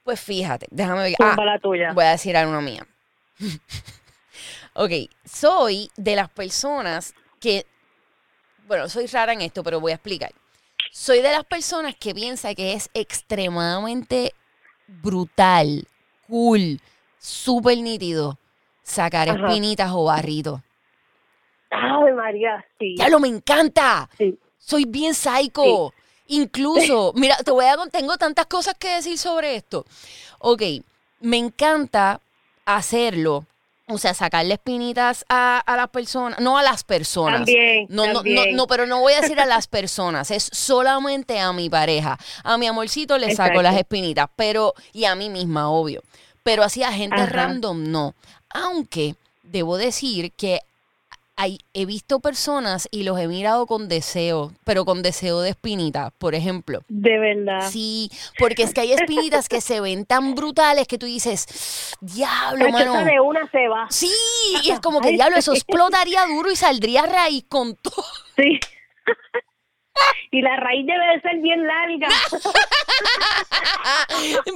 Pues 0.05 0.21
fíjate, 0.21 0.67
déjame 0.71 1.03
ver. 1.05 1.15
Ah, 1.21 1.37
la 1.45 1.59
tuya. 1.59 1.93
Voy 1.93 2.05
a 2.05 2.11
decir 2.11 2.37
alguna 2.37 2.61
mía. 2.61 2.87
ok, 4.75 4.91
soy 5.25 5.91
de 5.97 6.17
las 6.17 6.29
personas 6.29 7.15
que, 7.41 7.67
bueno, 8.71 8.89
soy 8.89 9.07
rara 9.07 9.33
en 9.33 9.41
esto, 9.41 9.65
pero 9.65 9.81
voy 9.81 9.91
a 9.91 9.97
explicar. 9.97 10.31
Soy 10.93 11.21
de 11.23 11.33
las 11.33 11.43
personas 11.43 11.97
que 11.97 12.15
piensa 12.15 12.55
que 12.55 12.75
es 12.75 12.89
extremadamente 12.95 14.33
brutal, 14.87 15.89
cool, 16.29 16.81
súper 17.19 17.79
nítido 17.79 18.39
sacar 18.85 19.29
Ajá. 19.29 19.49
espinitas 19.49 19.91
o 19.93 20.05
barritos. 20.05 20.61
Ave 21.71 22.13
María, 22.15 22.65
sí. 22.79 22.95
Ya 22.97 23.09
lo 23.09 23.19
me 23.19 23.27
encanta. 23.27 24.09
Sí. 24.17 24.39
Soy 24.57 24.85
bien 24.87 25.15
psycho. 25.15 25.93
Incluso, 26.29 27.13
mira, 27.17 27.39
te 27.39 27.51
voy 27.51 27.65
a 27.65 27.77
tengo 27.91 28.19
tantas 28.19 28.47
cosas 28.47 28.75
que 28.79 28.95
decir 28.95 29.19
sobre 29.19 29.57
esto. 29.57 29.85
Ok, 30.39 30.63
me 31.19 31.39
encanta 31.39 32.21
hacerlo. 32.65 33.47
O 33.91 33.99
sea, 33.99 34.15
sacarle 34.15 34.55
espinitas 34.55 35.25
a, 35.29 35.59
a 35.59 35.77
las 35.77 35.89
personas, 35.89 36.39
no 36.41 36.57
a 36.59 36.63
las 36.63 36.85
personas. 36.85 37.41
También, 37.41 37.87
No, 37.89 38.07
no, 38.07 38.13
no, 38.13 38.19
también. 38.23 38.57
no, 38.57 38.67
pero 38.67 38.87
no 38.87 39.01
voy 39.01 39.13
a 39.15 39.21
decir 39.21 39.41
a 39.41 39.47
las 39.47 39.67
personas, 39.67 40.31
es 40.31 40.49
solamente 40.53 41.39
a 41.41 41.53
mi 41.53 41.69
pareja. 41.69 42.19
A 42.45 42.57
mi 42.57 42.67
amorcito 42.67 43.19
le 43.19 43.35
saco 43.35 43.63
las 43.63 43.77
espinitas, 43.77 44.29
pero, 44.37 44.75
y 44.93 45.05
a 45.05 45.15
mí 45.15 45.29
misma, 45.29 45.69
obvio. 45.71 46.03
Pero 46.43 46.63
así 46.63 46.83
a 46.83 46.93
gente 46.93 47.17
Ajá. 47.21 47.27
random, 47.31 47.91
no. 47.91 48.15
Aunque 48.51 49.15
debo 49.43 49.77
decir 49.77 50.33
que 50.33 50.61
hay, 51.41 51.59
he 51.73 51.87
visto 51.87 52.21
personas 52.21 52.87
y 52.91 53.03
los 53.03 53.19
he 53.19 53.27
mirado 53.27 53.65
con 53.65 53.89
deseo, 53.89 54.53
pero 54.65 54.85
con 54.85 55.03
deseo 55.03 55.41
de 55.41 55.49
espinitas, 55.49 56.13
por 56.19 56.35
ejemplo. 56.35 56.83
De 56.89 57.19
verdad. 57.19 57.71
Sí, 57.71 58.11
porque 58.39 58.63
es 58.63 58.75
que 58.75 58.83
hay 58.83 58.93
espinitas 58.93 59.49
que 59.49 59.63
se 59.63 59.81
ven 59.81 60.05
tan 60.05 60.35
brutales 60.35 60.87
que 60.87 60.99
tú 60.99 61.07
dices, 61.07 61.97
diablo, 62.03 62.67
Pero 62.67 62.93
mano. 62.93 63.11
de 63.11 63.21
una 63.21 63.51
se 63.51 63.69
va. 63.69 63.87
Sí, 63.89 64.13
y 64.65 64.71
es 64.71 64.81
como 64.81 65.01
que 65.01 65.13
diablo, 65.13 65.39
eso 65.39 65.53
explotaría 65.55 66.27
duro 66.27 66.51
y 66.53 66.57
saldría 66.57 67.07
raíz 67.07 67.45
con 67.49 67.75
todo. 67.77 68.05
Sí. 68.37 68.61
y 70.31 70.43
la 70.43 70.57
raíz 70.57 70.87
debe 70.87 71.07
de 71.15 71.21
ser 71.23 71.39
bien 71.41 71.67
larga. 71.67 72.09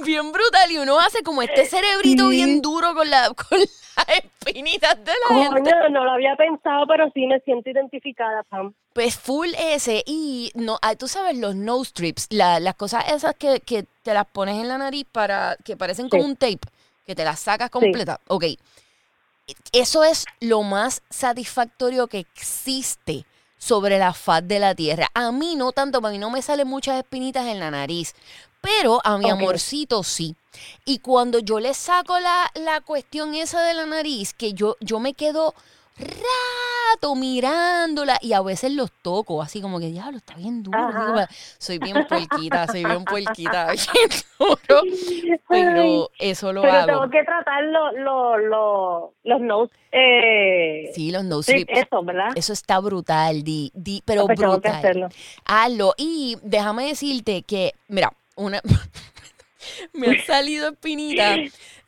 Bien 0.05 0.31
brutal. 0.31 0.71
Y 0.71 0.77
uno 0.77 0.99
hace 0.99 1.23
como 1.23 1.41
este 1.41 1.65
cerebrito 1.65 2.29
Sí. 2.29 2.35
bien 2.37 2.61
duro 2.61 2.93
con, 2.93 3.09
la, 3.09 3.29
con 3.33 3.59
las 3.59 4.07
espinitas 4.23 4.97
de 5.03 5.11
la 5.29 5.35
gente. 5.35 5.61
Coño, 5.71 5.89
no 5.89 6.05
lo 6.05 6.11
había 6.11 6.35
pensado, 6.35 6.85
pero 6.87 7.09
sí 7.13 7.25
me 7.25 7.39
siento 7.41 7.69
identificada, 7.69 8.43
Pam. 8.43 8.73
Pues 8.93 9.17
full 9.17 9.49
ese. 9.57 10.03
Y 10.05 10.51
no, 10.55 10.77
ah, 10.81 10.95
tú 10.95 11.07
sabes, 11.07 11.37
los 11.37 11.55
nose 11.55 11.89
strips, 11.89 12.27
la- 12.29 12.59
las 12.59 12.75
cosas 12.75 13.11
esas 13.11 13.35
que, 13.35 13.59
que 13.61 13.85
te 14.03 14.13
las 14.13 14.25
pones 14.27 14.55
en 14.61 14.67
la 14.67 14.77
nariz 14.77 15.05
para 15.11 15.57
que 15.63 15.75
parecen 15.75 16.09
como 16.09 16.23
Sí. 16.23 16.29
un 16.29 16.35
tape, 16.35 16.59
que 17.05 17.15
te 17.15 17.23
las 17.25 17.39
sacas 17.39 17.69
completa. 17.69 18.19
Ok. 18.27 18.45
Eso 19.73 20.03
es 20.03 20.25
lo 20.39 20.63
más 20.63 21.01
satisfactorio 21.09 22.07
que 22.07 22.19
existe 22.19 23.25
sobre 23.57 23.97
la 23.99 24.13
faz 24.13 24.47
de 24.47 24.59
la 24.59 24.75
tierra. 24.75 25.09
A 25.13 25.31
mí 25.31 25.55
no 25.55 25.71
tanto, 25.71 26.01
para 26.01 26.11
mí 26.11 26.17
no 26.17 26.29
me 26.29 26.41
salen 26.41 26.67
muchas 26.67 26.97
espinitas 26.97 27.47
en 27.47 27.59
la 27.59 27.71
nariz, 27.71 28.13
pero 28.61 28.99
a 29.03 29.17
mi 29.17 29.29
amorcito 29.29 30.03
sí. 30.03 30.35
Y 30.85 30.99
cuando 30.99 31.39
yo 31.39 31.59
le 31.59 31.73
saco 31.73 32.19
la, 32.19 32.51
la 32.55 32.81
cuestión 32.81 33.35
esa 33.35 33.61
de 33.63 33.73
la 33.73 33.85
nariz, 33.85 34.33
que 34.33 34.53
yo, 34.53 34.77
yo 34.79 34.99
me 34.99 35.13
quedo, 35.13 35.53
rato 35.97 37.15
mirándola 37.15 38.17
y 38.21 38.33
a 38.33 38.41
veces 38.41 38.71
los 38.71 38.91
toco, 39.01 39.41
así 39.41 39.61
como 39.61 39.79
que, 39.79 39.87
diablo, 39.87 40.17
está 40.17 40.35
bien 40.35 40.63
duro. 40.63 40.77
Digo, 40.77 41.15
soy 41.57 41.77
bien 41.79 42.05
puerquita, 42.07 42.67
soy 42.67 42.85
bien 42.85 43.05
puerquita, 43.05 43.67
bien 43.93 44.09
duro, 44.39 44.81
pero 45.49 46.09
eso 46.19 46.51
lo 46.53 46.61
Pero 46.61 46.73
hago. 46.73 46.85
tengo 46.87 47.09
que 47.09 47.23
tratar 47.23 47.63
lo, 47.63 47.91
lo, 47.93 48.37
lo- 48.37 49.13
los 49.23 49.41
notes. 49.41 49.77
Eh, 49.91 50.91
Sí, 50.93 51.11
los 51.11 51.23
no 51.23 51.39
strip, 51.39 51.69
strips. 51.69 51.87
eso, 51.87 52.03
¿verdad? 52.03 52.29
Eso 52.35 52.53
está 52.53 52.79
brutal, 52.79 53.43
di, 53.43 53.71
di, 53.73 54.01
pero 54.05 54.25
Pues 54.25 54.39
tengo 54.39 54.53
que 54.59 54.67
brutal. 54.69 54.75
hacerlo. 54.79 55.09
Hazlo. 55.45 55.93
Y 55.97 56.37
déjame 56.43 56.87
decirte 56.87 57.43
que, 57.43 57.73
mira, 57.87 58.11
una 58.35 58.61
me 59.93 60.09
han 60.09 60.19
salido 60.25 60.69
espinitas. 60.69 61.39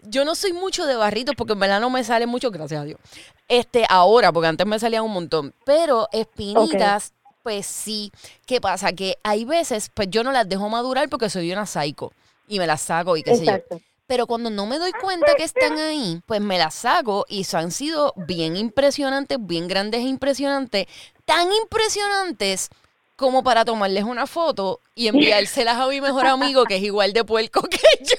Yo 0.03 0.23
no 0.25 0.35
soy 0.35 0.53
mucho 0.53 0.85
de 0.85 0.95
barritos 0.95 1.35
porque 1.35 1.53
en 1.53 1.59
verdad 1.59 1.81
no 1.81 1.89
me 1.89 2.03
sale 2.03 2.27
mucho, 2.27 2.49
gracias 2.51 2.81
a 2.81 2.85
Dios. 2.85 2.99
Este, 3.47 3.85
ahora, 3.89 4.31
porque 4.31 4.47
antes 4.47 4.67
me 4.67 4.79
salían 4.79 5.03
un 5.03 5.13
montón. 5.13 5.53
Pero 5.65 6.07
espinitas, 6.11 7.13
pues 7.43 7.65
sí. 7.65 8.11
¿Qué 8.45 8.59
pasa? 8.59 8.91
Que 8.93 9.17
hay 9.23 9.45
veces, 9.45 9.89
pues 9.93 10.09
yo 10.09 10.23
no 10.23 10.31
las 10.31 10.49
dejo 10.49 10.67
madurar 10.69 11.09
porque 11.09 11.29
soy 11.29 11.51
una 11.51 11.65
psycho. 11.65 12.11
Y 12.47 12.59
me 12.59 12.67
las 12.67 12.81
saco 12.81 13.17
y 13.17 13.23
qué 13.23 13.35
sé 13.35 13.45
yo. 13.45 13.79
Pero 14.07 14.25
cuando 14.25 14.49
no 14.49 14.65
me 14.65 14.79
doy 14.79 14.93
cuenta 14.93 15.35
que 15.35 15.43
están 15.43 15.77
ahí, 15.77 16.21
pues 16.25 16.39
me 16.39 16.57
las 16.57 16.73
saco 16.73 17.25
y 17.27 17.45
han 17.53 17.71
sido 17.71 18.13
bien 18.15 18.55
impresionantes, 18.55 19.37
bien 19.41 19.67
grandes 19.67 19.99
e 19.99 20.07
impresionantes, 20.07 20.87
tan 21.25 21.51
impresionantes 21.51 22.69
como 23.17 23.43
para 23.43 23.65
tomarles 23.65 24.05
una 24.05 24.25
foto 24.27 24.79
y 24.95 25.07
enviárselas 25.09 25.75
a 25.75 25.87
mi 25.87 25.99
mejor 25.99 26.25
amigo 26.27 26.63
que 26.63 26.77
es 26.77 26.83
igual 26.83 27.11
de 27.11 27.25
puerco 27.25 27.61
que 27.69 27.79
yo. 28.01 28.15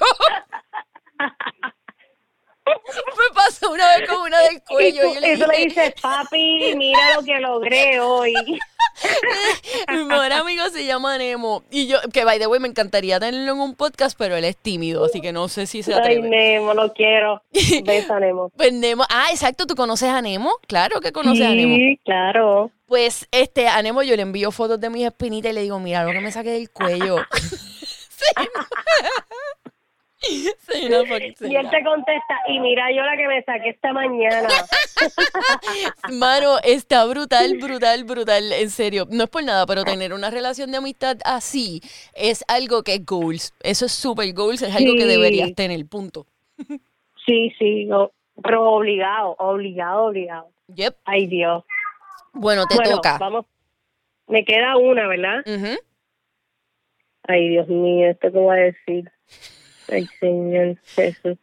me 2.68 3.34
pasó 3.34 3.70
una 3.70 3.96
vez 3.96 4.08
con 4.08 4.20
una 4.22 4.38
del 4.40 4.56
Y 4.56 4.60
cuello 4.60 5.02
tú, 5.02 5.08
y 5.08 5.14
yo 5.14 5.20
le 5.20 5.32
y 5.32 5.38
tú 5.38 5.46
le 5.46 5.56
dije, 5.56 5.68
dices, 5.68 5.94
papi, 6.00 6.74
mira 6.76 7.14
lo 7.16 7.22
que 7.22 7.40
logré 7.40 8.00
hoy. 8.00 8.34
mi 9.92 10.04
mejor 10.04 10.32
amigo 10.32 10.68
se 10.70 10.84
llama 10.84 11.18
Nemo 11.18 11.62
y 11.70 11.86
yo, 11.86 11.98
que 12.12 12.24
by 12.24 12.38
the 12.38 12.46
way 12.46 12.60
me 12.60 12.68
encantaría 12.68 13.20
tenerlo 13.20 13.52
en 13.52 13.60
un 13.60 13.74
podcast, 13.74 14.18
pero 14.18 14.36
él 14.36 14.44
es 14.44 14.56
tímido, 14.56 15.04
así 15.04 15.20
que 15.20 15.32
no 15.32 15.48
sé 15.48 15.66
si 15.66 15.82
se 15.82 15.94
Ay, 15.94 16.00
atreve. 16.00 16.28
Nemo, 16.28 16.74
lo 16.74 16.92
quiero. 16.92 17.42
Besa, 17.84 18.18
Nemo. 18.20 18.50
Pues 18.56 18.72
Nemo, 18.72 19.04
ah, 19.08 19.28
exacto, 19.30 19.66
¿tú 19.66 19.74
conoces 19.74 20.08
a 20.08 20.20
Nemo? 20.22 20.52
Claro 20.66 21.00
que 21.00 21.12
conoces 21.12 21.46
a 21.46 21.50
Nemo. 21.50 21.76
Sí, 21.76 22.00
claro. 22.04 22.70
Pues 22.86 23.28
este, 23.30 23.68
a 23.68 23.80
Nemo 23.82 24.02
yo 24.02 24.16
le 24.16 24.22
envío 24.22 24.50
fotos 24.50 24.80
de 24.80 24.90
mis 24.90 25.06
espinitas 25.06 25.52
y 25.52 25.54
le 25.54 25.62
digo, 25.62 25.78
mira 25.78 26.04
lo 26.04 26.12
que 26.12 26.20
me 26.20 26.32
saqué 26.32 26.50
del 26.50 26.70
cuello. 26.70 27.16
Sí. 28.18 28.24
Fucking 30.60 31.50
Y 31.50 31.56
él 31.56 31.70
te 31.70 31.84
contesta, 31.84 32.40
y 32.48 32.58
mira 32.58 32.90
yo 32.90 33.02
la 33.02 33.16
que 33.16 33.28
me 33.28 33.42
saqué 33.44 33.70
esta 33.70 33.92
mañana. 33.92 34.48
Mano, 36.12 36.58
está 36.64 37.04
brutal, 37.04 37.56
brutal, 37.58 38.04
brutal, 38.04 38.52
en 38.52 38.70
serio. 38.70 39.06
No 39.10 39.24
es 39.24 39.30
por 39.30 39.44
nada, 39.44 39.64
pero 39.66 39.84
tener 39.84 40.12
una 40.12 40.30
relación 40.30 40.72
de 40.72 40.78
amistad 40.78 41.18
así 41.24 41.80
es 42.14 42.44
algo 42.48 42.82
que 42.82 42.94
es 42.94 43.06
goals. 43.06 43.54
Eso 43.60 43.86
es 43.86 43.92
super 43.92 44.32
goals, 44.32 44.62
es 44.62 44.74
algo 44.74 44.94
que 44.94 45.06
deberías 45.06 45.54
tener, 45.54 45.86
punto. 45.86 46.26
Sí, 47.26 47.52
sí, 47.58 47.84
no, 47.84 48.10
pero 48.42 48.62
obligado, 48.70 49.36
obligado, 49.38 50.04
obligado. 50.04 50.48
Yep. 50.68 50.96
Ay, 51.04 51.26
Dios. 51.26 51.62
Bueno, 52.32 52.64
te 52.64 52.74
bueno, 52.74 52.96
toca. 52.96 53.18
vamos. 53.18 53.44
Me 54.28 54.46
queda 54.46 54.78
una, 54.78 55.06
¿verdad? 55.06 55.44
Ay, 57.24 57.48
Dios 57.50 57.68
mío, 57.68 58.08
¿esto 58.08 58.32
qué 58.32 58.38
voy 58.38 58.56
a 58.56 58.60
decir? 58.62 59.12
Ay, 59.90 60.06
Señor 60.20 60.76
Jesús. 60.94 61.38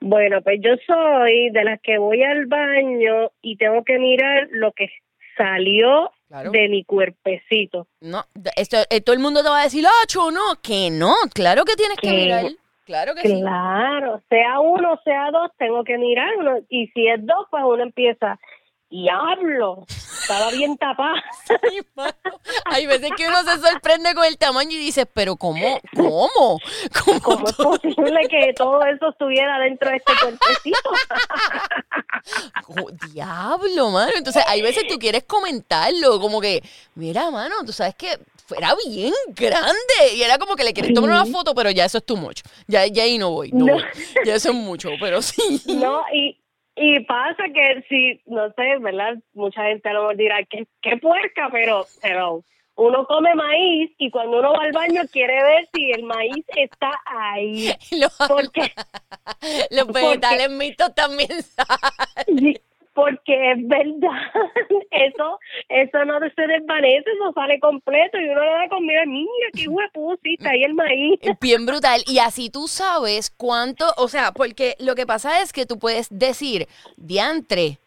Bueno, 0.00 0.40
pues 0.42 0.60
yo 0.62 0.72
soy 0.86 1.50
de 1.50 1.64
las 1.64 1.80
que 1.80 1.98
voy 1.98 2.22
al 2.22 2.46
baño 2.46 3.30
y 3.42 3.56
tengo 3.56 3.84
que 3.84 3.98
mirar 3.98 4.48
lo 4.50 4.72
que 4.72 4.88
salió 5.36 6.10
Claro. 6.28 6.50
de 6.50 6.68
mi 6.68 6.82
cuerpecito. 6.84 7.86
No, 8.00 8.24
esto, 8.56 8.78
eh, 8.90 9.00
todo 9.00 9.14
el 9.14 9.20
mundo 9.22 9.42
te 9.44 9.48
va 9.48 9.60
a 9.60 9.64
decir, 9.64 9.84
ocho, 10.02 10.30
no, 10.32 10.60
que 10.62 10.90
no, 10.90 11.14
claro 11.34 11.64
que 11.64 11.74
tienes 11.76 11.96
que 11.98 12.08
Que- 12.08 12.14
mirar. 12.16 12.44
Claro 12.84 13.14
que 13.14 13.22
sí. 13.28 13.40
Claro, 13.40 14.20
sea 14.28 14.60
uno, 14.60 15.00
sea 15.04 15.30
dos, 15.32 15.50
tengo 15.58 15.82
que 15.84 15.98
mirar 15.98 16.36
uno. 16.38 16.58
Y 16.68 16.86
si 16.88 17.08
es 17.08 17.24
dos, 17.26 17.46
pues 17.50 17.62
uno 17.66 17.82
empieza, 17.82 18.38
diablo, 18.90 19.84
estaba 20.26 20.50
bien 20.50 20.76
tapada. 20.76 21.22
Mano. 21.94 22.12
Hay 22.64 22.86
veces 22.86 23.10
que 23.16 23.28
uno 23.28 23.42
se 23.44 23.58
sorprende 23.60 24.12
con 24.14 24.24
el 24.24 24.36
tamaño 24.38 24.72
y 24.72 24.78
dice, 24.78 25.06
pero 25.06 25.36
¿cómo? 25.36 25.80
¿Cómo? 25.94 26.58
¿Cómo? 27.04 27.20
¿Cómo 27.22 27.46
es 27.48 27.54
posible 27.54 28.20
que 28.28 28.52
todo 28.54 28.84
eso 28.84 29.10
estuviera 29.10 29.58
dentro 29.60 29.88
de 29.90 29.96
este 29.96 30.12
cuerpecito? 30.20 30.90
Oh, 32.68 32.90
Diablo, 33.12 33.90
mano. 33.90 34.10
Entonces, 34.16 34.42
hay 34.48 34.60
veces 34.60 34.84
tú 34.88 34.98
quieres 34.98 35.22
comentarlo, 35.24 36.18
como 36.18 36.40
que, 36.40 36.60
mira, 36.96 37.30
mano, 37.30 37.54
tú 37.64 37.72
sabes 37.72 37.94
que 37.94 38.18
era 38.56 38.74
bien 38.88 39.12
grande. 39.28 40.14
Y 40.14 40.22
era 40.22 40.36
como 40.36 40.56
que 40.56 40.64
le 40.64 40.72
quieres 40.72 40.92
tomar 40.92 41.10
una 41.10 41.26
foto, 41.26 41.54
pero 41.54 41.70
ya 41.70 41.84
eso 41.84 41.98
es 41.98 42.04
too 42.04 42.16
much. 42.16 42.40
Ya, 42.66 42.84
ya 42.86 43.04
ahí 43.04 43.16
no 43.18 43.30
voy, 43.30 43.52
no, 43.52 43.66
No. 43.66 43.72
voy. 43.74 43.84
Ya 44.24 44.34
eso 44.34 44.48
es 44.48 44.54
mucho, 44.56 44.90
pero 45.00 45.22
sí. 45.22 45.62
No, 45.66 46.02
y, 46.12 46.36
y 46.76 47.00
pasa 47.00 47.44
que 47.54 47.84
si, 47.88 48.20
no 48.26 48.48
sé, 48.52 48.78
¿verdad? 48.80 49.14
Mucha 49.34 49.64
gente 49.64 49.88
a 49.88 49.92
lo 49.94 50.00
mejor 50.02 50.16
dirá, 50.16 50.44
qué, 50.48 50.66
qué 50.82 50.96
puerca, 50.98 51.48
pero, 51.50 51.86
pero 52.02 52.44
uno 52.74 53.06
come 53.06 53.34
maíz 53.34 53.90
y 53.96 54.10
cuando 54.10 54.38
uno 54.38 54.52
va 54.52 54.64
al 54.64 54.72
baño 54.72 55.00
quiere 55.10 55.42
ver 55.42 55.68
si 55.74 55.90
el 55.92 56.02
maíz 56.02 56.44
está 56.54 56.90
ahí. 57.06 57.70
Los, 57.92 58.14
Porque, 58.28 58.60
los 59.70 59.86
porque- 59.86 60.00
vegetales 60.02 60.50
mixtos 60.50 60.94
también 60.94 61.30
salen. 61.42 62.60
Porque 62.96 63.52
es 63.52 63.68
verdad, 63.68 64.22
eso, 64.90 65.38
eso 65.68 66.04
no 66.06 66.18
se 66.18 66.46
desvanece, 66.46 67.04
eso 67.10 67.32
sale 67.34 67.60
completo 67.60 68.18
y 68.18 68.24
uno 68.24 68.42
le 68.42 68.50
da 68.50 68.68
comida, 68.70 69.04
mira 69.06 69.48
qué 69.52 69.68
huepusi, 69.68 70.34
está 70.38 70.50
ahí 70.50 70.62
el 70.62 70.72
maíz. 70.72 71.20
Bien 71.42 71.66
brutal. 71.66 72.00
Y 72.06 72.18
así 72.18 72.48
tú 72.48 72.66
sabes 72.68 73.30
cuánto, 73.30 73.84
o 73.98 74.08
sea, 74.08 74.32
porque 74.32 74.76
lo 74.80 74.94
que 74.94 75.06
pasa 75.06 75.42
es 75.42 75.52
que 75.52 75.66
tú 75.66 75.78
puedes 75.78 76.08
decir, 76.10 76.68
diantre, 76.96 77.78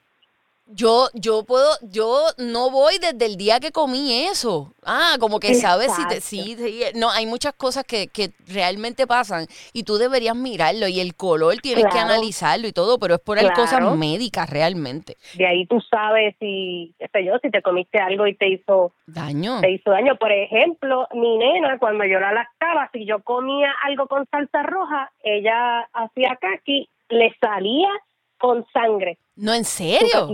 yo, 0.71 1.07
yo 1.15 1.43
puedo, 1.45 1.67
yo 1.81 2.21
no 2.37 2.69
voy 2.69 2.99
desde 2.99 3.25
el 3.25 3.37
día 3.37 3.59
que 3.59 3.71
comí 3.71 4.25
eso. 4.25 4.73
Ah, 4.85 5.15
como 5.19 5.39
que 5.39 5.55
sabes 5.55 5.91
si 5.93 6.07
te, 6.07 6.21
sí, 6.21 6.55
sí, 6.57 6.83
no, 6.95 7.09
hay 7.09 7.25
muchas 7.25 7.53
cosas 7.53 7.83
que, 7.83 8.07
que 8.07 8.31
realmente 8.47 9.07
pasan 9.07 9.47
y 9.73 9.83
tú 9.83 9.97
deberías 9.97 10.35
mirarlo 10.35 10.87
y 10.87 10.99
el 10.99 11.15
color 11.15 11.55
tienes 11.57 11.85
que 11.91 11.97
analizarlo 11.97 12.67
y 12.67 12.71
todo, 12.71 12.99
pero 12.99 13.15
es 13.15 13.19
por 13.19 13.39
Claro. 13.39 13.53
cosas 13.55 13.95
médicas 13.95 14.49
realmente. 14.49 15.15
De 15.35 15.47
ahí 15.47 15.65
tú 15.65 15.79
sabes 15.81 16.35
si, 16.39 16.93
qué 16.99 17.07
sé 17.11 17.25
yo, 17.25 17.33
si 17.41 17.49
te 17.49 17.61
comiste 17.61 17.99
algo 17.99 18.27
y 18.27 18.35
te 18.35 18.49
hizo 18.49 18.93
Daño. 19.07 19.61
te 19.61 19.71
hizo 19.71 19.89
daño. 19.91 20.17
Por 20.17 20.31
ejemplo, 20.31 21.07
mi 21.13 21.37
nena, 21.37 21.79
cuando 21.79 22.05
yo 22.05 22.19
la 22.19 22.31
lactaba, 22.33 22.89
si 22.93 23.05
yo 23.05 23.23
comía 23.23 23.71
algo 23.85 24.07
con 24.07 24.27
salsa 24.29 24.61
roja, 24.63 25.11
ella 25.23 25.81
hacía 25.93 26.37
kaki, 26.39 26.89
le 27.09 27.35
salía 27.41 27.89
con 28.39 28.65
sangre 28.73 29.19
No, 29.35 29.53
en 29.53 29.65
serio. 29.65 30.27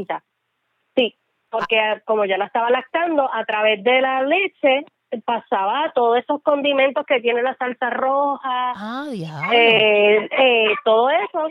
Sí, 0.96 1.16
porque 1.50 2.02
como 2.06 2.26
yo 2.26 2.38
la 2.38 2.46
estaba 2.46 2.70
lactando, 2.70 3.30
a 3.34 3.44
través 3.46 3.84
de 3.84 4.02
la 4.02 4.22
leche 4.24 4.86
pasaba 5.26 5.92
todos 5.94 6.18
esos 6.18 6.42
condimentos 6.42 7.06
que 7.06 7.20
tiene 7.22 7.42
la 7.42 7.56
salsa 7.56 7.90
roja, 7.90 8.74
Ah, 8.76 9.06
eh, 9.54 10.28
eh, 10.32 10.68
todo 10.84 11.10
eso. 11.10 11.48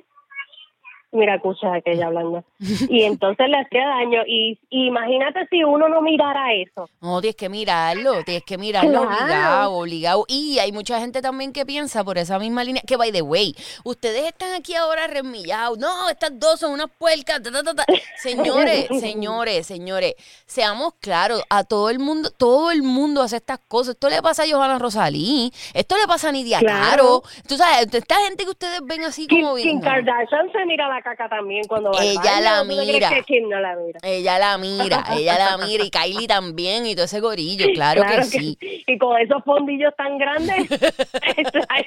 Mira, 1.15 1.37
escucha 1.37 1.73
aquella 1.75 2.09
hablando. 2.09 2.45
Y 2.89 3.05
entonces 3.05 3.49
le 3.49 3.57
hacía 3.59 3.87
daño. 3.87 4.23
Y, 4.27 4.59
y 4.69 4.89
imagínate 4.89 5.47
si 5.49 5.63
uno 5.65 5.89
no 5.89 6.03
mirara 6.03 6.53
eso. 6.55 6.89
No, 7.01 7.21
tienes 7.21 7.37
que 7.37 7.49
mirarlo, 7.49 8.23
tienes 8.25 8.43
que 8.45 8.59
mirarlo 8.59 8.91
Claro. 8.91 9.09
obligado, 9.09 9.73
obligado. 9.73 10.25
Y 10.29 10.59
hay 10.59 10.73
mucha 10.73 10.99
gente 10.99 11.23
también 11.23 11.53
que 11.53 11.65
piensa 11.65 12.03
por 12.05 12.19
esa 12.19 12.39
misma 12.39 12.65
línea, 12.65 12.83
que 12.87 12.97
by 12.97 13.13
the 13.13 13.23
way, 13.23 13.55
ustedes 13.85 14.25
están 14.27 14.53
aquí 14.55 14.75
ahora 14.75 15.07
remillados, 15.07 15.79
no, 15.79 16.09
estas 16.11 16.39
dos 16.39 16.59
son 16.61 16.73
unas 16.73 16.91
puercas, 16.99 17.41
ta, 17.43 17.51
ta, 17.53 17.63
ta, 17.63 17.75
ta. 17.75 17.85
señores, 18.17 18.89
señores, 19.01 19.67
señores, 19.67 20.15
seamos 20.47 20.95
claros, 21.01 21.43
a 21.49 21.63
todo 21.65 21.91
el 21.91 21.99
mundo, 22.01 22.31
todo 22.37 22.71
el 22.71 22.83
mundo 22.83 23.23
hace 23.23 23.37
estas 23.37 23.59
cosas, 23.69 23.95
esto 23.95 24.09
le 24.09 24.21
pasa 24.23 24.43
a 24.43 24.47
Johanna 24.51 24.79
Rosalí, 24.79 25.53
esto 25.75 25.97
le 25.97 26.07
pasa 26.07 26.31
a 26.31 26.33
Nidia 26.33 26.61
Caro, 26.61 27.21
Claro. 27.21 27.23
tú 27.49 27.57
sabes, 27.57 27.93
esta 27.95 28.17
gente 28.27 28.45
que 28.45 28.51
ustedes 28.51 28.81
ven 28.85 29.05
así 29.05 29.27
Kim, 29.27 29.43
como 29.43 29.57
Kim 29.57 29.65
bien... 29.65 29.81
Kardashian 29.81 30.51
se 30.53 30.65
mira 30.67 30.89
la 30.89 31.03
caca 31.05 31.29
también 31.29 31.65
cuando 31.67 31.93
va 31.93 32.03
Ella 32.03 32.41
la 32.41 32.63
¿Tú 32.63 32.69
te 32.71 32.75
crees 32.75 32.93
mira. 32.95 33.09
que 33.11 33.23
Kim 33.23 33.49
no 33.49 33.61
la 33.61 33.77
mira? 33.77 34.01
Ella 34.03 34.39
la 34.39 34.59
mira, 34.59 35.05
ella 35.17 35.39
la 35.39 35.59
mira 35.59 35.85
y 35.85 35.91
Kylie 35.91 36.27
también 36.27 36.87
y 36.87 36.95
todo 36.95 37.05
ese 37.05 37.21
gorillo, 37.21 37.67
claro, 37.75 38.03
que 38.03 38.25
sí. 38.25 38.59
Y 38.61 38.99
con 38.99 39.21
esos 39.21 39.45
fondillos 39.45 39.95
tan 39.97 40.19
grandes, 40.19 40.57
hay, 41.69 41.85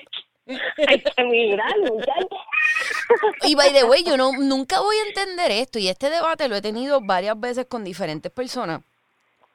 hay 0.87 1.01
que 1.01 1.23
mirar, 1.25 1.77
muchachos. 1.79 2.39
Y 3.43 3.55
by 3.55 3.73
the 3.73 3.83
way, 3.83 4.03
yo 4.03 4.15
no, 4.15 4.31
nunca 4.33 4.79
voy 4.79 4.95
a 4.97 5.07
entender 5.07 5.51
esto, 5.51 5.79
y 5.79 5.87
este 5.87 6.09
debate 6.09 6.47
lo 6.47 6.55
he 6.55 6.61
tenido 6.61 7.01
varias 7.01 7.37
veces 7.39 7.65
con 7.67 7.83
diferentes 7.83 8.31
personas. 8.31 8.81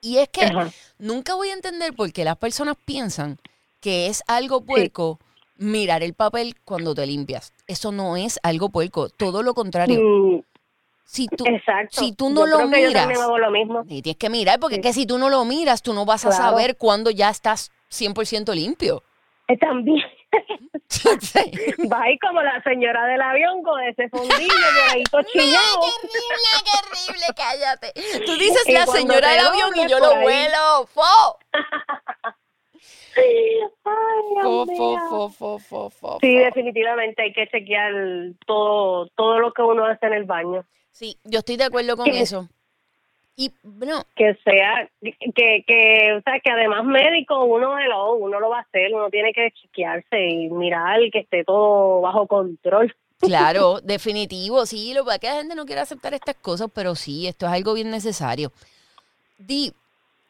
Y 0.00 0.18
es 0.18 0.28
que 0.28 0.44
Ajá. 0.46 0.70
nunca 0.98 1.34
voy 1.34 1.50
a 1.50 1.52
entender 1.52 1.94
por 1.94 2.12
qué 2.12 2.24
las 2.24 2.36
personas 2.36 2.76
piensan 2.84 3.38
que 3.80 4.08
es 4.08 4.24
algo 4.26 4.60
puerco 4.60 5.20
mirar 5.62 6.02
el 6.02 6.14
papel 6.14 6.54
cuando 6.64 6.94
te 6.94 7.06
limpias. 7.06 7.52
Eso 7.66 7.92
no 7.92 8.16
es 8.16 8.38
algo 8.42 8.68
puerco, 8.70 9.08
todo 9.08 9.42
lo 9.42 9.54
contrario. 9.54 10.00
Mm, 10.02 10.42
Si 11.04 11.26
tú, 11.28 11.44
Exacto. 11.46 12.00
si 12.00 12.12
tú 12.14 12.30
no 12.30 12.42
Yo 12.42 12.46
lo 12.46 12.60
yo 12.60 12.68
miras, 12.68 13.08
lo 13.18 13.50
mismo. 13.50 13.82
y 13.88 14.00
tienes 14.02 14.16
que 14.18 14.30
mirar, 14.30 14.58
porque 14.60 14.76
Sí. 14.76 14.80
es 14.80 14.86
que 14.86 14.92
si 14.94 15.04
tú 15.06 15.18
no 15.18 15.28
lo 15.28 15.44
miras, 15.44 15.82
tú 15.82 15.92
no 15.92 16.06
vas 16.06 16.24
a 16.24 16.32
saber 16.32 16.76
cuándo 16.78 17.10
ya 17.10 17.28
estás 17.28 17.70
100% 17.90 18.54
limpio. 18.54 19.02
Eh, 19.48 19.58
También 19.58 20.02
va 21.92 22.02
ahí 22.02 22.18
como 22.18 22.40
la 22.42 22.62
señora 22.62 23.04
del 23.06 23.20
avión 23.20 23.62
con 23.62 23.82
ese 23.82 24.08
fondillo 24.08 24.54
todo 25.10 25.22
chillado. 25.32 25.80
horrible, 25.80 26.48
qué 26.64 26.72
horrible, 26.78 27.26
cállate. 27.36 27.92
Tú 28.24 28.32
dices 28.36 28.62
Y 28.68 28.72
la 28.72 28.86
señora 28.86 29.28
del 29.32 29.46
avión 29.46 29.70
y 29.76 29.88
yo 29.90 29.98
lo 29.98 30.14
ahí. 30.14 30.24
huelo. 30.24 30.86
¡Fo! 30.94 31.38
Ay, 33.16 34.42
Fo, 35.08 35.28
fo, 35.30 35.90
fo, 35.90 36.18
Sí, 36.20 36.34
definitivamente 36.36 37.22
hay 37.22 37.32
que 37.32 37.46
chequear 37.48 37.92
todo, 38.46 39.06
todo 39.14 39.38
lo 39.38 39.52
que 39.52 39.62
uno 39.62 39.86
hace 39.86 40.06
en 40.06 40.14
el 40.14 40.24
baño. 40.24 40.64
Sí, 40.90 41.16
yo 41.24 41.40
estoy 41.40 41.56
de 41.56 41.64
acuerdo 41.64 41.96
con 41.96 42.08
eso. 42.08 42.48
Y, 43.34 43.50
bueno, 43.62 44.04
Que 44.14 44.36
sea, 44.44 44.88
que, 45.00 45.64
que, 45.66 46.12
o 46.18 46.22
sea, 46.22 46.38
que 46.40 46.50
además 46.50 46.84
médico 46.84 47.44
uno 47.44 47.76
de 47.76 47.88
lo, 47.88 48.14
uno 48.14 48.38
lo 48.40 48.50
va 48.50 48.58
a 48.58 48.62
hacer, 48.62 48.94
uno 48.94 49.08
tiene 49.08 49.32
que 49.32 49.50
chequearse 49.52 50.28
y 50.28 50.50
mirar 50.50 51.00
que 51.10 51.20
esté 51.20 51.42
todo 51.44 52.02
bajo 52.02 52.26
control. 52.26 52.94
claro, 53.18 53.80
definitivo, 53.82 54.66
sí, 54.66 54.92
lo 54.92 55.02
que 55.02 55.06
pasa 55.06 55.14
es 55.14 55.20
que 55.20 55.26
la 55.28 55.36
gente 55.36 55.54
no 55.54 55.64
quiere 55.64 55.80
aceptar 55.80 56.12
estas 56.12 56.36
cosas, 56.36 56.68
pero 56.74 56.94
sí, 56.94 57.26
esto 57.26 57.46
es 57.46 57.52
algo 57.52 57.72
bien 57.72 57.90
necesario. 57.90 58.52
Di, 59.38 59.72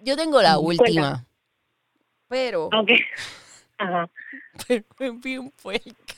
yo 0.00 0.16
tengo 0.16 0.40
la 0.40 0.56
Cuenta. 0.56 1.24
Pero, 2.32 2.70
Ok. 2.72 2.90
Ajá. 3.78 4.08
pero 4.66 4.84
es 4.98 5.20
bien 5.20 5.52
puerca. 5.62 6.14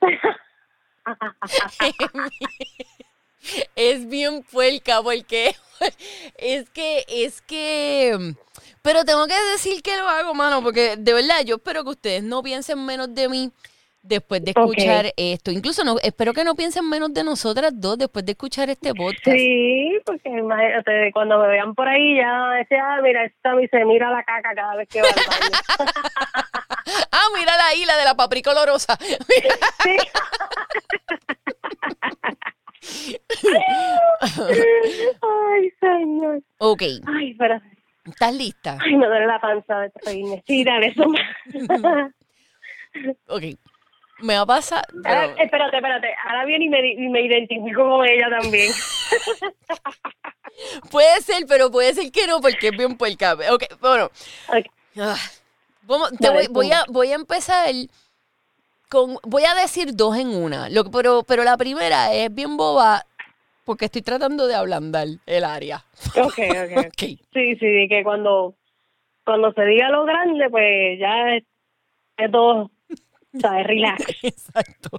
es 3.74 4.08
bien 4.08 4.44
puerca 4.44 5.02
porque 5.02 5.56
es 6.36 6.70
que, 6.70 7.04
es 7.08 7.42
que, 7.42 8.36
pero 8.82 9.04
tengo 9.04 9.26
que 9.26 9.34
decir 9.52 9.82
que 9.82 9.96
lo 9.96 10.08
hago, 10.08 10.34
mano, 10.34 10.62
porque 10.62 10.96
de 10.96 11.12
verdad 11.12 11.42
yo 11.44 11.56
espero 11.56 11.82
que 11.82 11.90
ustedes 11.90 12.22
no 12.22 12.44
piensen 12.44 12.86
menos 12.86 13.12
de 13.12 13.28
mí 13.28 13.50
después 14.08 14.42
de 14.44 14.50
escuchar 14.50 15.12
esto. 15.16 15.50
Incluso 15.50 15.84
no, 15.84 15.96
espero 16.02 16.32
que 16.32 16.44
no 16.44 16.54
piensen 16.54 16.88
menos 16.88 17.12
de 17.12 17.22
nosotras 17.24 17.72
dos 17.74 17.98
después 17.98 18.24
de 18.24 18.32
escuchar 18.32 18.70
este 18.70 18.94
podcast. 18.94 19.36
Sí, 19.36 19.98
porque 20.04 20.28
imagínate, 20.28 21.10
cuando 21.12 21.38
me 21.38 21.48
vean 21.48 21.74
por 21.74 21.86
ahí 21.88 22.16
ya 22.16 22.50
decía, 22.58 22.82
ah, 22.84 23.00
mira, 23.02 23.24
esta 23.24 23.60
y 23.62 23.68
se 23.68 23.84
mira 23.84 24.10
la 24.10 24.22
caca 24.24 24.54
cada 24.54 24.76
vez 24.76 24.88
que 24.88 25.02
va 25.02 25.08
al 25.08 25.14
baño. 25.14 25.58
Ah, 27.12 27.24
mira 27.36 27.54
la 27.56 27.74
isla 27.74 27.98
de 27.98 28.04
la 28.04 28.14
paprika 28.14 28.50
olorosa. 28.50 28.96
Mira. 29.28 29.56
Sí. 29.82 29.96
Ay, 35.20 35.70
señor. 35.80 36.42
ok, 36.58 36.82
Ay, 37.06 37.34
pero, 37.34 37.60
¿estás 38.06 38.34
lista? 38.34 38.78
ay, 38.80 38.96
me 38.96 39.06
duele 39.06 39.26
la 39.26 39.38
panza 39.40 39.80
de. 39.80 40.42
Sí, 40.46 40.64
dale, 40.64 40.86
eso. 40.88 41.04
Ok. 43.28 43.42
Me 44.20 44.34
va 44.34 44.40
a 44.40 44.46
pasar. 44.46 44.84
Ahora, 45.04 45.34
espérate, 45.38 45.76
espérate. 45.76 46.08
Ahora 46.26 46.44
viene 46.44 46.64
y 46.64 46.68
me, 46.68 46.92
y 46.92 47.08
me 47.08 47.22
identifico 47.22 47.88
con 47.88 48.06
ella 48.06 48.28
también. 48.40 48.72
puede 50.90 51.20
ser, 51.20 51.44
pero 51.48 51.70
puede 51.70 51.94
ser 51.94 52.10
que 52.10 52.26
no, 52.26 52.40
porque 52.40 52.68
es 52.68 52.76
bien 52.76 52.96
puerca. 52.96 53.36
Ok, 53.52 53.64
bueno. 53.80 54.06
Ok. 54.48 54.66
Ah, 55.00 55.16
vamos, 55.82 56.10
te 56.18 56.30
voy, 56.30 56.46
voy 56.50 56.72
a, 56.72 56.84
voy 56.88 57.12
a 57.12 57.14
empezar 57.14 57.68
con. 58.88 59.16
Voy 59.22 59.44
a 59.44 59.54
decir 59.54 59.94
dos 59.94 60.16
en 60.16 60.28
una. 60.28 60.68
Lo, 60.68 60.90
pero, 60.90 61.22
pero 61.22 61.44
la 61.44 61.56
primera 61.56 62.12
es 62.12 62.34
bien 62.34 62.56
boba 62.56 63.04
porque 63.68 63.84
estoy 63.84 64.00
tratando 64.00 64.46
de 64.46 64.54
ablandar 64.54 65.06
el 65.26 65.44
área. 65.44 65.84
Ok, 66.16 66.38
ok. 66.38 66.40
Ok. 66.86 67.02
Sí, 67.34 67.56
sí, 67.60 67.88
que 67.88 68.02
cuando, 68.02 68.54
cuando 69.24 69.52
se 69.52 69.62
diga 69.66 69.90
lo 69.90 70.06
grande, 70.06 70.48
pues 70.48 70.98
ya 70.98 71.34
es, 71.34 71.44
es 72.16 72.32
todo, 72.32 72.70
¿sabes? 73.40 73.66
Relax. 73.66 74.04
Exacto. 74.22 74.98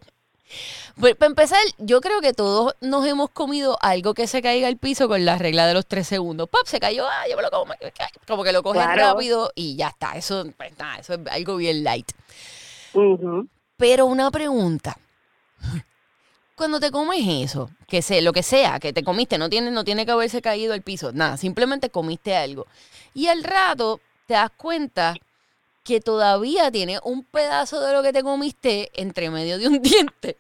Pues, 1.00 1.16
para 1.16 1.30
empezar, 1.30 1.60
yo 1.78 2.02
creo 2.02 2.22
que 2.22 2.34
todos 2.34 2.74
nos 2.82 3.06
hemos 3.06 3.30
comido 3.30 3.78
algo 3.82 4.14
que 4.16 4.26
se 4.28 4.42
caiga 4.42 4.68
al 4.68 4.78
piso 4.78 5.08
con 5.08 5.24
la 5.24 5.38
regla 5.38 5.68
de 5.68 5.76
los 5.76 5.86
tres 5.86 6.08
segundos. 6.08 6.50
Pop, 6.50 6.66
se 6.66 6.80
cayó, 6.80 7.08
ah, 7.08 7.24
yo 7.30 7.36
me 7.38 7.44
lo 7.44 7.52
como. 7.52 7.74
Como 8.28 8.44
que 8.44 8.52
lo 8.52 8.64
coges 8.64 8.82
Claro. 8.82 9.14
rápido 9.14 9.52
y 9.56 9.76
ya 9.76 9.90
está. 9.90 10.14
Eso, 10.18 10.46
pues, 10.58 10.78
nada, 10.78 10.98
eso 10.98 11.14
es 11.14 11.20
algo 11.30 11.56
bien 11.58 11.84
light. 11.84 12.12
Pero 13.78 14.06
una 14.08 14.32
pregunta. 14.32 14.98
Cuando 16.56 16.80
te 16.80 16.92
comes 16.92 17.22
eso, 17.26 17.70
que 17.88 18.02
sé, 18.02 18.22
lo 18.22 18.34
que 18.34 18.44
sea, 18.44 18.80
que 18.80 18.92
te 18.92 19.04
comiste, 19.04 19.38
no 19.38 19.50
tiene, 19.50 19.72
no 19.72 19.86
tiene 19.86 20.06
que 20.06 20.12
haberse 20.12 20.42
caído 20.42 20.74
al 20.74 20.82
piso, 20.82 21.14
nada, 21.14 21.38
simplemente 21.38 21.90
comiste 21.90 22.36
algo. 22.36 22.68
Y 23.14 23.28
al 23.28 23.44
rato 23.46 24.02
te 24.26 24.34
das 24.34 24.50
cuenta 24.58 25.16
que 25.84 26.00
todavía 26.00 26.72
tiene 26.72 27.00
un 27.04 27.24
pedazo 27.24 27.82
de 27.82 27.94
lo 27.94 28.04
que 28.04 28.14
te 28.14 28.24
comiste 28.24 28.90
entre 28.94 29.30
medio 29.30 29.58
de 29.58 29.68
un 29.68 29.82
diente. 29.82 30.38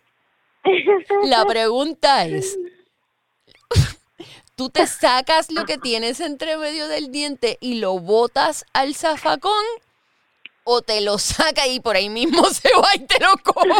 La 1.24 1.46
pregunta 1.46 2.26
es, 2.26 2.58
¿tú 4.56 4.70
te 4.70 4.86
sacas 4.86 5.52
lo 5.52 5.66
que 5.66 5.78
tienes 5.78 6.20
entre 6.20 6.58
medio 6.58 6.88
del 6.88 7.12
diente 7.12 7.58
y 7.62 7.80
lo 7.80 8.00
botas 8.00 8.66
al 8.74 8.94
zafacón? 8.94 9.64
¿O 10.66 10.82
te 10.82 11.02
lo 11.02 11.18
saca 11.18 11.66
y 11.68 11.80
por 11.80 11.96
ahí 11.96 12.10
mismo 12.10 12.44
se 12.50 12.70
va 12.76 12.96
y 12.96 13.00
te 13.08 13.20
lo 13.20 13.32
come? 13.44 13.74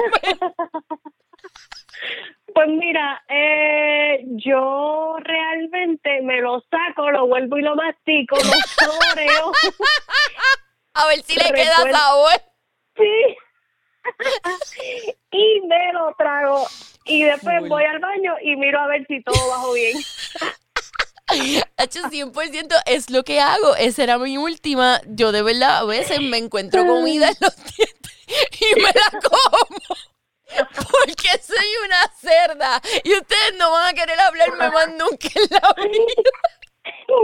Pues 2.54 2.68
mira, 2.70 3.24
eh, 3.30 4.24
yo 4.44 5.18
realmente 5.20 6.22
me 6.24 6.42
lo 6.42 6.64
saco, 6.70 7.12
lo 7.12 7.28
vuelvo 7.28 7.58
y 7.58 7.62
lo 7.62 7.76
mastico, 7.76 8.36
lo 8.36 8.42
saboreo. 8.42 9.52
A 11.00 11.08
ver 11.08 11.24
si 11.24 11.36
le 11.36 11.52
queda 11.54 11.76
sabor. 11.92 12.42
Sí. 12.98 13.38
y 15.32 15.62
me 15.62 15.94
lo 15.94 16.14
trago. 16.18 16.68
Y 17.06 17.24
después 17.24 17.68
voy 17.70 17.84
al 17.86 18.00
baño 18.00 18.36
y 18.42 18.56
miro 18.58 18.80
a 18.80 18.88
ver 18.88 19.06
si 19.08 19.24
todo 19.24 19.50
bajó 19.50 19.74
bien. 19.74 19.98
Hacho, 21.78 22.02
100% 22.02 22.82
es 22.86 23.10
lo 23.10 23.24
que 23.24 23.40
hago. 23.40 23.76
Esa 23.76 24.04
era 24.04 24.18
mi 24.18 24.38
última. 24.38 25.00
Yo 25.08 25.32
de 25.32 25.42
verdad 25.42 25.78
a 25.78 25.86
veces 25.86 26.20
me 26.22 26.38
encuentro 26.38 26.86
comida 26.86 27.30
en 27.30 27.36
los 27.40 27.56
dientes 27.56 28.60
y 28.60 28.76
me 28.76 28.90
la 28.90 29.20
como. 29.30 29.68
Porque 30.76 31.30
soy 31.42 31.68
una 31.86 32.12
cerda. 32.20 32.82
Y 33.04 33.14
ustedes 33.14 33.56
no 33.58 33.72
van 33.72 33.88
a 33.88 33.94
querer 33.94 34.20
hablarme 34.20 34.70
más 34.70 34.90
nunca 34.90 35.30
en 35.36 35.48
la 35.50 35.74
vida. 35.82 36.04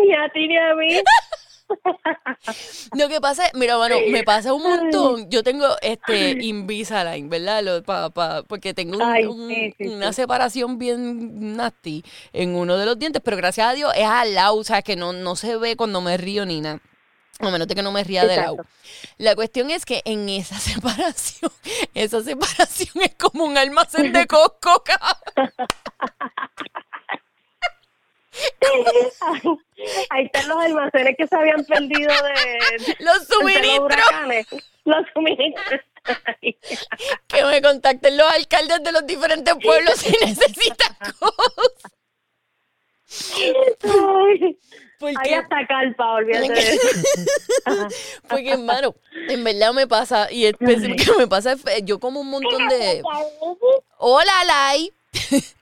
Ni 0.04 0.16
a 0.16 0.30
ti 0.30 0.48
ni 0.48 0.58
a 0.58 0.76
mí. 0.76 1.02
Lo 2.96 3.08
que 3.10 3.20
pasa 3.22 3.48
es, 3.48 3.54
mira, 3.56 3.78
mano, 3.78 3.96
me 4.12 4.24
pasa 4.24 4.54
un 4.54 4.64
montón. 4.64 5.30
Yo 5.30 5.44
tengo 5.44 5.68
este 5.82 6.32
Invisalign, 6.44 7.30
¿verdad? 7.30 7.64
Lo- 7.64 7.84
pa- 7.84 8.10
pa- 8.12 8.44
porque 8.44 8.74
tengo 8.74 8.98
un- 8.98 9.02
Ay, 9.02 9.26
un- 9.26 9.48
sí, 9.50 9.74
sí, 9.78 9.88
una 9.88 10.10
sí. 10.10 10.14
separación 10.22 10.78
bien 10.78 11.56
nasty 11.56 12.04
en 12.34 12.56
uno 12.56 12.78
de 12.78 12.86
los 12.86 13.00
dientes, 13.00 13.22
pero 13.24 13.38
gracias 13.38 13.68
a 13.68 13.74
Dios 13.74 13.92
es 13.96 14.06
al 14.06 14.34
lado, 14.36 14.56
o 14.56 14.64
sea, 14.64 14.82
que 14.82 14.96
no, 14.96 15.12
no 15.14 15.36
se 15.36 15.58
ve 15.58 15.76
cuando 15.76 16.02
me 16.02 16.18
río 16.18 16.46
ni 16.46 16.62
nada. 16.62 16.80
A 17.40 17.50
menos 17.50 17.68
de 17.68 17.76
que 17.76 17.82
no 17.82 17.92
me 17.92 18.02
ría 18.04 18.26
de 18.26 18.38
lado. 18.38 18.54
Exacto. 18.54 18.72
La 19.18 19.36
cuestión 19.36 19.70
es 19.70 19.86
que 19.86 20.02
en 20.06 20.30
esa 20.30 20.58
separación, 20.60 21.52
esa 21.94 22.24
separación 22.24 23.04
es 23.04 23.16
como 23.16 23.44
un 23.44 23.58
almacén 23.58 24.14
de 24.14 24.26
Costco, 24.28 24.84
cabrón. 24.84 25.52
Ahí 30.10 30.26
están 30.26 30.48
los 30.48 30.58
almacenes 30.58 31.16
que 31.18 31.28
se 31.28 31.36
habían 31.36 31.64
perdido 31.66 32.12
de, 32.12 32.96
Los 33.00 33.28
suministros. 33.28 34.06
Los 34.86 35.06
suministros. 35.14 35.82
Que 37.28 37.44
me 37.44 37.62
contacten 37.64 38.16
los 38.16 38.32
alcaldes 38.32 38.84
de 38.84 38.92
los 38.92 39.08
diferentes 39.08 39.56
pueblos 39.56 39.96
si 39.96 40.12
necesitan 40.24 40.96
cosas. 41.20 41.92
Ay, 43.84 44.58
Porque, 45.00 45.16
Hay 45.24 45.34
hasta 45.34 45.66
calpa, 45.68 46.14
olvídate 46.14 46.54
de 46.54 46.60
eso. 46.60 46.88
Porque, 48.30 48.52
hermano, 48.52 48.94
en 49.30 49.44
verdad 49.44 49.74
me 49.74 49.88
pasa, 49.88 50.32
y 50.32 50.46
específicamente 50.46 51.12
me 51.18 51.28
pasa, 51.28 51.56
yo 51.84 52.00
como 52.00 52.22
un 52.22 52.30
montón 52.30 52.68
de... 52.68 53.02
Hola, 53.98 54.44
Lai. 54.46 54.94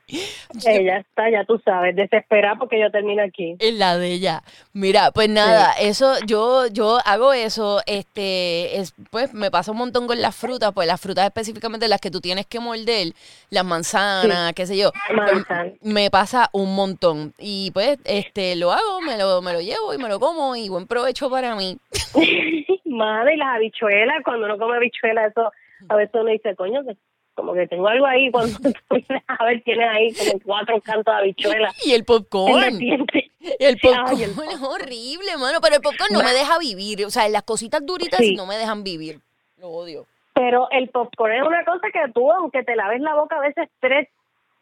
Ya 0.54 0.98
está, 0.98 1.30
ya 1.32 1.44
tú 1.46 1.60
sabes, 1.66 1.96
desesperada 1.96 2.56
porque 2.58 2.80
yo 2.80 2.92
termino 2.92 3.24
aquí. 3.24 3.56
En 3.60 3.80
la 3.80 3.98
de 3.98 4.14
ella. 4.14 4.44
Mira, 4.72 5.10
pues 5.12 5.28
nada, 5.30 5.74
eso, 5.80 6.14
yo, 6.28 6.68
yo 6.68 7.00
hago 7.06 7.34
eso, 7.34 7.82
este, 7.88 8.78
es, 8.78 8.94
pues 9.10 9.34
me 9.34 9.50
pasa 9.50 9.72
un 9.72 9.80
montón 9.80 10.06
con 10.06 10.22
las 10.22 10.36
frutas, 10.36 10.72
pues 10.74 10.88
las 10.88 11.02
frutas 11.02 11.26
específicamente 11.26 11.88
las 11.88 12.00
que 12.00 12.12
tú 12.12 12.22
tienes 12.22 12.46
que 12.46 12.60
morder, 12.60 13.14
las 13.50 13.66
manzanas, 13.66 14.54
qué 14.54 14.68
sé 14.68 14.78
yo. 14.78 14.92
pues, 15.08 15.18
Manzana. 15.18 15.72
me 15.82 16.12
pasa 16.12 16.50
un 16.54 16.76
montón. 16.76 17.34
Y 17.40 17.72
pues, 17.72 17.98
este, 18.06 18.56
lo 18.56 18.72
hago, 18.72 19.02
me 19.02 19.18
lo, 19.18 19.42
me 19.42 19.54
lo 19.54 19.62
llevo 19.62 19.94
y 19.94 19.98
me 19.98 20.10
lo 20.10 20.20
como 20.20 20.56
y 20.56 20.70
buen 20.70 20.86
provecho 20.86 21.30
para 21.30 21.56
mí. 21.56 21.78
Madre, 22.86 23.34
y 23.34 23.38
las 23.38 23.56
habichuelas, 23.56 24.18
cuando 24.24 24.46
uno 24.46 24.60
come 24.60 24.76
habichuelas, 24.76 25.32
eso 25.32 25.52
a 25.90 25.96
veces 25.96 26.14
uno 26.14 26.30
dice, 26.30 26.56
coño, 26.56 26.84
que 26.86 26.96
como 27.36 27.54
que 27.54 27.68
tengo 27.68 27.88
algo 27.88 28.06
ahí 28.06 28.32
cuando 28.32 28.58
tú 28.60 28.74
vienes 28.90 29.24
a 29.28 29.46
ver 29.46 29.62
tienes 29.64 29.90
ahí 29.90 30.14
como 30.14 30.40
cuatro 30.44 30.82
cantos 30.82 31.14
de 31.14 31.20
habichuela. 31.20 31.72
Y 31.86 31.94
el 31.94 32.06
popcorn. 32.06 32.80
El 33.60 33.78
popcorn 33.78 34.06
Ay, 34.08 34.24
el 34.24 34.30
es 34.32 34.62
horrible, 34.62 35.36
mano. 35.38 35.60
Pero 35.62 35.76
el 35.76 35.82
popcorn 35.82 36.14
no 36.14 36.24
me 36.24 36.32
deja 36.32 36.58
vivir. 36.60 37.06
O 37.06 37.10
sea, 37.10 37.28
las 37.28 37.44
cositas 37.44 37.86
duritas 37.86 38.20
Sí. 38.20 38.36
no 38.36 38.46
me 38.46 38.56
dejan 38.56 38.86
vivir. 38.86 39.20
Lo 39.58 39.68
odio. 39.68 40.06
Pero 40.34 40.70
el 40.72 40.88
popcorn 40.90 41.34
es 41.34 41.44
una 41.44 41.66
cosa 41.66 41.88
que 41.92 42.10
tú, 42.14 42.32
aunque 42.32 42.64
te 42.64 42.76
laves 42.76 43.02
la 43.02 43.16
boca 43.16 43.36
a 43.36 43.42
veces 43.42 43.68
tres, 43.82 44.08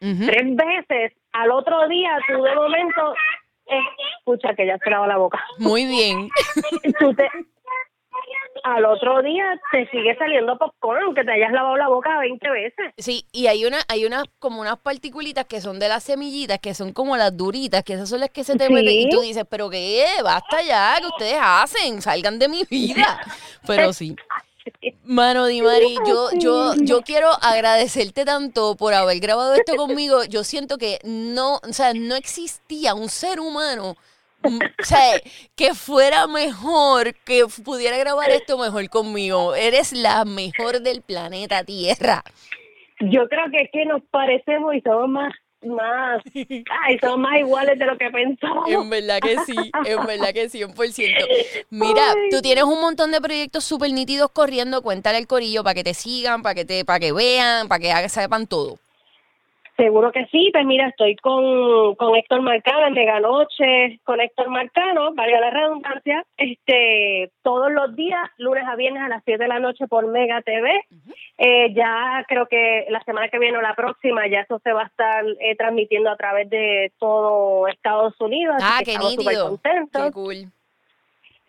tres 0.00 0.56
veces, 0.56 1.12
al 1.32 1.52
otro 1.52 1.86
día 1.88 2.10
tú 2.26 2.42
de 2.42 2.54
momento, 2.56 3.14
eh, 3.66 3.80
escucha 4.18 4.52
que 4.56 4.66
ya 4.66 4.76
se 4.78 4.90
lavó 4.90 5.06
la 5.06 5.16
boca. 5.16 5.38
Muy 5.58 5.86
bien. 5.86 6.28
Tú 6.98 7.14
te, 7.14 7.28
al 8.64 8.84
otro 8.84 9.22
día 9.22 9.44
te 9.70 9.88
sigue 9.90 10.16
saliendo 10.16 10.56
popcorn, 10.58 11.02
aunque 11.04 11.24
te 11.24 11.32
hayas 11.32 11.52
lavado 11.52 11.76
la 11.76 11.88
boca 11.88 12.18
20 12.20 12.50
veces. 12.50 12.92
Sí, 12.96 13.26
y 13.32 13.46
hay 13.48 13.64
una, 13.64 13.78
hay 13.88 14.04
unas 14.04 14.24
como 14.38 14.60
unas 14.60 14.78
particulitas 14.78 15.46
que 15.46 15.60
son 15.60 15.78
de 15.78 15.88
las 15.88 16.02
semillitas, 16.04 16.58
que 16.60 16.74
son 16.74 16.92
como 16.92 17.16
las 17.16 17.36
duritas, 17.36 17.82
que 17.84 17.94
esas 17.94 18.08
son 18.08 18.20
las 18.20 18.30
que 18.30 18.44
se 18.44 18.56
te 18.56 18.66
Sí. 18.66 18.72
meten 18.72 18.92
y 18.94 19.08
tú 19.10 19.20
dices, 19.20 19.44
pero 19.48 19.68
qué, 19.70 20.04
basta 20.22 20.62
ya, 20.62 20.96
que 21.00 21.06
ustedes 21.06 21.38
hacen, 21.40 22.00
salgan 22.02 22.38
de 22.38 22.48
mi 22.48 22.62
vida. 22.70 23.20
Pero 23.66 23.92
sí. 23.92 24.14
Mano 25.04 25.46
Di 25.46 25.60
Mari, 25.60 25.96
yo, 26.06 26.28
yo, 26.38 26.74
yo 26.76 27.02
quiero 27.02 27.28
agradecerte 27.42 28.24
tanto 28.24 28.76
por 28.76 28.94
haber 28.94 29.18
grabado 29.18 29.54
esto 29.54 29.74
conmigo. 29.74 30.22
Yo 30.24 30.44
siento 30.44 30.78
que 30.78 30.98
no, 31.04 31.56
o 31.56 31.72
sea, 31.72 31.92
no 31.94 32.14
existía 32.14 32.94
un 32.94 33.08
ser 33.08 33.40
humano, 33.40 33.96
o 34.44 34.84
sea, 34.84 35.20
que 35.56 35.74
fuera 35.74 36.26
mejor, 36.26 37.14
que 37.24 37.44
pudiera 37.64 37.96
grabar 37.96 38.30
esto 38.30 38.58
mejor 38.58 38.88
conmigo. 38.88 39.54
Eres 39.54 39.92
la 39.92 40.24
mejor 40.24 40.80
del 40.80 41.02
planeta 41.02 41.64
Tierra. 41.64 42.22
Yo 43.00 43.28
creo 43.28 43.50
que 43.50 43.62
es 43.62 43.70
que 43.72 43.84
nos 43.84 44.02
parecemos 44.10 44.74
y 44.74 44.80
somos 44.80 45.08
más, 45.08 45.32
más, 45.62 46.22
ay, 46.34 46.98
somos 47.00 47.18
más 47.18 47.38
iguales 47.38 47.78
de 47.78 47.86
lo 47.86 47.98
que 47.98 48.10
pensábamos. 48.10 48.70
En 48.70 48.90
verdad 48.90 49.18
que 49.20 49.38
sí, 49.40 49.56
en 49.86 50.06
verdad 50.06 50.32
que 50.32 50.48
100%. 50.48 51.66
Mira, 51.70 52.02
Ay. 52.10 52.30
tú 52.30 52.40
tienes 52.40 52.64
un 52.64 52.80
montón 52.80 53.10
de 53.10 53.20
proyectos 53.20 53.64
súper 53.64 53.92
nítidos 53.92 54.30
corriendo, 54.30 54.82
cuéntale 54.82 55.18
al 55.18 55.26
corillo 55.26 55.64
para 55.64 55.74
que 55.74 55.84
te 55.84 55.94
sigan, 55.94 56.42
para 56.42 56.54
que 56.54 56.64
te, 56.64 56.84
para 56.84 57.00
que 57.00 57.12
vean, 57.12 57.68
para 57.68 58.02
que 58.02 58.08
sepan 58.08 58.46
todo. 58.46 58.78
Seguro 59.82 60.12
que 60.12 60.26
sí, 60.26 60.48
pues 60.52 60.64
mira, 60.64 60.86
estoy 60.86 61.16
con, 61.16 61.96
con 61.96 62.14
Héctor 62.14 62.40
Marcano 62.40 62.86
en 62.86 62.92
Mega 62.92 63.18
Noche, 63.18 63.98
con 64.04 64.20
Héctor 64.20 64.48
Marcano, 64.48 65.12
valga 65.12 65.40
la 65.40 65.50
redundancia, 65.50 66.24
este, 66.36 67.32
todos 67.42 67.72
los 67.72 67.96
días, 67.96 68.30
lunes 68.38 68.62
a 68.64 68.76
viernes 68.76 69.02
a 69.02 69.08
las 69.08 69.24
7 69.24 69.42
de 69.42 69.48
la 69.48 69.58
noche 69.58 69.88
por 69.88 70.06
Mega 70.06 70.40
TV. 70.42 70.70
Eh, 71.36 71.74
ya 71.74 72.24
creo 72.28 72.46
que 72.46 72.86
la 72.90 73.02
semana 73.02 73.28
que 73.28 73.40
viene 73.40 73.58
o 73.58 73.60
la 73.60 73.74
próxima 73.74 74.28
ya 74.28 74.42
eso 74.42 74.60
se 74.62 74.72
va 74.72 74.82
a 74.82 74.86
estar 74.86 75.24
eh, 75.40 75.56
transmitiendo 75.56 76.10
a 76.10 76.16
través 76.16 76.48
de 76.48 76.92
todo 77.00 77.66
Estados 77.66 78.14
Unidos. 78.20 78.54
así 78.58 78.64
Ah, 78.64 78.78
que 78.78 78.84
qué 78.84 78.92
estamos 78.92 79.14
súper 79.14 79.38
contentos. 79.40 80.04
Qué 80.04 80.12
cool. 80.12 80.52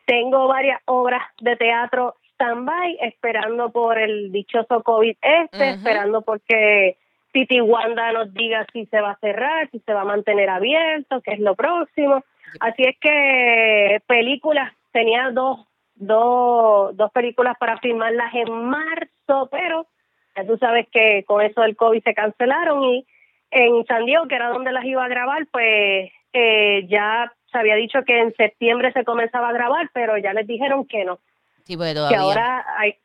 Tengo 0.08 0.48
varias 0.48 0.82
obras 0.86 1.22
de 1.40 1.56
teatro 1.56 2.16
stand-by, 2.34 2.98
esperando 3.02 3.70
por 3.70 4.00
el 4.00 4.32
dichoso 4.32 4.82
COVID 4.82 5.18
este, 5.22 5.70
esperando 5.70 6.24
porque 6.24 6.98
Titi 7.34 7.60
Wanda 7.60 8.12
nos 8.14 8.34
diga 8.34 8.66
si 8.72 8.86
se 8.86 9.02
va 9.02 9.12
a 9.12 9.18
cerrar, 9.20 9.70
si 9.72 9.80
se 9.80 9.94
va 9.94 10.02
a 10.02 10.06
mantener 10.06 10.50
abierto, 10.50 11.20
qué 11.22 11.32
es 11.34 11.40
lo 11.40 11.56
próximo. 11.56 12.24
Así 12.60 12.84
es 12.84 12.96
que 13.00 14.02
películas, 14.08 14.72
tenía 14.92 15.32
dos, 15.32 15.68
dos, 15.96 16.96
dos 16.96 17.12
películas 17.12 17.58
para 17.60 17.80
filmarlas 17.80 18.34
en 18.36 18.54
marzo, 18.54 19.50
pero 19.52 19.88
ya 20.36 20.46
tú 20.46 20.58
sabes 20.60 20.88
que 20.92 21.24
con 21.26 21.42
eso 21.42 21.62
del 21.62 21.76
COVID 21.76 22.04
se 22.04 22.14
cancelaron 22.14 22.84
y 22.84 23.06
en 23.50 23.84
San 23.86 24.06
Diego, 24.06 24.28
que 24.28 24.36
era 24.36 24.50
donde 24.50 24.72
las 24.72 24.86
iba 24.86 25.04
a 25.04 25.08
grabar, 25.08 25.48
pues 25.52 26.12
eh, 26.34 26.86
ya 26.88 27.34
se 27.52 27.58
había 27.58 27.76
dicho 27.76 28.04
que 28.04 28.20
en 28.20 28.34
septiembre 28.36 28.92
se 28.94 29.04
comenzaba 29.04 29.50
a 29.50 29.54
grabar, 29.54 29.90
pero 29.94 30.18
ya 30.18 30.34
les 30.34 30.46
dijeron 30.48 30.86
que 30.86 31.04
no, 31.04 31.20
Sí, 31.64 31.78
que 31.78 31.94
todavía. 31.94 32.20
ahora 32.20 32.66
hay, 32.78 32.96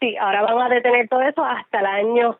sí, 0.00 0.16
ahora 0.16 0.42
van 0.42 0.60
a 0.60 0.68
detener 0.74 1.08
todo 1.08 1.22
eso 1.22 1.44
hasta 1.44 1.80
el 1.80 1.86
año 1.86 2.38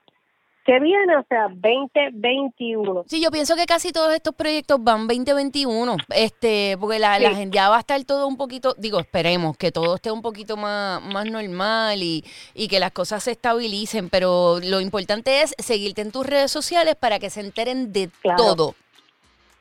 que 0.67 0.81
viene, 0.81 1.17
o 1.17 1.25
sea, 1.29 1.47
2021. 1.49 3.05
Sí, 3.07 3.23
yo 3.23 3.31
pienso 3.31 3.55
que 3.57 3.67
casi 3.67 3.93
todos 3.93 4.12
estos 4.12 4.35
proyectos 4.35 4.83
van 4.83 5.07
2021, 5.07 5.97
este, 6.14 6.77
porque 6.81 6.99
la, 6.99 7.19
la 7.19 7.31
Sí. 7.31 7.37
gente 7.37 7.57
ya 7.57 7.69
va 7.69 7.77
a 7.77 7.81
estar 7.81 8.03
todo 8.05 8.27
un 8.27 8.37
poquito, 8.37 8.75
digo, 8.77 8.99
esperemos 8.99 9.57
que 9.57 9.71
todo 9.73 9.95
esté 9.95 10.11
un 10.11 10.23
poquito 10.23 10.57
más, 10.57 11.01
más 11.03 11.25
normal 11.27 12.03
y, 12.03 12.25
y 12.55 12.69
que 12.69 12.81
las 12.81 12.91
cosas 12.91 13.23
se 13.23 13.31
estabilicen, 13.31 14.11
pero 14.11 14.59
lo 14.62 14.81
importante 14.81 15.43
es 15.43 15.55
seguirte 15.59 16.03
en 16.03 16.11
tus 16.12 16.27
redes 16.27 16.51
sociales 16.51 16.97
para 16.97 17.19
que 17.19 17.31
se 17.31 17.41
enteren 17.41 17.93
de 17.93 18.11
Claro. 18.21 18.37
todo. 18.43 18.75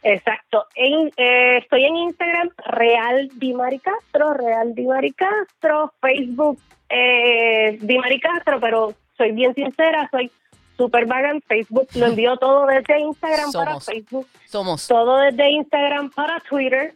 Exacto. 0.03 0.65
En, 0.75 1.11
eh, 1.17 1.57
estoy 1.57 1.83
en 1.85 1.95
Instagram, 1.95 2.49
Real 2.67 3.29
Dimari 3.35 3.79
Castro, 3.79 4.33
Real 4.33 4.73
Dimari 4.75 5.11
Castro, 5.13 5.93
Facebook 6.01 6.59
eh, 6.89 7.77
Dimari 7.81 8.19
Castro, 8.19 8.59
pero 8.59 8.93
soy 9.17 9.31
bien 9.31 9.55
sincera, 9.55 10.07
soy 10.11 10.29
super 10.77 11.05
vaga 11.05 11.31
en 11.31 11.41
Facebook. 11.41 11.87
Lo 11.95 12.07
envío 12.07 12.37
todo 12.37 12.65
desde 12.67 12.99
Instagram 12.99 13.51
para. 13.51 13.79
Facebook, 13.79 14.27
Somos. 14.45 14.87
todo 14.87 15.17
desde 15.17 15.49
Instagram 15.49 16.09
para 16.11 16.39
Twitter. 16.41 16.93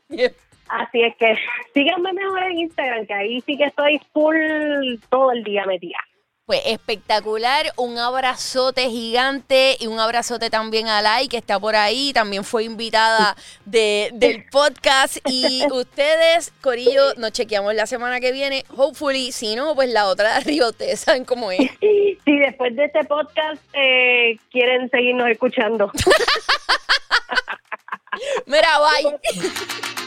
Así 0.69 1.01
es 1.01 1.15
que 1.17 1.36
síganme 1.73 2.13
mejor 2.13 2.43
en 2.43 2.59
Instagram, 2.59 3.05
que 3.05 3.13
ahí 3.13 3.41
sí 3.41 3.57
que 3.57 3.65
estoy 3.65 3.99
full 4.13 4.38
todo 5.09 5.32
el 5.32 5.43
día 5.43 5.65
metida. 5.65 5.97
Pues 6.49 6.63
espectacular, 6.65 7.67
un 7.75 7.99
abrazote 7.99 8.89
gigante 8.89 9.77
y 9.79 9.85
un 9.85 9.99
abrazote 9.99 10.49
también 10.49 10.87
a 10.87 10.99
Lai 10.99 11.27
que 11.27 11.37
está 11.37 11.59
por 11.59 11.75
ahí, 11.75 12.11
también 12.11 12.43
fue 12.43 12.63
invitada 12.63 13.35
de, 13.65 14.09
del 14.13 14.45
podcast 14.45 15.17
y 15.29 15.61
ustedes, 15.71 16.51
Corillo, 16.61 17.13
nos 17.17 17.33
chequeamos 17.33 17.75
la 17.75 17.85
semana 17.85 18.19
que 18.19 18.31
viene, 18.31 18.65
hopefully, 18.75 19.31
si 19.31 19.55
no, 19.55 19.75
pues 19.75 19.89
la 19.89 20.07
otra 20.07 20.29
de 20.33 20.35
arriba, 20.37 20.69
ustedes 20.69 21.01
saben 21.01 21.23
cómo 21.23 21.51
es. 21.51 21.59
Si 22.25 22.37
después 22.39 22.75
de 22.75 22.85
este 22.85 23.03
podcast 23.03 23.61
eh, 23.73 24.39
quieren 24.51 24.89
seguirnos 24.89 25.29
escuchando. 25.29 25.91
Mira, 28.47 28.69
bye. 28.79 29.98